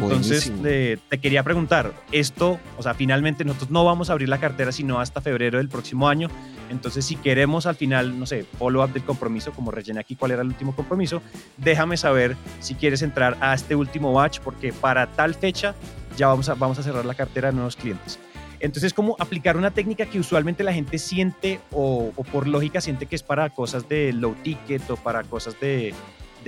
Entonces, 0.00 0.52
eh, 0.64 0.98
te 1.08 1.18
quería 1.18 1.42
preguntar, 1.42 1.92
esto, 2.12 2.58
o 2.76 2.82
sea, 2.82 2.94
finalmente 2.94 3.44
nosotros 3.44 3.70
no 3.70 3.84
vamos 3.84 4.10
a 4.10 4.12
abrir 4.12 4.28
la 4.28 4.38
cartera 4.38 4.70
sino 4.72 5.00
hasta 5.00 5.20
febrero 5.20 5.58
del 5.58 5.68
próximo 5.68 6.08
año. 6.08 6.28
Entonces, 6.70 7.04
si 7.04 7.16
queremos 7.16 7.66
al 7.66 7.76
final, 7.76 8.18
no 8.18 8.26
sé, 8.26 8.44
follow-up 8.58 8.92
del 8.92 9.04
compromiso, 9.04 9.52
como 9.52 9.70
rellené 9.70 10.00
aquí 10.00 10.16
cuál 10.16 10.32
era 10.32 10.42
el 10.42 10.48
último 10.48 10.74
compromiso, 10.76 11.22
déjame 11.56 11.96
saber 11.96 12.36
si 12.60 12.74
quieres 12.74 13.02
entrar 13.02 13.36
a 13.40 13.54
este 13.54 13.74
último 13.74 14.12
batch, 14.12 14.40
porque 14.40 14.72
para 14.72 15.06
tal 15.06 15.34
fecha 15.34 15.74
ya 16.16 16.28
vamos 16.28 16.48
a, 16.48 16.54
vamos 16.54 16.78
a 16.78 16.82
cerrar 16.82 17.04
la 17.04 17.14
cartera 17.14 17.48
de 17.48 17.54
nuevos 17.54 17.76
clientes. 17.76 18.18
Entonces, 18.60 18.92
como 18.92 19.16
aplicar 19.18 19.56
una 19.56 19.70
técnica 19.70 20.06
que 20.06 20.18
usualmente 20.18 20.64
la 20.64 20.72
gente 20.72 20.98
siente 20.98 21.60
o, 21.70 22.12
o 22.14 22.24
por 22.24 22.46
lógica 22.48 22.80
siente 22.80 23.06
que 23.06 23.14
es 23.14 23.22
para 23.22 23.50
cosas 23.50 23.88
de 23.88 24.12
low 24.12 24.34
ticket 24.42 24.90
o 24.90 24.96
para 24.96 25.22
cosas 25.22 25.58
de, 25.60 25.94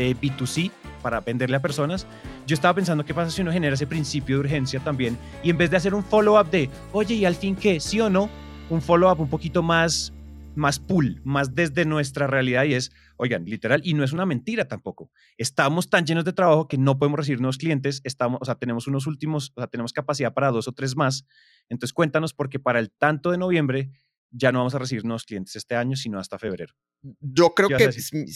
de 0.05 0.17
B2C, 0.17 0.71
para 1.01 1.21
venderle 1.21 1.57
a 1.57 1.63
personas. 1.63 2.07
Yo 2.47 2.55
estaba 2.55 2.75
pensando 2.75 3.05
qué 3.05 3.15
pasa 3.15 3.31
si 3.31 3.43
uno 3.43 3.53
genera 3.53 3.75
ese 3.75 3.87
principio 3.87 4.37
de 4.37 4.41
urgencia 4.41 4.81
también 4.81 5.19
y 5.43 5.51
en 5.51 5.59
vez 5.59 5.71
de 5.71 5.77
hacer 5.77 5.95
un 5.95 6.05
follow-up 6.05 6.51
de, 6.51 6.69
oye, 6.93 7.15
¿y 7.15 7.25
al 7.25 7.35
fin 7.35 7.57
qué? 7.57 7.81
¿Sí 7.81 8.01
o 8.01 8.11
no? 8.11 8.29
Un 8.69 8.83
follow-up 8.83 9.21
un 9.21 9.29
poquito 9.29 9.63
más, 9.63 10.13
más 10.55 10.79
pool, 10.79 11.21
más 11.25 11.55
desde 11.55 11.85
nuestra 11.85 12.27
realidad 12.27 12.65
y 12.65 12.75
es, 12.75 12.93
oigan, 13.17 13.45
literal, 13.45 13.81
y 13.85 13.95
no 13.95 14.05
es 14.05 14.13
una 14.13 14.27
mentira 14.27 14.69
tampoco. 14.69 15.11
Estamos 15.39 15.89
tan 15.91 16.07
llenos 16.07 16.25
de 16.25 16.33
trabajo 16.33 16.69
que 16.69 16.79
no 16.79 16.99
podemos 16.99 17.19
recibir 17.19 17.41
nuevos 17.41 17.59
clientes, 17.59 18.01
estamos, 18.05 18.39
o 18.41 18.45
sea, 18.45 18.55
tenemos 18.55 18.87
unos 18.87 19.07
últimos, 19.07 19.53
o 19.57 19.61
sea, 19.61 19.67
tenemos 19.67 19.93
capacidad 19.93 20.33
para 20.33 20.51
dos 20.51 20.69
o 20.69 20.73
tres 20.73 20.97
más. 20.97 21.25
Entonces 21.69 21.93
cuéntanos 21.93 22.35
porque 22.35 22.59
para 22.59 22.79
el 22.79 22.91
tanto 22.91 23.31
de 23.31 23.39
noviembre 23.39 23.91
ya 24.31 24.53
no 24.53 24.59
vamos 24.61 24.75
a 24.75 24.79
recibir 24.79 25.05
nuevos 25.05 25.25
clientes 25.25 25.57
este 25.57 25.75
año, 25.75 25.97
sino 25.97 26.19
hasta 26.19 26.39
febrero. 26.39 26.75
Yo 27.21 27.55
creo 27.55 27.69
¿Qué 27.69 27.77
que, 27.77 28.27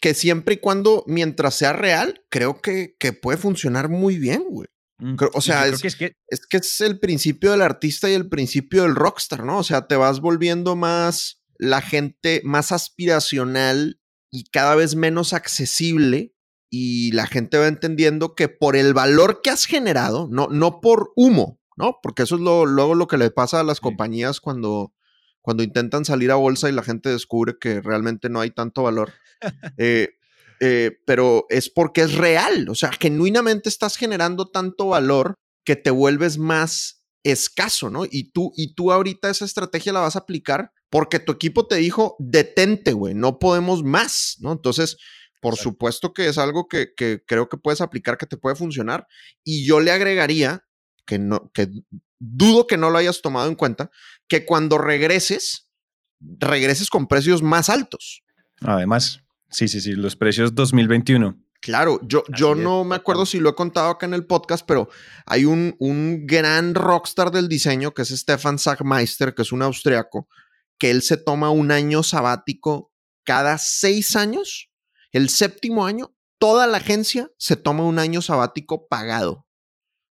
que 0.00 0.14
siempre 0.14 0.54
y 0.54 0.58
cuando, 0.58 1.04
mientras 1.06 1.54
sea 1.54 1.72
real, 1.72 2.22
creo 2.30 2.60
que, 2.60 2.96
que 2.98 3.12
puede 3.12 3.38
funcionar 3.38 3.88
muy 3.88 4.18
bien, 4.18 4.44
güey. 4.48 4.68
Mm, 4.98 5.16
Creo- 5.16 5.30
o 5.34 5.40
sea, 5.40 5.66
es- 5.66 5.80
que 5.82 5.88
es 5.88 5.96
que 5.96 6.12
Es 6.28 6.46
que 6.46 6.56
es 6.58 6.80
el 6.80 6.98
principio 7.00 7.50
del 7.52 7.62
artista 7.62 8.08
y 8.08 8.14
el 8.14 8.28
principio 8.28 8.82
del 8.82 8.94
rockstar, 8.94 9.44
¿no? 9.44 9.58
O 9.58 9.64
sea, 9.64 9.86
te 9.86 9.96
vas 9.96 10.20
volviendo 10.20 10.76
más 10.76 11.42
la 11.58 11.80
gente 11.82 12.40
más 12.44 12.72
aspiracional 13.18 14.00
y 14.30 14.44
cada 14.50 14.74
vez 14.74 14.96
menos 14.96 15.32
accesible 15.32 16.34
y 16.70 17.12
la 17.12 17.26
gente 17.26 17.58
va 17.58 17.68
entendiendo 17.68 18.34
que 18.34 18.48
por 18.48 18.74
el 18.76 18.94
valor 18.94 19.40
que 19.42 19.50
has 19.50 19.64
generado, 19.66 20.28
no, 20.30 20.48
no 20.48 20.80
por 20.80 21.12
humo, 21.14 21.60
¿no? 21.76 21.98
Porque 22.02 22.24
eso 22.24 22.34
es 22.36 22.40
lo, 22.40 22.66
luego 22.66 22.94
lo 22.96 23.06
que 23.06 23.18
le 23.18 23.30
pasa 23.30 23.60
a 23.60 23.64
las 23.64 23.76
Sí. 23.78 23.82
compañías 23.82 24.40
cuando, 24.40 24.92
cuando 25.44 25.62
intentan 25.62 26.06
salir 26.06 26.30
a 26.30 26.36
bolsa 26.36 26.70
y 26.70 26.72
la 26.72 26.82
gente 26.82 27.10
descubre 27.10 27.56
que 27.60 27.82
realmente 27.82 28.30
no 28.30 28.40
hay 28.40 28.50
tanto 28.50 28.82
valor. 28.82 29.12
Eh, 29.76 30.08
eh, 30.60 30.92
pero 31.04 31.44
es 31.50 31.68
porque 31.68 32.00
es 32.00 32.14
real, 32.14 32.66
o 32.70 32.74
sea, 32.74 32.90
genuinamente 32.98 33.68
estás 33.68 33.96
generando 33.96 34.50
tanto 34.50 34.86
valor 34.86 35.34
que 35.64 35.76
te 35.76 35.90
vuelves 35.90 36.38
más 36.38 37.04
escaso, 37.24 37.90
¿no? 37.90 38.06
Y 38.10 38.30
tú, 38.30 38.52
y 38.56 38.74
tú 38.74 38.90
ahorita 38.90 39.28
esa 39.28 39.44
estrategia 39.44 39.92
la 39.92 40.00
vas 40.00 40.16
a 40.16 40.20
aplicar 40.20 40.72
porque 40.88 41.18
tu 41.18 41.32
equipo 41.32 41.66
te 41.66 41.76
dijo, 41.76 42.16
detente, 42.18 42.94
güey, 42.94 43.14
no 43.14 43.38
podemos 43.38 43.82
más, 43.82 44.36
¿no? 44.40 44.52
Entonces, 44.52 44.96
por 45.42 45.52
Exacto. 45.52 45.70
supuesto 45.70 46.12
que 46.14 46.28
es 46.28 46.38
algo 46.38 46.68
que, 46.68 46.94
que 46.96 47.22
creo 47.26 47.50
que 47.50 47.58
puedes 47.58 47.82
aplicar, 47.82 48.16
que 48.16 48.26
te 48.26 48.38
puede 48.38 48.56
funcionar. 48.56 49.06
Y 49.42 49.66
yo 49.66 49.80
le 49.80 49.90
agregaría, 49.90 50.64
que, 51.04 51.18
no, 51.18 51.50
que 51.52 51.68
dudo 52.18 52.66
que 52.66 52.76
no 52.76 52.90
lo 52.90 52.98
hayas 52.98 53.22
tomado 53.22 53.48
en 53.48 53.54
cuenta, 53.54 53.90
que 54.28 54.44
cuando 54.44 54.78
regreses, 54.78 55.68
regreses 56.20 56.90
con 56.90 57.06
precios 57.06 57.42
más 57.42 57.68
altos. 57.68 58.22
Además, 58.60 59.20
sí, 59.50 59.68
sí, 59.68 59.80
sí, 59.80 59.92
los 59.92 60.16
precios 60.16 60.54
2021. 60.54 61.38
Claro, 61.60 61.98
yo, 62.02 62.24
yo 62.36 62.52
es, 62.52 62.58
no 62.58 62.84
me 62.84 62.96
acuerdo 62.96 63.24
si 63.24 63.40
lo 63.40 63.50
he 63.50 63.54
contado 63.54 63.88
acá 63.88 64.04
en 64.04 64.14
el 64.14 64.26
podcast, 64.26 64.66
pero 64.66 64.88
hay 65.24 65.46
un, 65.46 65.74
un 65.78 66.26
gran 66.26 66.74
rockstar 66.74 67.30
del 67.30 67.48
diseño 67.48 67.94
que 67.94 68.02
es 68.02 68.10
Stefan 68.10 68.58
Sagmeister, 68.58 69.34
que 69.34 69.42
es 69.42 69.52
un 69.52 69.62
austriaco, 69.62 70.28
que 70.78 70.90
él 70.90 71.00
se 71.00 71.16
toma 71.16 71.50
un 71.50 71.70
año 71.70 72.02
sabático 72.02 72.92
cada 73.24 73.56
seis 73.56 74.14
años. 74.14 74.70
El 75.10 75.30
séptimo 75.30 75.86
año, 75.86 76.14
toda 76.38 76.66
la 76.66 76.78
agencia 76.78 77.30
se 77.38 77.56
toma 77.56 77.84
un 77.84 77.98
año 77.98 78.20
sabático 78.20 78.86
pagado 78.86 79.43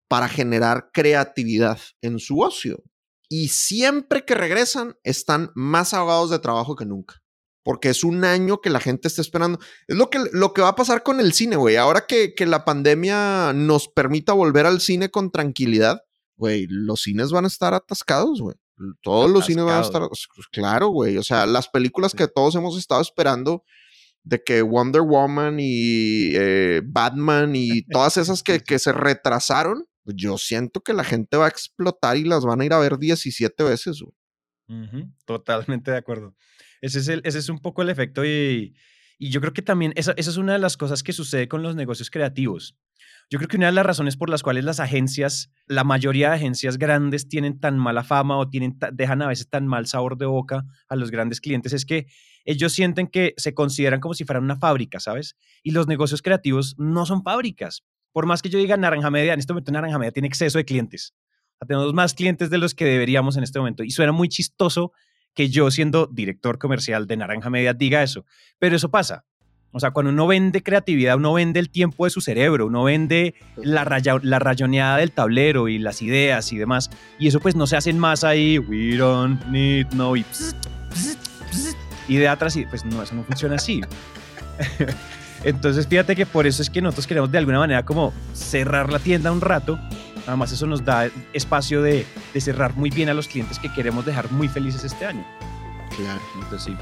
para 0.07 0.27
generar 0.27 0.89
creatividad 0.93 1.79
en 2.01 2.19
su 2.19 2.39
ocio. 2.39 2.83
Y 3.29 3.47
siempre 3.47 4.25
que 4.25 4.35
regresan, 4.35 4.95
están 5.03 5.51
más 5.55 5.93
ahogados 5.93 6.29
de 6.29 6.39
trabajo 6.39 6.75
que 6.75 6.85
nunca. 6.85 7.23
Porque 7.63 7.89
es 7.89 8.03
un 8.03 8.25
año 8.25 8.59
que 8.61 8.69
la 8.69 8.79
gente 8.79 9.07
está 9.07 9.21
esperando. 9.21 9.59
Es 9.87 9.95
lo 9.95 10.09
que, 10.09 10.19
lo 10.33 10.53
que 10.53 10.61
va 10.61 10.69
a 10.69 10.75
pasar 10.75 11.01
con 11.01 11.19
el 11.19 11.33
cine, 11.33 11.55
güey. 11.55 11.77
Ahora 11.77 12.05
que, 12.07 12.35
que 12.35 12.45
la 12.45 12.65
pandemia 12.65 13.53
nos 13.53 13.87
permita 13.87 14.33
volver 14.33 14.65
al 14.65 14.81
cine 14.81 15.09
con 15.09 15.31
tranquilidad, 15.31 16.01
güey, 16.35 16.67
los 16.69 17.01
cines 17.01 17.31
van 17.31 17.45
a 17.45 17.47
estar 17.47 17.73
atascados, 17.73 18.41
güey. 18.41 18.55
Todos 19.01 19.29
los 19.29 19.45
cines 19.45 19.63
van 19.63 19.77
a 19.77 19.81
estar. 19.81 20.01
Claro, 20.51 20.89
güey. 20.89 21.17
O 21.17 21.23
sea, 21.23 21.45
las 21.45 21.69
películas 21.69 22.13
que 22.13 22.27
todos 22.27 22.55
hemos 22.55 22.77
estado 22.77 23.01
esperando 23.01 23.63
de 24.23 24.43
que 24.43 24.61
Wonder 24.61 25.01
Woman 25.01 25.57
y 25.59 26.35
eh, 26.35 26.81
Batman 26.85 27.55
y 27.55 27.83
todas 27.83 28.17
esas 28.17 28.41
que, 28.41 28.59
que 28.65 28.79
se 28.79 28.91
retrasaron, 28.91 29.85
yo 30.05 30.37
siento 30.37 30.81
que 30.81 30.93
la 30.93 31.03
gente 31.03 31.37
va 31.37 31.45
a 31.45 31.49
explotar 31.49 32.17
y 32.17 32.23
las 32.23 32.45
van 32.45 32.61
a 32.61 32.65
ir 32.65 32.73
a 32.73 32.79
ver 32.79 32.97
17 32.97 33.63
veces, 33.63 34.01
güey. 34.01 34.13
Ujú, 34.67 35.11
Totalmente 35.25 35.91
de 35.91 35.97
acuerdo. 35.97 36.35
Ese 36.81 37.21
es, 37.23 37.49
un 37.49 37.59
poco 37.59 37.81
el 37.81 37.89
efecto 37.89 38.25
y, 38.25 38.75
yo 39.19 39.39
creo 39.39 39.53
que 39.53 39.61
también 39.61 39.93
esa, 39.95 40.13
esa 40.17 40.29
es 40.29 40.37
una 40.37 40.53
de 40.53 40.59
las 40.59 40.75
cosas 40.75 41.01
que 41.01 41.13
sucede 41.13 41.47
con 41.47 41.63
los 41.63 41.75
negocios 41.75 42.09
creativos. 42.09 42.75
Yo 43.29 43.39
creo 43.39 43.47
que 43.47 43.57
una 43.57 43.67
de 43.67 43.71
las 43.71 43.85
razones 43.85 44.17
por 44.17 44.29
las 44.29 44.43
cuales 44.43 44.65
las 44.65 44.79
agencias, 44.79 45.49
la 45.65 45.83
mayoría 45.83 46.29
de 46.29 46.35
agencias 46.35 46.77
grandes 46.77 47.29
tienen 47.29 47.59
tan 47.59 47.77
mala 47.77 48.03
fama 48.03 48.37
o 48.37 48.49
tienen, 48.49 48.77
dejan 48.91 49.21
a 49.21 49.27
veces 49.27 49.49
tan 49.49 49.65
mal 49.65 49.87
sabor 49.87 50.17
de 50.17 50.25
boca 50.25 50.65
a 50.89 50.95
los 50.95 51.09
grandes 51.09 51.39
clientes 51.39 51.71
es 51.73 51.85
que 51.85 52.07
ellos 52.45 52.73
sienten 52.73 53.07
que 53.07 53.33
se 53.37 53.53
consideran 53.53 54.01
como 54.01 54.13
si 54.13 54.25
fueran 54.25 54.43
una 54.43 54.57
fábrica, 54.57 54.99
¿sabes? 54.99 55.37
Y 55.63 55.71
los 55.71 55.87
negocios 55.87 56.21
creativos 56.21 56.75
no 56.77 57.05
son 57.05 57.23
fábricas. 57.23 57.83
Por 58.13 58.25
más 58.25 58.41
que 58.41 58.49
yo 58.49 58.57
diga 58.59 58.77
Naranja 58.77 59.09
Media, 59.09 59.33
en 59.33 59.39
este 59.39 59.51
momento 59.51 59.71
Naranja 59.73 59.99
Media 59.99 60.11
tiene 60.11 60.27
exceso 60.29 60.57
de 60.57 60.63
clientes. 60.65 61.13
O 61.55 61.57
sea, 61.59 61.67
tenemos 61.67 61.93
más 61.93 62.13
clientes 62.13 62.49
de 62.49 62.57
los 62.59 62.73
que 62.73 62.85
deberíamos 62.85 63.35
en 63.35 63.43
este 63.43 63.59
momento. 63.59 63.83
Y 63.83 63.91
suena 63.91 64.11
muy 64.13 64.29
chistoso 64.29 64.93
que 65.33 65.49
yo, 65.49 65.69
siendo 65.71 66.07
director 66.07 66.57
comercial 66.59 67.07
de 67.07 67.17
Naranja 67.17 67.49
Media, 67.49 67.73
diga 67.73 68.01
eso. 68.03 68.25
Pero 68.59 68.75
eso 68.77 68.89
pasa. 68.89 69.25
O 69.75 69.79
sea, 69.79 69.89
cuando 69.89 70.11
uno 70.11 70.27
vende 70.27 70.61
creatividad, 70.61 71.15
uno 71.17 71.33
vende 71.33 71.59
el 71.59 71.71
tiempo 71.71 72.05
de 72.05 72.11
su 72.11 72.21
cerebro, 72.21 72.67
uno 72.67 72.83
vende 72.83 73.33
la, 73.55 73.83
raya- 73.83 74.19
la 74.21 74.37
rayoneada 74.37 74.97
del 74.97 75.11
tablero 75.11 75.67
y 75.67 75.79
las 75.79 76.03
ideas 76.03 76.53
y 76.53 76.57
demás. 76.59 76.91
Y 77.17 77.27
eso 77.27 77.39
pues 77.39 77.55
no 77.55 77.65
se 77.65 77.75
hacen 77.75 77.97
más 77.97 78.23
ahí, 78.23 78.59
we 78.59 78.95
don't 78.95 79.43
need 79.47 79.87
no, 79.93 80.15
y, 80.15 80.21
pss, 80.21 80.55
pss, 80.91 81.17
pss, 81.49 81.75
y 82.07 82.17
de 82.17 82.27
atrás, 82.27 82.55
y 82.55 82.67
pues 82.67 82.85
no, 82.85 83.01
eso 83.01 83.15
no 83.15 83.23
funciona 83.23 83.55
así. 83.55 83.81
Entonces 85.43 85.87
fíjate 85.87 86.15
que 86.15 86.25
por 86.25 86.47
eso 86.47 86.61
es 86.61 86.69
que 86.69 86.81
nosotros 86.81 87.07
queremos 87.07 87.31
de 87.31 87.37
alguna 87.37 87.59
manera 87.59 87.83
como 87.83 88.13
cerrar 88.33 88.91
la 88.91 88.99
tienda 88.99 89.31
un 89.31 89.41
rato. 89.41 89.79
Además 90.25 90.51
eso 90.51 90.65
nos 90.67 90.85
da 90.85 91.09
espacio 91.33 91.81
de, 91.81 92.05
de 92.33 92.41
cerrar 92.41 92.75
muy 92.75 92.89
bien 92.89 93.09
a 93.09 93.13
los 93.13 93.27
clientes 93.27 93.59
que 93.59 93.71
queremos 93.73 94.05
dejar 94.05 94.31
muy 94.31 94.47
felices 94.47 94.83
este 94.83 95.05
año. 95.05 95.25
Claro. 95.97 96.21
Entonces 96.35 96.63
sí, 96.63 96.77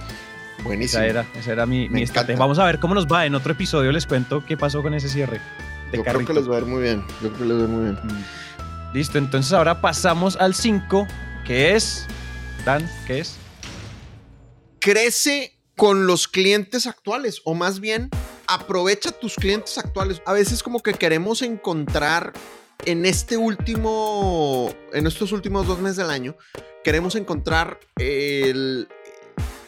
Buenísimo. 0.64 1.03
esa 1.03 1.09
era, 1.09 1.26
esa 1.36 1.51
era 1.51 1.66
mi, 1.66 1.89
mi 1.89 2.03
estrategia. 2.03 2.39
Vamos 2.39 2.59
a 2.59 2.66
ver 2.66 2.80
cómo 2.80 2.93
nos 2.93 3.07
va. 3.07 3.26
En 3.26 3.34
otro 3.34 3.53
episodio 3.53 3.91
les 3.91 4.05
cuento 4.05 4.45
qué 4.45 4.57
pasó 4.57 4.84
con 4.84 4.93
ese 4.93 5.09
cierre. 5.09 5.41
De 5.91 5.97
Yo 5.97 6.03
creo 6.03 6.26
que 6.26 6.34
les 6.34 6.49
va 6.49 6.57
a 6.57 6.59
ir 6.59 6.66
muy 6.66 6.84
bien. 6.84 7.03
Yo 7.22 7.32
creo 7.34 7.38
que 7.39 7.45
les 7.45 7.57
va 7.57 7.62
a 7.62 7.64
ir 7.64 7.70
muy 7.70 7.84
bien. 7.86 7.95
Mm. 7.95 8.93
Listo, 8.93 9.18
entonces 9.18 9.53
ahora 9.53 9.82
pasamos 9.82 10.36
al 10.36 10.53
5, 10.53 11.07
que 11.45 11.76
es 11.76 12.05
Dan, 12.66 12.88
¿qué 13.07 13.20
es? 13.20 13.38
crece 14.80 15.57
con 15.76 16.07
los 16.07 16.28
clientes 16.28 16.88
actuales 16.88 17.41
o 17.45 17.53
más 17.53 17.80
bien 17.80 18.09
aprovecha 18.54 19.12
tus 19.12 19.36
clientes 19.36 19.78
actuales. 19.78 20.22
A 20.26 20.34
veces 20.34 20.62
como 20.62 20.82
que 20.82 20.93
queremos 20.93 21.41
encontrar 21.41 22.34
en 22.86 23.06
este 23.06 23.38
último, 23.38 24.74
en 24.91 25.08
estos 25.08 25.32
últimos 25.32 25.68
dos 25.68 25.80
meses 25.80 25.97
del 25.97 26.10
año, 26.10 26.36
queremos 26.84 27.16
encontrar 27.16 27.80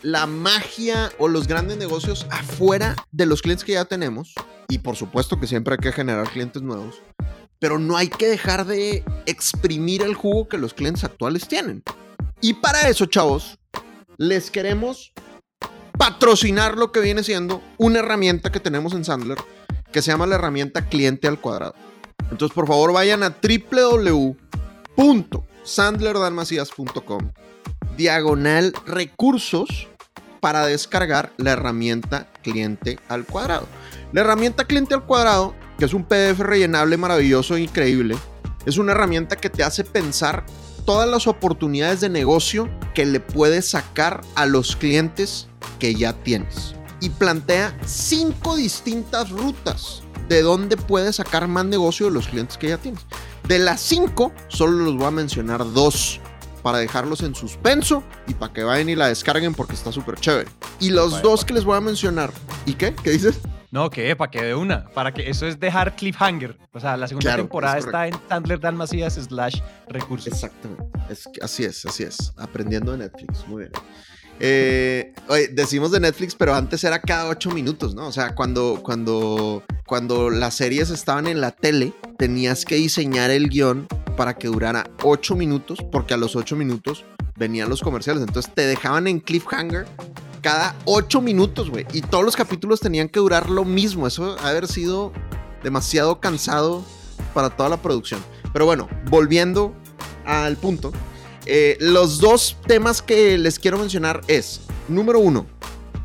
la 0.01 0.27
magia 0.27 1.11
o 1.17 1.27
los 1.27 1.47
grandes 1.47 1.77
negocios 1.77 2.27
afuera 2.29 2.95
de 3.11 3.25
los 3.25 3.41
clientes 3.41 3.63
que 3.63 3.73
ya 3.73 3.85
tenemos. 3.85 4.33
Y 4.67 4.79
por 4.79 4.95
supuesto 4.95 5.39
que 5.39 5.47
siempre 5.47 5.75
hay 5.75 5.79
que 5.79 5.91
generar 5.91 6.29
clientes 6.29 6.61
nuevos. 6.61 7.01
Pero 7.59 7.79
no 7.79 7.95
hay 7.95 8.09
que 8.09 8.27
dejar 8.27 8.65
de 8.65 9.05
exprimir 9.25 10.01
el 10.01 10.15
jugo 10.15 10.49
que 10.49 10.57
los 10.57 10.73
clientes 10.73 11.05
actuales 11.05 11.47
tienen. 11.47 11.83
Y 12.41 12.55
para 12.55 12.89
eso, 12.89 13.05
chavos, 13.05 13.57
les 14.17 14.51
queremos 14.51 15.13
patrocinar 15.97 16.77
lo 16.77 16.91
que 16.91 16.99
viene 16.99 17.23
siendo 17.23 17.61
una 17.77 17.99
herramienta 17.99 18.51
que 18.51 18.59
tenemos 18.59 18.93
en 18.93 19.05
Sandler 19.05 19.37
que 19.93 20.01
se 20.01 20.11
llama 20.11 20.27
la 20.27 20.35
herramienta 20.35 20.89
cliente 20.89 21.29
al 21.29 21.39
cuadrado. 21.39 21.75
Entonces, 22.31 22.53
por 22.53 22.67
favor, 22.67 22.91
vayan 22.91 23.23
a 23.23 23.33
www.sandlerdalmacias.com 24.97 27.31
diagonal 27.95 28.73
recursos 28.87 29.87
para 30.39 30.65
descargar 30.65 31.31
la 31.37 31.51
herramienta 31.51 32.27
cliente 32.41 32.97
al 33.07 33.25
cuadrado. 33.25 33.67
La 34.11 34.21
herramienta 34.21 34.65
cliente 34.65 34.95
al 34.95 35.05
cuadrado, 35.05 35.53
que 35.77 35.85
es 35.85 35.93
un 35.93 36.05
PDF 36.05 36.39
rellenable 36.39 36.97
maravilloso 36.97 37.55
e 37.55 37.61
increíble, 37.61 38.17
es 38.65 38.77
una 38.77 38.93
herramienta 38.93 39.35
que 39.35 39.49
te 39.49 39.63
hace 39.63 39.83
pensar 39.83 40.45
todas 40.85 41.09
las 41.09 41.27
oportunidades 41.27 42.01
de 42.01 42.09
negocio 42.09 42.69
que 42.93 43.05
le 43.05 43.19
puedes 43.19 43.69
sacar 43.69 44.21
a 44.35 44.45
los 44.45 44.75
clientes 44.75 45.47
que 45.79 45.95
ya 45.95 46.13
tienes. 46.13 46.75
Y 47.01 47.09
plantea 47.09 47.77
cinco 47.85 48.55
distintas 48.55 49.29
rutas 49.29 50.03
de 50.29 50.41
dónde 50.41 50.77
puedes 50.77 51.17
sacar 51.17 51.47
más 51.47 51.65
negocio 51.65 52.05
de 52.05 52.13
los 52.13 52.27
clientes 52.27 52.57
que 52.57 52.69
ya 52.69 52.77
tienes. 52.77 53.01
De 53.47 53.59
las 53.59 53.81
cinco, 53.81 54.31
solo 54.47 54.83
los 54.83 54.95
voy 54.95 55.07
a 55.07 55.11
mencionar 55.11 55.73
dos 55.73 56.21
para 56.61 56.77
dejarlos 56.77 57.21
en 57.21 57.35
suspenso 57.35 58.03
y 58.25 58.33
para 58.33 58.53
que 58.53 58.63
vayan 58.63 58.87
y 58.87 58.95
la 58.95 59.09
descarguen 59.09 59.53
porque 59.53 59.73
está 59.73 59.91
súper 59.91 60.15
chévere. 60.15 60.49
Y 60.79 60.91
los 60.91 61.21
dos 61.21 61.43
que 61.43 61.53
les 61.53 61.65
voy 61.65 61.75
a 61.75 61.81
mencionar, 61.81 62.31
¿y 62.65 62.73
qué? 62.73 62.95
¿Qué 62.95 63.11
dices? 63.11 63.39
No, 63.73 63.89
que 63.89 64.15
para 64.15 64.29
que 64.29 64.39
de 64.39 64.53
una, 64.53 64.85
para 64.91 65.11
que 65.11 65.27
eso 65.27 65.47
es 65.47 65.59
dejar 65.59 65.95
cliffhanger. 65.95 66.59
O 66.73 66.79
sea, 66.79 66.95
la 66.95 67.07
segunda 67.07 67.29
Claro, 67.29 67.41
temporada 67.41 67.79
es 67.79 67.85
está 67.85 68.07
en 68.07 68.13
Sandler 68.29 68.59
Dan 68.59 68.77
Macías 68.77 69.15
slash 69.15 69.61
recursos. 69.87 70.27
Exactamente. 70.27 70.83
Es 71.09 71.27
así 71.41 71.63
es, 71.63 71.83
así 71.83 72.03
es. 72.03 72.33
Aprendiendo 72.37 72.91
de 72.91 72.99
Netflix. 72.99 73.47
Muy 73.47 73.63
bien. 73.63 73.71
Eh, 74.39 75.11
oye, 75.27 75.47
decimos 75.47 75.89
de 75.91 75.99
Netflix, 76.01 76.35
pero 76.35 76.53
antes 76.53 76.83
era 76.83 77.01
cada 77.01 77.27
ocho 77.27 77.49
minutos, 77.49 77.95
¿no? 77.95 78.05
O 78.05 78.11
sea, 78.11 78.35
cuando, 78.35 78.79
cuando, 78.83 79.63
cuando 79.87 80.29
las 80.29 80.53
series 80.53 80.91
estaban 80.91 81.25
en 81.25 81.41
la 81.41 81.49
tele, 81.49 81.93
tenías 82.19 82.65
que 82.65 82.75
diseñar 82.75 83.31
el 83.31 83.49
guion 83.49 83.87
para 84.15 84.35
que 84.35 84.49
durara 84.49 84.83
ocho 85.01 85.35
minutos, 85.35 85.79
porque 85.91 86.13
a 86.13 86.17
los 86.17 86.35
ocho 86.35 86.55
minutos 86.55 87.05
venían 87.35 87.69
los 87.69 87.81
comerciales. 87.81 88.23
Entonces 88.23 88.53
te 88.53 88.65
dejaban 88.65 89.07
en 89.07 89.19
cliffhanger 89.19 89.87
cada 90.41 90.75
ocho 90.85 91.21
minutos, 91.21 91.69
güey. 91.69 91.85
Y 91.93 92.01
todos 92.01 92.23
los 92.23 92.35
capítulos 92.35 92.79
tenían 92.79 93.09
que 93.09 93.19
durar 93.19 93.49
lo 93.49 93.65
mismo. 93.65 94.07
Eso 94.07 94.37
ha 94.39 94.49
haber 94.49 94.67
sido 94.67 95.11
demasiado 95.63 96.19
cansado 96.19 96.83
para 97.33 97.49
toda 97.49 97.69
la 97.69 97.81
producción. 97.81 98.21
Pero 98.51 98.65
bueno, 98.65 98.87
volviendo 99.09 99.73
al 100.25 100.57
punto. 100.57 100.91
eh, 101.45 101.77
los 101.79 102.19
dos 102.19 102.57
temas 102.67 103.01
que 103.01 103.37
les 103.37 103.59
quiero 103.59 103.77
mencionar 103.77 104.21
es, 104.27 104.61
número 104.87 105.19
uno, 105.19 105.45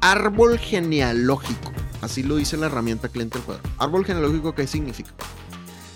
árbol 0.01 0.59
genealógico. 0.59 1.72
Así 2.01 2.22
lo 2.22 2.37
dice 2.37 2.57
la 2.57 2.66
herramienta 2.66 3.09
cliente 3.09 3.39
al 3.39 3.45
cuadrado. 3.45 3.68
Árbol 3.79 4.05
genealógico, 4.05 4.55
¿qué 4.55 4.66
significa? 4.66 5.12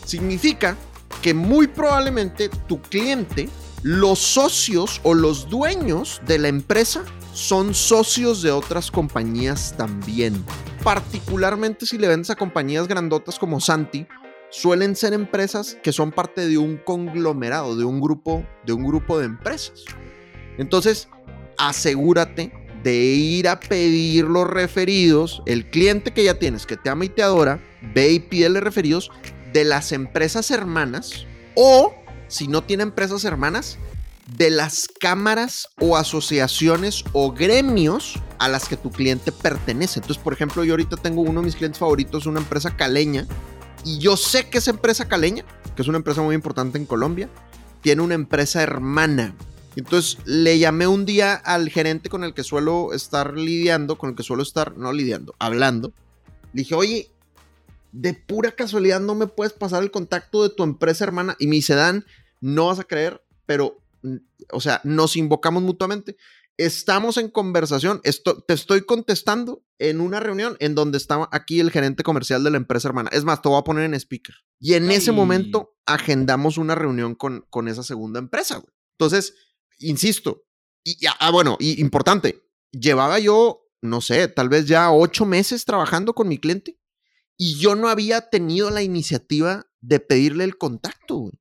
Significa 0.04 0.76
que 1.22 1.34
muy 1.34 1.68
probablemente 1.68 2.48
tu 2.48 2.80
cliente, 2.82 3.48
los 3.82 4.18
socios 4.18 5.00
o 5.02 5.14
los 5.14 5.48
dueños 5.48 6.20
de 6.26 6.38
la 6.38 6.48
empresa 6.48 7.04
son 7.32 7.74
socios 7.74 8.42
de 8.42 8.50
otras 8.50 8.90
compañías 8.90 9.74
también. 9.76 10.44
Particularmente 10.82 11.86
si 11.86 11.98
le 11.98 12.08
vendes 12.08 12.30
a 12.30 12.36
compañías 12.36 12.86
grandotas 12.86 13.38
como 13.38 13.60
Santi, 13.60 14.06
suelen 14.50 14.94
ser 14.94 15.14
empresas 15.14 15.78
que 15.82 15.92
son 15.92 16.12
parte 16.12 16.46
de 16.46 16.58
un 16.58 16.76
conglomerado, 16.76 17.74
de 17.76 17.84
un 17.84 18.00
grupo, 18.00 18.46
de 18.66 18.72
un 18.72 18.84
grupo 18.84 19.18
de 19.18 19.26
empresas. 19.26 19.84
Entonces, 20.58 21.08
asegúrate 21.56 22.52
de 22.82 22.94
ir 22.94 23.48
a 23.48 23.58
pedir 23.58 24.24
los 24.24 24.48
referidos, 24.48 25.42
el 25.46 25.70
cliente 25.70 26.12
que 26.12 26.24
ya 26.24 26.38
tienes, 26.38 26.66
que 26.66 26.76
te 26.76 26.90
ama 26.90 27.06
y 27.06 27.08
te 27.08 27.22
adora, 27.22 27.60
ve 27.94 28.10
y 28.12 28.20
pídele 28.20 28.60
referidos 28.60 29.10
de 29.52 29.64
las 29.64 29.92
empresas 29.92 30.50
hermanas 30.50 31.26
o, 31.54 31.94
si 32.32 32.48
no 32.48 32.62
tiene 32.62 32.82
empresas 32.82 33.24
hermanas, 33.24 33.78
de 34.38 34.48
las 34.48 34.88
cámaras 35.00 35.68
o 35.78 35.98
asociaciones 35.98 37.04
o 37.12 37.32
gremios 37.32 38.14
a 38.38 38.48
las 38.48 38.68
que 38.68 38.78
tu 38.78 38.90
cliente 38.90 39.32
pertenece. 39.32 40.00
Entonces, 40.00 40.22
por 40.22 40.32
ejemplo, 40.32 40.64
yo 40.64 40.72
ahorita 40.72 40.96
tengo 40.96 41.20
uno 41.20 41.40
de 41.40 41.46
mis 41.46 41.56
clientes 41.56 41.78
favoritos, 41.78 42.24
una 42.24 42.40
empresa 42.40 42.74
caleña, 42.74 43.26
y 43.84 43.98
yo 43.98 44.16
sé 44.16 44.48
que 44.48 44.58
esa 44.58 44.70
empresa 44.70 45.08
caleña, 45.08 45.44
que 45.76 45.82
es 45.82 45.88
una 45.88 45.98
empresa 45.98 46.22
muy 46.22 46.34
importante 46.34 46.78
en 46.78 46.86
Colombia, 46.86 47.28
tiene 47.82 48.00
una 48.00 48.14
empresa 48.14 48.62
hermana. 48.62 49.34
Entonces 49.76 50.18
le 50.24 50.58
llamé 50.58 50.86
un 50.86 51.04
día 51.04 51.34
al 51.34 51.68
gerente 51.68 52.08
con 52.08 52.24
el 52.24 52.32
que 52.32 52.44
suelo 52.44 52.94
estar 52.94 53.36
lidiando, 53.36 53.98
con 53.98 54.10
el 54.10 54.16
que 54.16 54.22
suelo 54.22 54.42
estar, 54.42 54.78
no 54.78 54.92
lidiando, 54.92 55.34
hablando. 55.38 55.92
Le 56.54 56.62
dije, 56.62 56.74
oye, 56.74 57.10
de 57.92 58.14
pura 58.14 58.52
casualidad 58.52 59.00
no 59.00 59.14
me 59.14 59.26
puedes 59.26 59.52
pasar 59.52 59.82
el 59.82 59.90
contacto 59.90 60.42
de 60.42 60.54
tu 60.54 60.62
empresa 60.62 61.04
hermana. 61.04 61.36
Y 61.38 61.46
me 61.46 61.56
dice, 61.56 61.74
Dan, 61.74 62.04
no 62.42 62.66
vas 62.66 62.78
a 62.78 62.84
creer, 62.84 63.24
pero, 63.46 63.82
mm, 64.02 64.16
o 64.52 64.60
sea, 64.60 64.82
nos 64.84 65.16
invocamos 65.16 65.62
mutuamente. 65.62 66.16
Estamos 66.58 67.16
en 67.16 67.28
conversación, 67.30 68.02
esto, 68.04 68.42
te 68.42 68.52
estoy 68.52 68.82
contestando 68.82 69.64
en 69.78 70.02
una 70.02 70.20
reunión 70.20 70.56
en 70.60 70.74
donde 70.74 70.98
estaba 70.98 71.28
aquí 71.32 71.60
el 71.60 71.70
gerente 71.70 72.02
comercial 72.02 72.44
de 72.44 72.50
la 72.50 72.58
empresa 72.58 72.88
hermana. 72.88 73.08
Es 73.12 73.24
más, 73.24 73.40
te 73.40 73.48
voy 73.48 73.58
a 73.58 73.64
poner 73.64 73.84
en 73.84 73.94
speaker. 73.94 74.34
Y 74.60 74.74
en 74.74 74.90
ese 74.90 75.12
momento 75.12 75.74
agendamos 75.86 76.58
una 76.58 76.74
reunión 76.74 77.14
con, 77.14 77.46
con 77.48 77.68
esa 77.68 77.82
segunda 77.82 78.18
empresa. 78.18 78.56
güey. 78.58 78.68
Entonces, 78.98 79.34
insisto, 79.78 80.44
y, 80.84 80.92
y- 81.04 81.08
ah, 81.20 81.30
bueno, 81.30 81.56
y 81.58 81.80
importante, 81.80 82.44
llevaba 82.70 83.18
yo, 83.18 83.66
no 83.80 84.00
sé, 84.02 84.28
tal 84.28 84.48
vez 84.50 84.66
ya 84.66 84.92
ocho 84.92 85.24
meses 85.24 85.64
trabajando 85.64 86.12
con 86.14 86.28
mi 86.28 86.38
cliente 86.38 86.78
y 87.36 87.54
yo 87.58 87.74
no 87.74 87.88
había 87.88 88.28
tenido 88.28 88.70
la 88.70 88.82
iniciativa 88.82 89.66
de 89.80 89.98
pedirle 90.00 90.44
el 90.44 90.58
contacto. 90.58 91.16
güey. 91.16 91.32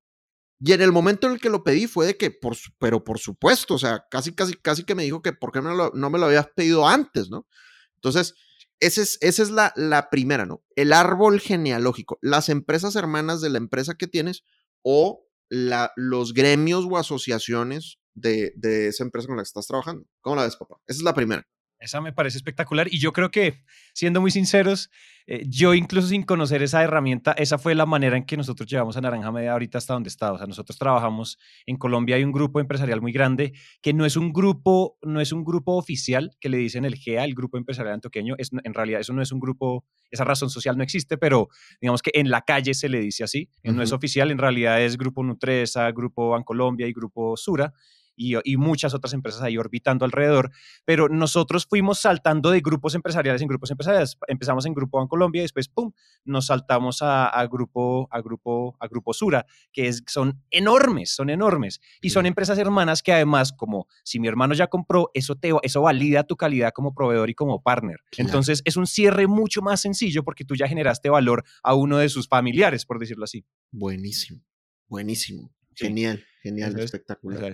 Y 0.64 0.74
en 0.74 0.82
el 0.82 0.92
momento 0.92 1.26
en 1.26 1.34
el 1.34 1.42
que 1.42 1.50
lo 1.50 1.64
pedí 1.64 1.88
fue 1.88 2.06
de 2.06 2.18
que, 2.18 2.30
por, 2.30 2.56
pero 2.78 3.04
por 3.04 3.18
supuesto, 3.18 3.74
o 3.74 3.80
sea, 3.80 4.06
casi, 4.12 4.34
casi, 4.34 4.54
casi 4.54 4.84
que 4.84 4.94
me 4.94 5.04
dijo 5.04 5.24
que 5.24 5.34
por 5.34 5.52
qué 5.52 5.60
no 5.60 6.10
me 6.10 6.20
lo 6.20 6.26
habías 6.26 6.48
pedido 6.56 6.88
antes, 6.88 7.32
¿no? 7.32 7.48
Entonces, 7.96 8.36
esa 8.80 9.02
es, 9.02 9.18
esa 9.22 9.42
es 9.42 9.50
la, 9.50 9.74
la 9.76 10.10
primera, 10.12 10.46
¿no? 10.46 10.64
El 10.76 10.94
árbol 10.94 11.40
genealógico, 11.40 12.20
las 12.22 12.50
empresas 12.50 12.96
hermanas 12.96 13.42
de 13.42 13.50
la 13.50 13.58
empresa 13.58 13.96
que 13.96 14.08
tienes 14.08 14.44
o 14.84 15.26
la, 15.50 15.92
los 15.96 16.34
gremios 16.34 16.86
o 16.90 16.98
asociaciones 16.98 17.98
de, 18.14 18.54
de 18.56 18.88
esa 18.88 19.04
empresa 19.04 19.28
con 19.28 19.38
la 19.38 19.44
que 19.44 19.48
estás 19.48 19.68
trabajando. 19.68 20.06
¿Cómo 20.22 20.36
la 20.36 20.44
ves, 20.44 20.58
papá? 20.58 20.78
Esa 20.86 21.00
es 21.00 21.04
la 21.04 21.16
primera. 21.16 21.48
Esa 21.82 22.00
me 22.00 22.14
parece 22.14 22.38
espectacular 22.38 22.88
y 22.92 23.00
yo 23.00 23.12
creo 23.12 23.32
que, 23.32 23.64
siendo 23.94 24.22
muy 24.22 24.30
sinceros, 24.30 24.92
eh, 25.26 25.46
yo 25.48 25.74
incluso 25.74 26.10
sin 26.10 26.22
conocer 26.22 26.62
esa 26.62 26.84
herramienta, 26.84 27.32
esa 27.32 27.58
fue 27.58 27.74
la 27.74 27.88
manera 27.88 28.18
en 28.18 28.24
que 28.24 28.38
nosotros 28.38 28.70
llevamos 28.70 28.98
a 28.98 29.02
Naranja 29.02 29.32
Media 29.32 29.54
ahorita 29.54 29.80
hasta 29.80 29.94
donde 29.96 30.10
está. 30.10 30.32
O 30.32 30.38
sea, 30.38 30.46
nosotros 30.46 30.78
trabajamos 30.78 31.40
en 31.66 31.78
Colombia, 31.78 32.18
hay 32.18 32.24
un 32.24 32.32
grupo 32.32 32.60
empresarial 32.60 33.02
muy 33.02 33.12
grande 33.12 33.54
que 33.82 33.94
no 33.94 34.06
es 34.06 34.16
un 34.16 34.32
grupo, 34.32 35.00
no 35.02 35.22
es 35.22 35.32
un 35.32 35.44
grupo 35.44 35.76
oficial 35.76 36.30
que 36.40 36.50
le 36.50 36.58
dicen 36.58 36.86
el 36.86 36.96
GEA, 36.96 37.24
el 37.24 37.34
grupo 37.34 37.58
empresarial 37.58 37.96
antioqueño. 37.96 38.36
Es, 38.38 38.52
en 38.64 38.74
realidad, 38.76 39.02
eso 39.02 39.14
no 39.14 39.24
es 39.24 39.32
un 39.32 39.40
grupo, 39.40 39.84
esa 40.12 40.24
razón 40.24 40.52
social 40.52 40.78
no 40.78 40.84
existe, 40.84 41.18
pero 41.18 41.50
digamos 41.82 42.04
que 42.04 42.12
en 42.14 42.30
la 42.30 42.42
calle 42.42 42.76
se 42.76 42.90
le 42.90 43.00
dice 43.00 43.24
así. 43.24 43.50
No 43.64 43.82
es 43.82 43.92
oficial, 43.92 44.30
en 44.30 44.38
realidad 44.38 44.80
es 44.82 44.98
Grupo 44.98 45.24
Nutresa, 45.24 45.92
Grupo 45.92 46.30
Bancolombia 46.30 46.86
y 46.86 46.94
Grupo 46.94 47.36
Sura. 47.38 47.74
Y, 48.22 48.36
y 48.44 48.58
muchas 48.58 48.94
otras 48.94 49.14
empresas 49.14 49.42
ahí 49.42 49.58
orbitando 49.58 50.06
alrededor 50.06 50.52
pero 50.86 51.10
nosotros 51.10 51.66
fuimos 51.66 52.00
saltando 52.00 52.52
de 52.52 52.62
grupos 52.62 52.96
empresariales 52.96 53.42
en 53.42 53.48
grupos 53.48 53.72
empresariales. 53.72 54.18
Empezamos 54.28 54.66
en 54.66 54.74
Grupo 54.74 54.98
Bancolombia 54.98 55.42
y 55.42 55.44
después, 55.44 55.68
¡pum!, 55.68 55.92
nos 56.26 56.48
saltamos 56.48 57.02
a, 57.02 57.28
a 57.28 57.48
grupo, 57.48 58.08
a, 58.12 58.22
grupo, 58.22 58.76
a 58.80 58.88
Grupo 58.88 59.14
Sura, 59.14 59.46
que 59.72 59.88
es, 59.88 60.04
son 60.08 60.42
enormes, 60.50 61.12
son 61.16 61.30
enormes. 61.30 61.80
Y 62.02 62.10
son 62.10 62.26
empresas 62.26 62.58
hermanas 62.58 63.04
que 63.04 63.14
además, 63.14 63.54
como 63.54 63.88
si 64.04 64.20
mi 64.20 64.28
hermano 64.28 64.54
ya 64.54 64.68
compró, 64.68 65.12
eso, 65.14 65.36
te, 65.36 65.52
eso 65.64 65.82
valida 65.82 66.24
tu 66.24 66.36
calidad 66.36 66.72
como 66.74 66.94
proveedor 66.94 67.30
y 67.30 67.36
como 67.36 67.62
partner. 67.62 67.98
Claro. 68.12 68.30
Entonces, 68.30 68.62
es 68.66 68.78
un 68.78 68.88
cierre 68.88 69.28
mucho 69.28 69.62
más 69.62 69.82
sencillo 69.82 70.24
porque 70.24 70.46
tú 70.46 70.56
ya 70.56 70.68
generaste 70.68 71.10
valor 71.10 71.44
a 71.64 71.76
uno 71.76 71.98
de 71.98 72.10
sus 72.10 72.28
familiares, 72.28 72.86
por 72.86 73.00
decirlo 73.00 73.24
así. 73.24 73.46
Buenísimo, 73.72 74.42
buenísimo. 74.88 75.54
Sí. 75.76 75.88
Genial, 75.88 76.24
genial, 76.44 76.72
Eso 76.72 76.80
es, 76.80 76.86
espectacular. 76.86 77.54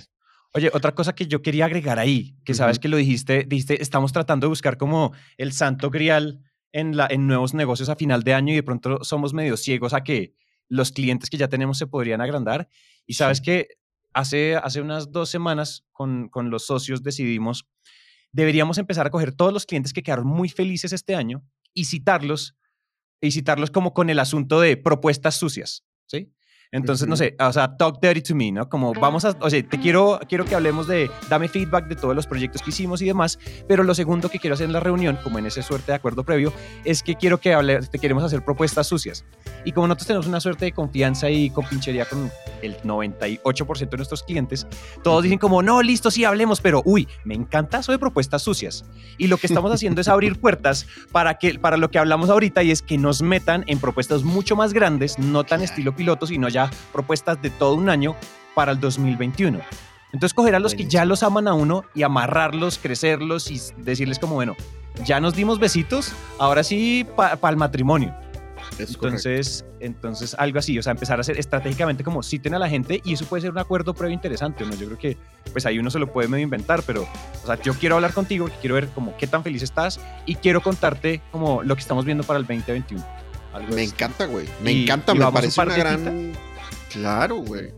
Oye, 0.57 0.71
otra 0.73 0.95
cosa 0.95 1.13
que 1.13 1.27
yo 1.27 1.43
quería 1.43 1.65
agregar 1.65 1.99
ahí, 1.99 2.35
que 2.43 2.55
sabes 2.55 2.79
que 2.79 2.87
lo 2.87 2.97
dijiste, 2.97 3.45
dijiste, 3.47 3.79
estamos 3.81 4.11
tratando 4.11 4.45
de 4.45 4.49
buscar 4.49 4.75
como 4.77 5.13
el 5.37 5.51
santo 5.53 5.91
grial 5.91 6.41
en, 6.71 6.97
la, 6.97 7.05
en 7.09 7.27
nuevos 7.27 7.53
negocios 7.53 7.89
a 7.89 7.95
final 7.95 8.23
de 8.23 8.33
año 8.33 8.53
y 8.53 8.55
de 8.55 8.63
pronto 8.63 9.03
somos 9.03 9.33
medio 9.33 9.55
ciegos 9.55 9.93
a 9.93 10.03
que 10.03 10.33
los 10.67 10.91
clientes 10.91 11.29
que 11.29 11.37
ya 11.37 11.47
tenemos 11.47 11.77
se 11.77 11.85
podrían 11.85 12.21
agrandar. 12.21 12.69
Y 13.05 13.13
sabes 13.13 13.37
Sí. 13.37 13.43
que 13.43 13.67
hace, 14.13 14.55
hace 14.55 14.81
unas 14.81 15.11
dos 15.11 15.29
semanas 15.29 15.85
con, 15.91 16.27
con 16.29 16.49
los 16.49 16.65
socios 16.65 17.03
decidimos, 17.03 17.67
deberíamos 18.31 18.79
empezar 18.79 19.05
a 19.05 19.11
coger 19.11 19.33
todos 19.33 19.53
los 19.53 19.67
clientes 19.67 19.93
que 19.93 20.01
quedaron 20.01 20.25
muy 20.25 20.49
felices 20.49 20.91
este 20.91 21.13
año 21.13 21.43
y 21.75 21.85
citarlos, 21.85 22.57
y 23.21 23.29
citarlos 23.29 23.69
como 23.69 23.93
con 23.93 24.09
el 24.09 24.17
asunto 24.17 24.59
de 24.59 24.75
propuestas 24.75 25.35
sucias, 25.35 25.85
¿sí? 26.07 26.33
Entonces, 26.71 27.07
no 27.07 27.13
Ujú. 27.13 27.23
sé, 27.23 27.35
o 27.39 27.53
sea, 27.53 27.77
talk 27.77 27.99
dirty 28.01 28.21
to 28.21 28.35
me, 28.35 28.51
¿no? 28.51 28.67
Como 28.67 28.93
vamos 28.93 29.23
a, 29.23 29.35
o 29.39 29.49
sea, 29.49 29.63
te 29.63 29.79
quiero, 29.79 30.19
quiero 30.27 30.43
que 30.43 30.53
hablemos 30.53 30.85
de, 30.87 31.09
dame 31.29 31.47
feedback 31.47 31.87
de 31.87 31.95
todos 31.95 32.13
los 32.13 32.27
proyectos 32.27 32.61
que 32.61 32.71
hicimos 32.71 33.01
y 33.01 33.05
demás, 33.05 33.39
pero 33.67 33.83
lo 33.83 33.95
segundo 33.95 34.27
que 34.29 34.37
quiero 34.37 34.55
hacer 34.55 34.65
en 34.65 34.73
la 34.73 34.81
reunión, 34.81 35.17
como 35.23 35.39
en 35.39 35.45
ese 35.45 35.63
suerte 35.63 35.93
de 35.93 35.95
acuerdo 35.95 36.23
previo, 36.23 36.51
es 36.83 37.03
que 37.03 37.15
quiero 37.15 37.39
que 37.39 37.53
hable, 37.53 37.79
te 37.79 37.99
queremos 37.99 38.23
hacer 38.23 38.43
propuestas 38.43 38.87
sucias. 38.87 39.25
Y 39.63 39.71
como 39.71 39.87
nosotros 39.87 40.07
tenemos 40.07 40.27
una 40.27 40.39
suerte 40.41 40.65
de 40.65 40.71
confianza 40.73 41.29
y 41.29 41.49
compinchería 41.49 42.05
con 42.05 42.29
el 42.61 42.77
98% 42.81 43.89
de 43.89 43.97
nuestros 43.97 44.23
clientes, 44.23 44.67
todos 45.03 45.23
dicen 45.23 45.39
como, 45.39 45.61
no, 45.63 45.81
listo, 45.81 46.11
sí, 46.11 46.25
hablemos, 46.25 46.59
pero 46.59 46.81
uy, 46.85 47.07
me 47.23 47.33
encanta 47.33 47.79
eso 47.79 47.93
de 47.93 47.99
propuestas 47.99 48.41
sucias. 48.41 48.83
Y 49.17 49.27
lo 49.27 49.37
que 49.37 49.47
estamos 49.47 49.71
haciendo 49.71 50.01
es 50.01 50.09
abrir 50.09 50.39
puertas 50.39 50.85
para, 51.13 51.35
que, 51.35 51.59
para 51.59 51.77
lo 51.77 51.89
que 51.91 51.99
hablamos 51.99 52.29
ahorita 52.29 52.61
y 52.63 52.71
es 52.71 52.81
que 52.81 52.97
nos 52.97 53.21
metan 53.21 53.63
en 53.67 53.79
propuestas 53.79 54.23
mucho 54.23 54.55
más 54.57 54.73
grandes, 54.73 55.17
no 55.17 55.43
tan 55.45 55.61
estilo 55.61 55.95
piloto, 55.95 56.27
sino 56.27 56.49
ya 56.49 56.56
propuestas 56.91 57.41
de 57.41 57.49
todo 57.49 57.75
un 57.75 57.89
año 57.89 58.15
para 58.55 58.71
el 58.71 58.79
2021. 58.79 59.59
Entonces 60.13 60.33
coger 60.33 60.55
a 60.55 60.59
los 60.59 60.73
que 60.73 60.85
ya 60.85 61.05
los 61.05 61.21
aman 61.23 61.47
a 61.47 61.53
uno 61.53 61.83
y 61.93 62.03
amarrarlos, 62.03 62.79
crecerlos 62.79 63.51
y 63.51 63.61
decirles 63.77 64.19
como, 64.19 64.35
bueno, 64.35 64.55
ya 65.05 65.19
nos 65.19 65.35
dimos 65.35 65.59
besitos, 65.59 66.13
ahora 66.39 66.63
sí 66.63 67.05
para 67.15 67.49
el 67.49 67.57
matrimonio. 67.57 68.15
Es 68.79 68.97
correcto. 68.97 69.07
Entonces, 69.07 69.65
entonces, 69.79 70.35
algo 70.37 70.59
así, 70.59 70.77
o 70.77 70.83
sea, 70.83 70.91
empezar 70.91 71.19
a 71.19 71.21
hacer 71.21 71.39
estratégicamente 71.39 72.03
como 72.03 72.21
citen 72.21 72.53
a 72.53 72.59
la 72.59 72.69
gente 72.69 73.01
y 73.03 73.13
eso 73.13 73.25
puede 73.25 73.41
ser 73.41 73.51
un 73.51 73.57
acuerdo 73.57 73.93
previo 73.93 74.13
interesante, 74.13 74.65
¿no? 74.65 74.71
Yo 74.75 74.85
creo 74.87 74.97
que 74.97 75.17
pues 75.51 75.65
ahí 75.65 75.79
uno 75.79 75.89
se 75.89 75.99
lo 75.99 76.11
puede 76.11 76.27
medio 76.27 76.43
inventar, 76.43 76.83
pero, 76.83 77.07
o 77.43 77.45
sea, 77.45 77.59
yo 77.61 77.73
quiero 77.73 77.95
hablar 77.95 78.13
contigo, 78.13 78.49
quiero 78.61 78.75
ver 78.75 78.89
como 78.89 79.15
qué 79.17 79.27
tan 79.27 79.43
feliz 79.43 79.63
estás 79.63 79.99
y 80.25 80.35
quiero 80.35 80.61
contarte 80.61 81.21
como 81.31 81.63
lo 81.63 81.75
que 81.75 81.81
estamos 81.81 82.05
viendo 82.05 82.23
para 82.23 82.39
el 82.39 82.45
2021. 82.45 83.03
Algo 83.57 83.75
Me 83.75 83.81
así. 83.83 83.91
encanta, 83.91 84.25
güey. 84.25 84.45
Me 84.63 84.71
Y- 84.71 84.83
encanta, 84.83 85.13
y 85.13 85.17
me 85.19 85.25
un 85.25 85.33
parece 85.33 85.55
par 85.55 85.67
una 85.67 85.77
gran. 85.77 86.33
Claro, 86.91 87.37
güey. 87.37 87.73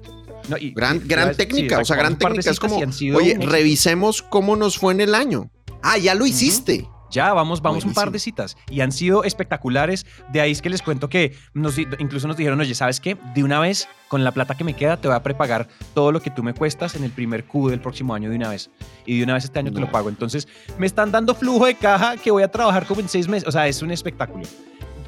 No, 0.47 0.57
y- 0.57 0.71
Gran, 0.71 1.01
gran 1.07 1.31
sí, 1.31 1.37
técnica, 1.37 1.79
o 1.79 1.85
sea, 1.85 1.95
gran 1.95 2.17
técnica. 2.17 2.49
Es 2.49 2.59
como, 2.59 2.77
oye, 2.77 3.35
un 3.39 3.49
revisemos 3.49 4.21
cómo 4.21 4.55
nos 4.55 4.77
fue 4.77 4.93
en 4.93 5.01
el 5.01 5.13
año. 5.15 5.49
Ah, 5.81 5.97
ya 5.97 6.15
lo 6.15 6.25
hiciste. 6.25 6.87
Ya, 7.11 7.33
vamos, 7.33 7.63
vamos 7.63 7.85
un 7.85 7.95
par 7.95 8.11
de 8.11 8.19
citas 8.19 8.55
y 8.69 8.81
han 8.81 8.91
sido 8.91 9.23
espectaculares. 9.23 10.05
De 10.31 10.41
ahí 10.41 10.51
es 10.51 10.61
que 10.61 10.69
les 10.69 10.83
cuento 10.83 11.09
que 11.09 11.35
nos, 11.55 11.75
incluso 11.79 12.27
nos 12.27 12.37
dijeron, 12.37 12.59
oye, 12.59 12.75
¿sabes 12.75 12.99
qué? 12.99 13.17
De 13.33 13.43
una 13.43 13.59
vez, 13.59 13.87
con 14.09 14.23
la 14.23 14.31
plata 14.31 14.55
que 14.55 14.63
me 14.63 14.75
queda, 14.75 14.97
te 14.97 15.07
voy 15.07 15.17
a 15.17 15.23
prepagar 15.23 15.67
todo 15.95 16.11
lo 16.11 16.21
que 16.21 16.29
tú 16.29 16.43
me 16.43 16.53
cuestas 16.53 16.93
en 16.93 17.03
el 17.03 17.09
primer 17.09 17.45
Q 17.45 17.69
del 17.69 17.81
próximo 17.81 18.13
año 18.13 18.29
de 18.29 18.35
una 18.35 18.49
vez. 18.49 18.69
Y 19.07 19.17
de 19.17 19.23
una 19.23 19.33
vez 19.33 19.43
este 19.45 19.57
año 19.57 19.73
te 19.73 19.79
lo 19.79 19.89
pago. 19.89 20.09
Entonces, 20.09 20.47
me 20.77 20.85
están 20.85 21.11
dando 21.11 21.33
flujo 21.33 21.65
de 21.65 21.73
caja 21.75 22.15
que 22.15 22.29
voy 22.29 22.43
a 22.43 22.51
trabajar 22.51 22.85
como 22.85 23.01
en 23.01 23.09
seis 23.09 23.27
meses. 23.27 23.47
O 23.47 23.51
sea, 23.51 23.67
es 23.67 23.81
un 23.81 23.89
espectáculo. 23.89 24.43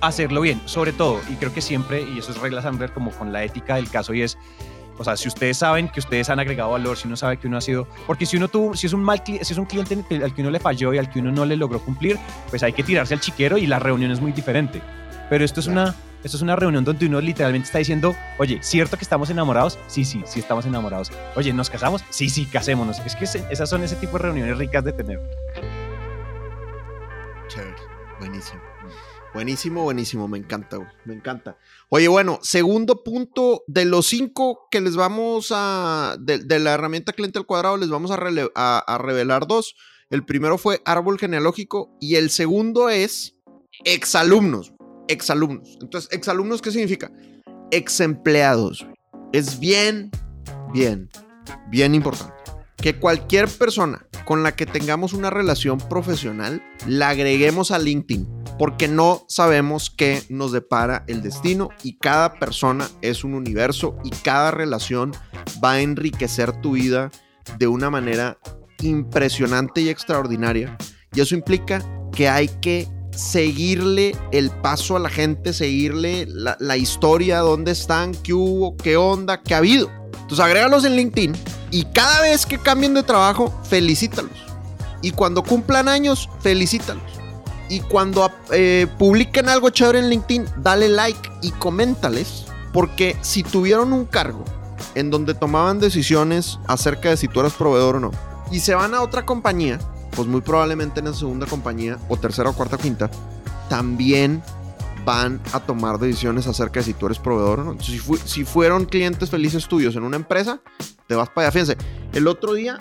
Hacerlo 0.01 0.41
bien, 0.41 0.59
sobre 0.65 0.93
todo, 0.93 1.21
y 1.29 1.35
creo 1.35 1.53
que 1.53 1.61
siempre, 1.61 2.01
y 2.01 2.17
eso 2.17 2.31
es 2.31 2.39
regla 2.39 2.61
Sandler, 2.61 2.91
como 2.91 3.11
con 3.11 3.31
la 3.31 3.43
ética 3.43 3.75
del 3.75 3.89
caso, 3.89 4.15
y 4.15 4.23
es, 4.23 4.37
o 4.97 5.03
sea, 5.03 5.15
si 5.15 5.27
ustedes 5.27 5.57
saben 5.57 5.89
que 5.89 5.99
ustedes 5.99 6.29
han 6.29 6.39
agregado 6.39 6.71
valor, 6.71 6.97
si 6.97 7.07
uno 7.07 7.15
sabe 7.15 7.37
que 7.37 7.47
uno 7.47 7.57
ha 7.57 7.61
sido, 7.61 7.87
porque 8.07 8.25
si 8.25 8.37
uno 8.37 8.47
tuvo, 8.47 8.75
si 8.75 8.87
es 8.87 8.93
un 8.93 9.03
mal, 9.03 9.21
si 9.25 9.37
es 9.39 9.57
un 9.57 9.65
cliente 9.65 10.03
al 10.23 10.33
que 10.33 10.41
uno 10.41 10.49
le 10.49 10.59
falló 10.59 10.93
y 10.93 10.97
al 10.97 11.09
que 11.09 11.19
uno 11.19 11.31
no 11.31 11.45
le 11.45 11.55
logró 11.55 11.79
cumplir, 11.79 12.17
pues 12.49 12.63
hay 12.63 12.73
que 12.73 12.83
tirarse 12.83 13.13
al 13.13 13.19
chiquero 13.19 13.57
y 13.57 13.67
la 13.67 13.79
reunión 13.79 14.11
es 14.11 14.19
muy 14.19 14.31
diferente. 14.31 14.81
Pero 15.29 15.45
esto 15.45 15.59
es 15.59 15.67
una, 15.67 15.95
esto 16.23 16.37
es 16.37 16.43
una 16.43 16.55
reunión 16.55 16.83
donde 16.83 17.05
uno 17.05 17.21
literalmente 17.21 17.67
está 17.67 17.77
diciendo, 17.77 18.15
oye, 18.37 18.59
¿cierto 18.61 18.97
que 18.97 19.03
estamos 19.03 19.29
enamorados? 19.29 19.79
Sí, 19.87 20.03
sí, 20.03 20.23
sí 20.25 20.39
estamos 20.39 20.65
enamorados. 20.65 21.11
Oye, 21.35 21.53
¿nos 21.53 21.69
casamos? 21.69 22.03
Sí, 22.09 22.29
sí, 22.29 22.45
casémonos. 22.47 22.99
Es 23.05 23.15
que 23.15 23.25
esas 23.25 23.69
son 23.69 23.83
ese 23.83 23.95
tipo 23.95 24.17
de 24.17 24.23
reuniones 24.23 24.57
ricas 24.57 24.83
de 24.83 24.93
tener. 24.93 25.21
Chévere. 27.47 27.75
Buenísimo. 28.19 28.61
Buenísimo, 29.33 29.83
buenísimo. 29.83 30.27
Me 30.27 30.37
encanta, 30.37 30.77
güey. 30.77 30.89
Me 31.05 31.13
encanta. 31.13 31.57
Oye, 31.89 32.07
bueno, 32.07 32.39
segundo 32.41 33.03
punto 33.03 33.63
de 33.67 33.85
los 33.85 34.07
cinco 34.07 34.67
que 34.69 34.81
les 34.81 34.95
vamos 34.95 35.51
a. 35.51 36.17
De, 36.19 36.59
la 36.59 36.73
herramienta 36.73 37.13
cliente 37.13 37.39
al 37.39 37.45
cuadrado, 37.45 37.77
les 37.77 37.89
vamos 37.89 38.11
a, 38.11 38.97
revelar 38.97 39.47
dos. 39.47 39.75
El 40.09 40.25
primero 40.25 40.57
fue 40.57 40.81
árbol 40.83 41.17
genealógico 41.17 41.95
y 42.01 42.15
el 42.15 42.29
segundo 42.29 42.89
es 42.89 43.37
exalumnos. 43.85 44.73
Exalumnos. 45.07 45.77
Entonces, 45.81 46.11
exalumnos, 46.11 46.61
¿qué 46.61 46.71
significa? 46.71 47.11
Ex 47.71 48.01
empleados. 48.01 48.85
Es 49.31 49.59
bien, 49.59 50.11
bien, 50.73 51.09
bien 51.69 51.95
importante 51.95 52.41
que 52.81 52.95
cualquier 52.95 53.47
persona 53.47 54.07
con 54.25 54.43
la 54.43 54.55
que 54.55 54.65
tengamos 54.65 55.13
una 55.13 55.29
relación 55.29 55.77
profesional 55.77 56.61
la 56.87 57.09
agreguemos 57.09 57.71
a 57.71 57.79
LinkedIn, 57.79 58.40
porque 58.61 58.87
no 58.87 59.25
sabemos 59.27 59.89
qué 59.89 60.21
nos 60.29 60.51
depara 60.51 61.03
el 61.07 61.23
destino 61.23 61.69
y 61.81 61.97
cada 61.97 62.35
persona 62.35 62.87
es 63.01 63.23
un 63.23 63.33
universo 63.33 63.97
y 64.03 64.11
cada 64.11 64.51
relación 64.51 65.13
va 65.65 65.71
a 65.71 65.81
enriquecer 65.81 66.61
tu 66.61 66.73
vida 66.73 67.09
de 67.57 67.65
una 67.65 67.89
manera 67.89 68.37
impresionante 68.83 69.81
y 69.81 69.89
extraordinaria. 69.89 70.77
Y 71.11 71.21
eso 71.21 71.33
implica 71.33 71.83
que 72.11 72.29
hay 72.29 72.49
que 72.49 72.87
seguirle 73.09 74.15
el 74.31 74.51
paso 74.51 74.95
a 74.95 74.99
la 74.99 75.09
gente, 75.09 75.53
seguirle 75.53 76.27
la, 76.27 76.77
historia, 76.77 77.39
dónde 77.39 77.71
están, 77.71 78.13
qué 78.13 78.35
hubo, 78.35 78.77
qué 78.77 78.95
onda, 78.95 79.41
qué 79.41 79.55
ha 79.55 79.57
habido. 79.57 79.89
Entonces 80.21 80.39
agrégalos 80.39 80.85
en 80.85 80.97
LinkedIn 80.97 81.33
y 81.71 81.85
cada 81.85 82.21
vez 82.21 82.45
que 82.45 82.59
cambien 82.59 82.93
de 82.93 83.01
trabajo, 83.01 83.59
felicítalos. 83.63 84.37
Y 85.01 85.09
cuando 85.09 85.41
cumplan 85.41 85.87
años, 85.87 86.29
felicítalos. 86.41 87.20
Y 87.71 87.79
cuando 87.79 88.29
eh, 88.51 88.85
publiquen 88.99 89.47
algo 89.47 89.69
chévere 89.69 89.99
en 89.99 90.09
LinkedIn, 90.09 90.45
dale 90.57 90.89
like 90.89 91.31
y 91.41 91.51
coméntales. 91.51 92.43
Porque 92.73 93.15
si 93.21 93.43
tuvieron 93.43 93.93
un 93.93 94.03
cargo 94.03 94.43
en 94.93 95.09
donde 95.09 95.33
tomaban 95.33 95.79
decisiones 95.79 96.59
acerca 96.67 97.07
de 97.07 97.15
si 97.15 97.29
tú 97.29 97.39
eras 97.39 97.53
proveedor 97.53 97.95
o 97.95 97.99
no, 98.01 98.11
y 98.51 98.59
se 98.59 98.75
van 98.75 98.93
a 98.93 99.01
otra 99.01 99.25
compañía, 99.25 99.79
pues 100.11 100.27
muy 100.27 100.41
probablemente 100.41 100.99
en 100.99 101.05
la 101.05 101.13
segunda 101.13 101.45
compañía, 101.45 101.97
o 102.09 102.17
tercera 102.17 102.49
o 102.49 102.53
cuarta 102.53 102.75
o 102.75 102.79
quinta, 102.79 103.09
también 103.69 104.43
van 105.05 105.39
a 105.53 105.61
tomar 105.61 105.97
decisiones 105.97 106.47
acerca 106.47 106.81
de 106.81 106.87
si 106.87 106.93
tú 106.93 107.05
eres 107.05 107.19
proveedor 107.19 107.61
o 107.61 107.63
no. 107.63 107.81
Si, 107.81 108.01
si 108.25 108.43
fueron 108.43 108.83
clientes 108.83 109.29
felices 109.29 109.69
tuyos 109.69 109.95
en 109.95 110.03
una 110.03 110.17
empresa, 110.17 110.59
te 111.07 111.15
vas 111.15 111.29
para 111.29 111.47
allá. 111.47 111.51
Fíjense, 111.53 111.77
el 112.11 112.27
otro 112.27 112.53
día 112.53 112.77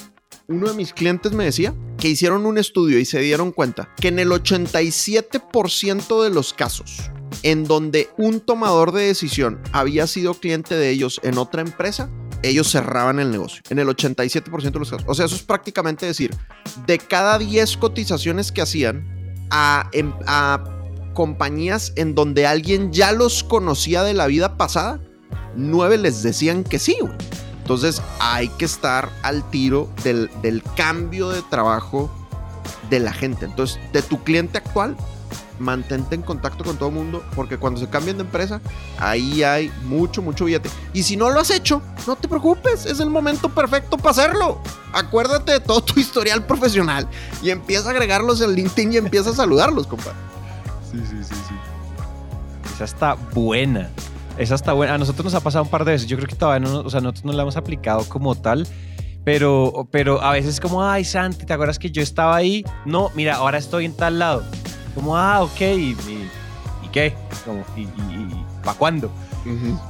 uno 0.50 0.68
de 0.68 0.74
mis 0.74 0.92
clientes 0.92 1.30
me 1.32 1.44
decía 1.44 1.72
que 2.00 2.08
hicieron 2.08 2.46
un 2.46 2.58
estudio 2.58 2.98
y 2.98 3.04
se 3.04 3.20
dieron 3.20 3.52
cuenta 3.52 3.94
que 4.00 4.08
en 4.08 4.18
el 4.18 4.30
87% 4.30 6.22
de 6.24 6.30
los 6.30 6.52
casos 6.54 7.10
en 7.42 7.64
donde 7.64 8.10
un 8.18 8.40
tomador 8.40 8.92
de 8.92 9.04
decisión 9.04 9.60
había 9.72 10.06
sido 10.06 10.34
cliente 10.34 10.74
de 10.74 10.90
ellos 10.90 11.20
en 11.22 11.38
otra 11.38 11.62
empresa, 11.62 12.10
ellos 12.42 12.70
cerraban 12.70 13.18
el 13.20 13.30
negocio. 13.30 13.62
En 13.70 13.78
el 13.78 13.88
87% 13.88 14.72
de 14.72 14.78
los 14.78 14.90
casos. 14.90 15.06
O 15.06 15.14
sea, 15.14 15.26
eso 15.26 15.36
es 15.36 15.42
prácticamente 15.42 16.06
decir, 16.06 16.30
de 16.86 16.98
cada 16.98 17.38
10 17.38 17.76
cotizaciones 17.76 18.50
que 18.50 18.62
hacían 18.62 19.06
a, 19.50 19.88
em- 19.92 20.14
a 20.26 20.64
compañías 21.14 21.92
en 21.96 22.14
donde 22.14 22.46
alguien 22.46 22.92
ya 22.92 23.12
los 23.12 23.44
conocía 23.44 24.02
de 24.02 24.14
la 24.14 24.26
vida 24.26 24.56
pasada, 24.56 25.00
9 25.56 25.98
les 25.98 26.22
decían 26.22 26.64
que 26.64 26.78
sí, 26.78 26.96
güey. 27.00 27.12
Entonces 27.62 28.02
hay 28.18 28.48
que 28.48 28.64
estar 28.64 29.08
al 29.22 29.48
tiro 29.50 29.88
del, 30.02 30.30
del 30.42 30.62
cambio 30.76 31.28
de 31.28 31.42
trabajo 31.42 32.10
de 32.88 33.00
la 33.00 33.12
gente. 33.12 33.46
Entonces, 33.46 33.78
de 33.92 34.02
tu 34.02 34.22
cliente 34.22 34.58
actual, 34.58 34.96
mantente 35.60 36.14
en 36.14 36.22
contacto 36.22 36.64
con 36.64 36.76
todo 36.76 36.88
el 36.88 36.94
mundo, 36.94 37.22
porque 37.36 37.58
cuando 37.58 37.78
se 37.78 37.88
cambien 37.88 38.16
de 38.16 38.24
empresa, 38.24 38.60
ahí 38.98 39.42
hay 39.42 39.70
mucho, 39.84 40.22
mucho 40.22 40.46
billete. 40.46 40.68
Y 40.92 41.02
si 41.02 41.16
no 41.16 41.30
lo 41.30 41.40
has 41.40 41.50
hecho, 41.50 41.82
no 42.06 42.16
te 42.16 42.26
preocupes, 42.26 42.86
es 42.86 42.98
el 42.98 43.10
momento 43.10 43.48
perfecto 43.48 43.96
para 43.96 44.10
hacerlo. 44.10 44.60
Acuérdate 44.92 45.52
de 45.52 45.60
todo 45.60 45.82
tu 45.82 46.00
historial 46.00 46.44
profesional 46.44 47.06
y 47.42 47.50
empieza 47.50 47.88
a 47.88 47.92
agregarlos 47.92 48.40
en 48.40 48.54
LinkedIn 48.54 48.92
y 48.92 48.96
empieza 48.96 49.30
a 49.30 49.34
saludarlos, 49.34 49.86
compadre. 49.86 50.18
Sí, 50.90 50.98
sí, 51.08 51.16
sí, 51.22 51.34
sí. 51.34 51.54
Esa 52.74 52.84
está 52.84 53.14
buena. 53.14 53.90
Esa 54.40 54.54
está 54.54 54.72
buena. 54.72 54.94
A 54.94 54.98
nosotros 54.98 55.24
nos 55.24 55.34
ha 55.34 55.40
pasado 55.40 55.64
un 55.64 55.70
par 55.70 55.84
de 55.84 55.92
veces. 55.92 56.08
Yo 56.08 56.16
creo 56.16 56.28
que 56.28 56.34
todavía 56.34 56.66
no, 56.68 56.80
o 56.80 56.90
sea, 56.90 57.00
nosotros 57.00 57.24
no 57.26 57.32
la 57.32 57.42
hemos 57.42 57.56
aplicado 57.56 58.04
como 58.08 58.34
tal. 58.34 58.66
Pero, 59.22 59.86
pero 59.90 60.22
a 60.22 60.32
veces 60.32 60.58
como, 60.60 60.82
ay, 60.82 61.04
Santi, 61.04 61.44
¿te 61.44 61.52
acuerdas 61.52 61.78
que 61.78 61.90
yo 61.90 62.00
estaba 62.02 62.34
ahí? 62.34 62.64
No, 62.86 63.10
mira, 63.14 63.36
ahora 63.36 63.58
estoy 63.58 63.84
en 63.84 63.94
tal 63.94 64.18
lado. 64.18 64.42
Como, 64.94 65.16
ah, 65.16 65.42
ok, 65.42 65.60
¿y, 65.60 65.64
y- 65.64 66.30
y 66.84 66.88
qué? 66.90 67.14
Como, 67.44 67.62
¿y, 67.76 67.86
para 68.64 68.78
cuándo? 68.78 69.10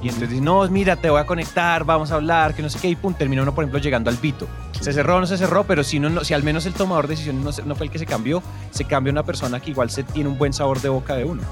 Y 0.03 0.09
entonces 0.09 0.41
no, 0.43 0.69
mira, 0.69 0.97
te 0.97 1.11
voy 1.11 1.21
a 1.21 1.27
conectar, 1.27 1.85
vamos 1.85 2.11
a 2.11 2.17
hablar, 2.17 2.55
que 2.55 2.63
no 2.63 2.69
sé 2.69 2.79
qué, 2.81 2.89
y 2.89 2.97
pum, 2.97 3.15
termina 3.15 3.43
uno, 3.43 3.55
por 3.55 3.63
ejemplo, 3.65 3.79
llegando 3.81 4.11
al 4.11 4.17
Vito. 4.17 4.49
Se 4.81 4.93
cerró 4.93 5.17
o 5.17 5.21
no 5.21 5.27
se 5.27 5.39
cerró, 5.39 5.63
pero 5.65 5.85
si, 5.85 6.01
no, 6.01 6.11
no- 6.11 6.25
si 6.25 6.35
al 6.35 6.43
menos 6.43 6.67
el 6.67 6.75
tomador 6.75 7.07
de 7.07 7.15
decisiones 7.15 7.45
no, 7.61 7.65
no 7.67 7.75
fue 7.77 7.87
el 7.87 7.93
que 7.93 7.99
se 8.01 8.07
cambió, 8.07 8.43
se 8.73 8.85
cambia 8.85 9.13
una 9.13 9.23
persona 9.23 9.61
que 9.61 9.71
igual 9.71 9.91
se 9.91 10.03
tiene 10.03 10.29
un 10.29 10.39
buen 10.39 10.53
sabor 10.53 10.81
de 10.81 10.89
boca 10.89 11.15
de 11.15 11.25
uno. 11.25 11.43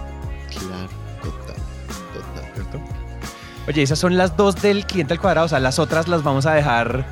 Oye, 3.68 3.82
esas 3.82 3.98
son 3.98 4.16
las 4.16 4.34
dos 4.34 4.62
del 4.62 4.86
cliente 4.86 5.12
al 5.12 5.20
cuadrado, 5.20 5.44
o 5.44 5.48
sea, 5.48 5.60
las 5.60 5.78
otras 5.78 6.08
las 6.08 6.22
vamos 6.22 6.46
a 6.46 6.54
dejar. 6.54 7.04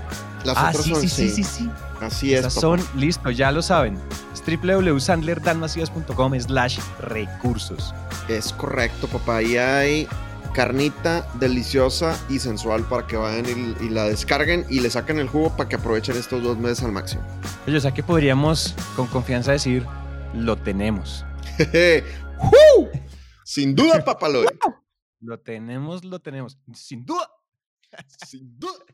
Las 0.43 0.57
ah, 0.57 0.69
otras 0.71 0.85
sí, 0.85 0.91
son, 0.91 1.01
sí, 1.03 1.09
sí, 1.11 1.29
sí, 1.29 1.45
sí. 1.45 1.71
Así 2.01 2.33
es. 2.33 2.41
Esas 2.41 2.55
papá. 2.55 2.61
son, 2.63 2.89
listo, 2.95 3.31
ya 3.31 3.53
lo 3.53 3.61
saben. 3.61 3.99
Es 4.33 4.43
www.sandlerdanmacías.com 4.43 6.41
slash 6.41 6.79
recursos. 7.01 7.95
Es 8.29 8.55
correcto, 8.55 9.07
papá. 9.07 9.37
Ahí 9.37 9.59
hay 9.59 10.09
carnita 10.55 11.29
deliciosa 11.35 12.19
y 12.31 12.39
sensual 12.39 12.85
para 12.85 13.07
que 13.07 13.19
vayan 13.19 13.45
y, 13.45 13.85
y 13.85 13.91
la 13.91 14.05
descarguen 14.05 14.65
y 14.71 14.81
le 14.81 14.89
saquen 14.89 15.19
el 15.19 15.29
jugo 15.29 15.55
para 15.55 15.69
que 15.69 15.77
aprovechen 15.77 16.17
estos 16.17 16.43
dos 16.43 16.57
meses 16.57 16.83
al 16.83 16.93
máximo. 16.93 17.23
Oye, 17.67 17.77
o 17.77 17.81
sea 17.81 17.93
que 17.93 18.03
podríamos 18.03 18.75
con 18.97 19.09
confianza 19.09 19.53
decir, 19.53 19.85
lo 20.33 20.57
tenemos. 20.57 21.27
¡Woo! 22.39 22.89
Sin 23.45 23.75
duda, 23.75 24.03
papaloy. 24.07 24.47
Lo 25.21 25.41
tenemos, 25.41 26.05
lo 26.05 26.19
tenemos. 26.21 26.59
Sin 26.75 27.05
duda. 27.05 27.29
Sin 28.27 28.59
duda. 28.59 28.85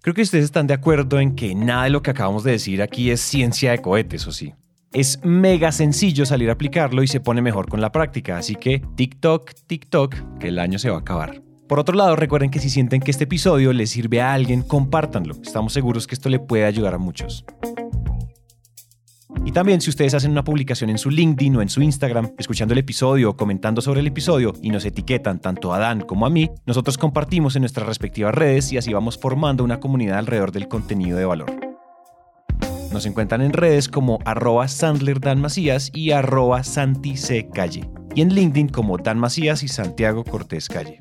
Creo 0.00 0.14
que 0.14 0.22
ustedes 0.22 0.44
están 0.44 0.66
de 0.66 0.74
acuerdo 0.74 1.20
en 1.20 1.36
que 1.36 1.54
nada 1.54 1.84
de 1.84 1.90
lo 1.90 2.02
que 2.02 2.10
acabamos 2.10 2.42
de 2.42 2.52
decir 2.52 2.82
aquí 2.82 3.10
es 3.10 3.20
ciencia 3.20 3.70
de 3.70 3.78
cohetes, 3.78 4.26
¿o 4.26 4.32
sí? 4.32 4.52
Es 4.92 5.20
mega 5.24 5.72
sencillo 5.72 6.26
salir 6.26 6.50
a 6.50 6.54
aplicarlo 6.54 7.02
y 7.02 7.06
se 7.06 7.20
pone 7.20 7.40
mejor 7.40 7.68
con 7.68 7.80
la 7.80 7.92
práctica, 7.92 8.36
así 8.36 8.56
que 8.56 8.82
TikTok, 8.96 9.52
TikTok, 9.66 10.38
que 10.38 10.48
el 10.48 10.58
año 10.58 10.78
se 10.78 10.90
va 10.90 10.96
a 10.96 11.00
acabar. 11.00 11.42
Por 11.68 11.78
otro 11.78 11.94
lado, 11.94 12.16
recuerden 12.16 12.50
que 12.50 12.58
si 12.58 12.68
sienten 12.68 13.00
que 13.00 13.12
este 13.12 13.24
episodio 13.24 13.72
les 13.72 13.90
sirve 13.90 14.20
a 14.20 14.34
alguien, 14.34 14.62
compártanlo. 14.62 15.34
Estamos 15.40 15.72
seguros 15.72 16.06
que 16.06 16.14
esto 16.14 16.28
le 16.28 16.40
puede 16.40 16.64
ayudar 16.64 16.94
a 16.94 16.98
muchos. 16.98 17.44
Y 19.44 19.52
también 19.52 19.80
si 19.80 19.90
ustedes 19.90 20.14
hacen 20.14 20.30
una 20.30 20.44
publicación 20.44 20.90
en 20.90 20.98
su 20.98 21.10
LinkedIn 21.10 21.56
o 21.56 21.62
en 21.62 21.68
su 21.68 21.82
Instagram, 21.82 22.32
escuchando 22.38 22.74
el 22.74 22.78
episodio 22.78 23.30
o 23.30 23.36
comentando 23.36 23.80
sobre 23.80 24.00
el 24.00 24.06
episodio 24.06 24.54
y 24.62 24.70
nos 24.70 24.84
etiquetan 24.84 25.40
tanto 25.40 25.74
a 25.74 25.78
Dan 25.78 26.02
como 26.02 26.26
a 26.26 26.30
mí, 26.30 26.50
nosotros 26.64 26.96
compartimos 26.96 27.56
en 27.56 27.62
nuestras 27.62 27.86
respectivas 27.86 28.34
redes 28.34 28.72
y 28.72 28.78
así 28.78 28.92
vamos 28.92 29.18
formando 29.18 29.64
una 29.64 29.80
comunidad 29.80 30.18
alrededor 30.18 30.52
del 30.52 30.68
contenido 30.68 31.18
de 31.18 31.24
valor. 31.24 31.72
Nos 32.92 33.06
encuentran 33.06 33.40
en 33.40 33.52
redes 33.52 33.88
como 33.88 34.18
arroba 34.24 34.66
y 35.94 36.10
arroba 36.10 36.62
Santi. 36.62 37.14
Y 38.14 38.20
en 38.20 38.34
LinkedIn 38.34 38.68
como 38.68 38.98
Dan 38.98 39.18
Macías 39.18 39.62
y 39.62 39.68
Santiago 39.68 40.24
Cortés 40.24 40.68
Calle. 40.68 41.00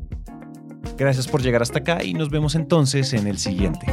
Gracias 0.98 1.28
por 1.28 1.42
llegar 1.42 1.62
hasta 1.62 1.80
acá 1.80 2.04
y 2.04 2.14
nos 2.14 2.30
vemos 2.30 2.56
entonces 2.56 3.14
en 3.14 3.28
el 3.28 3.38
siguiente. 3.38 3.88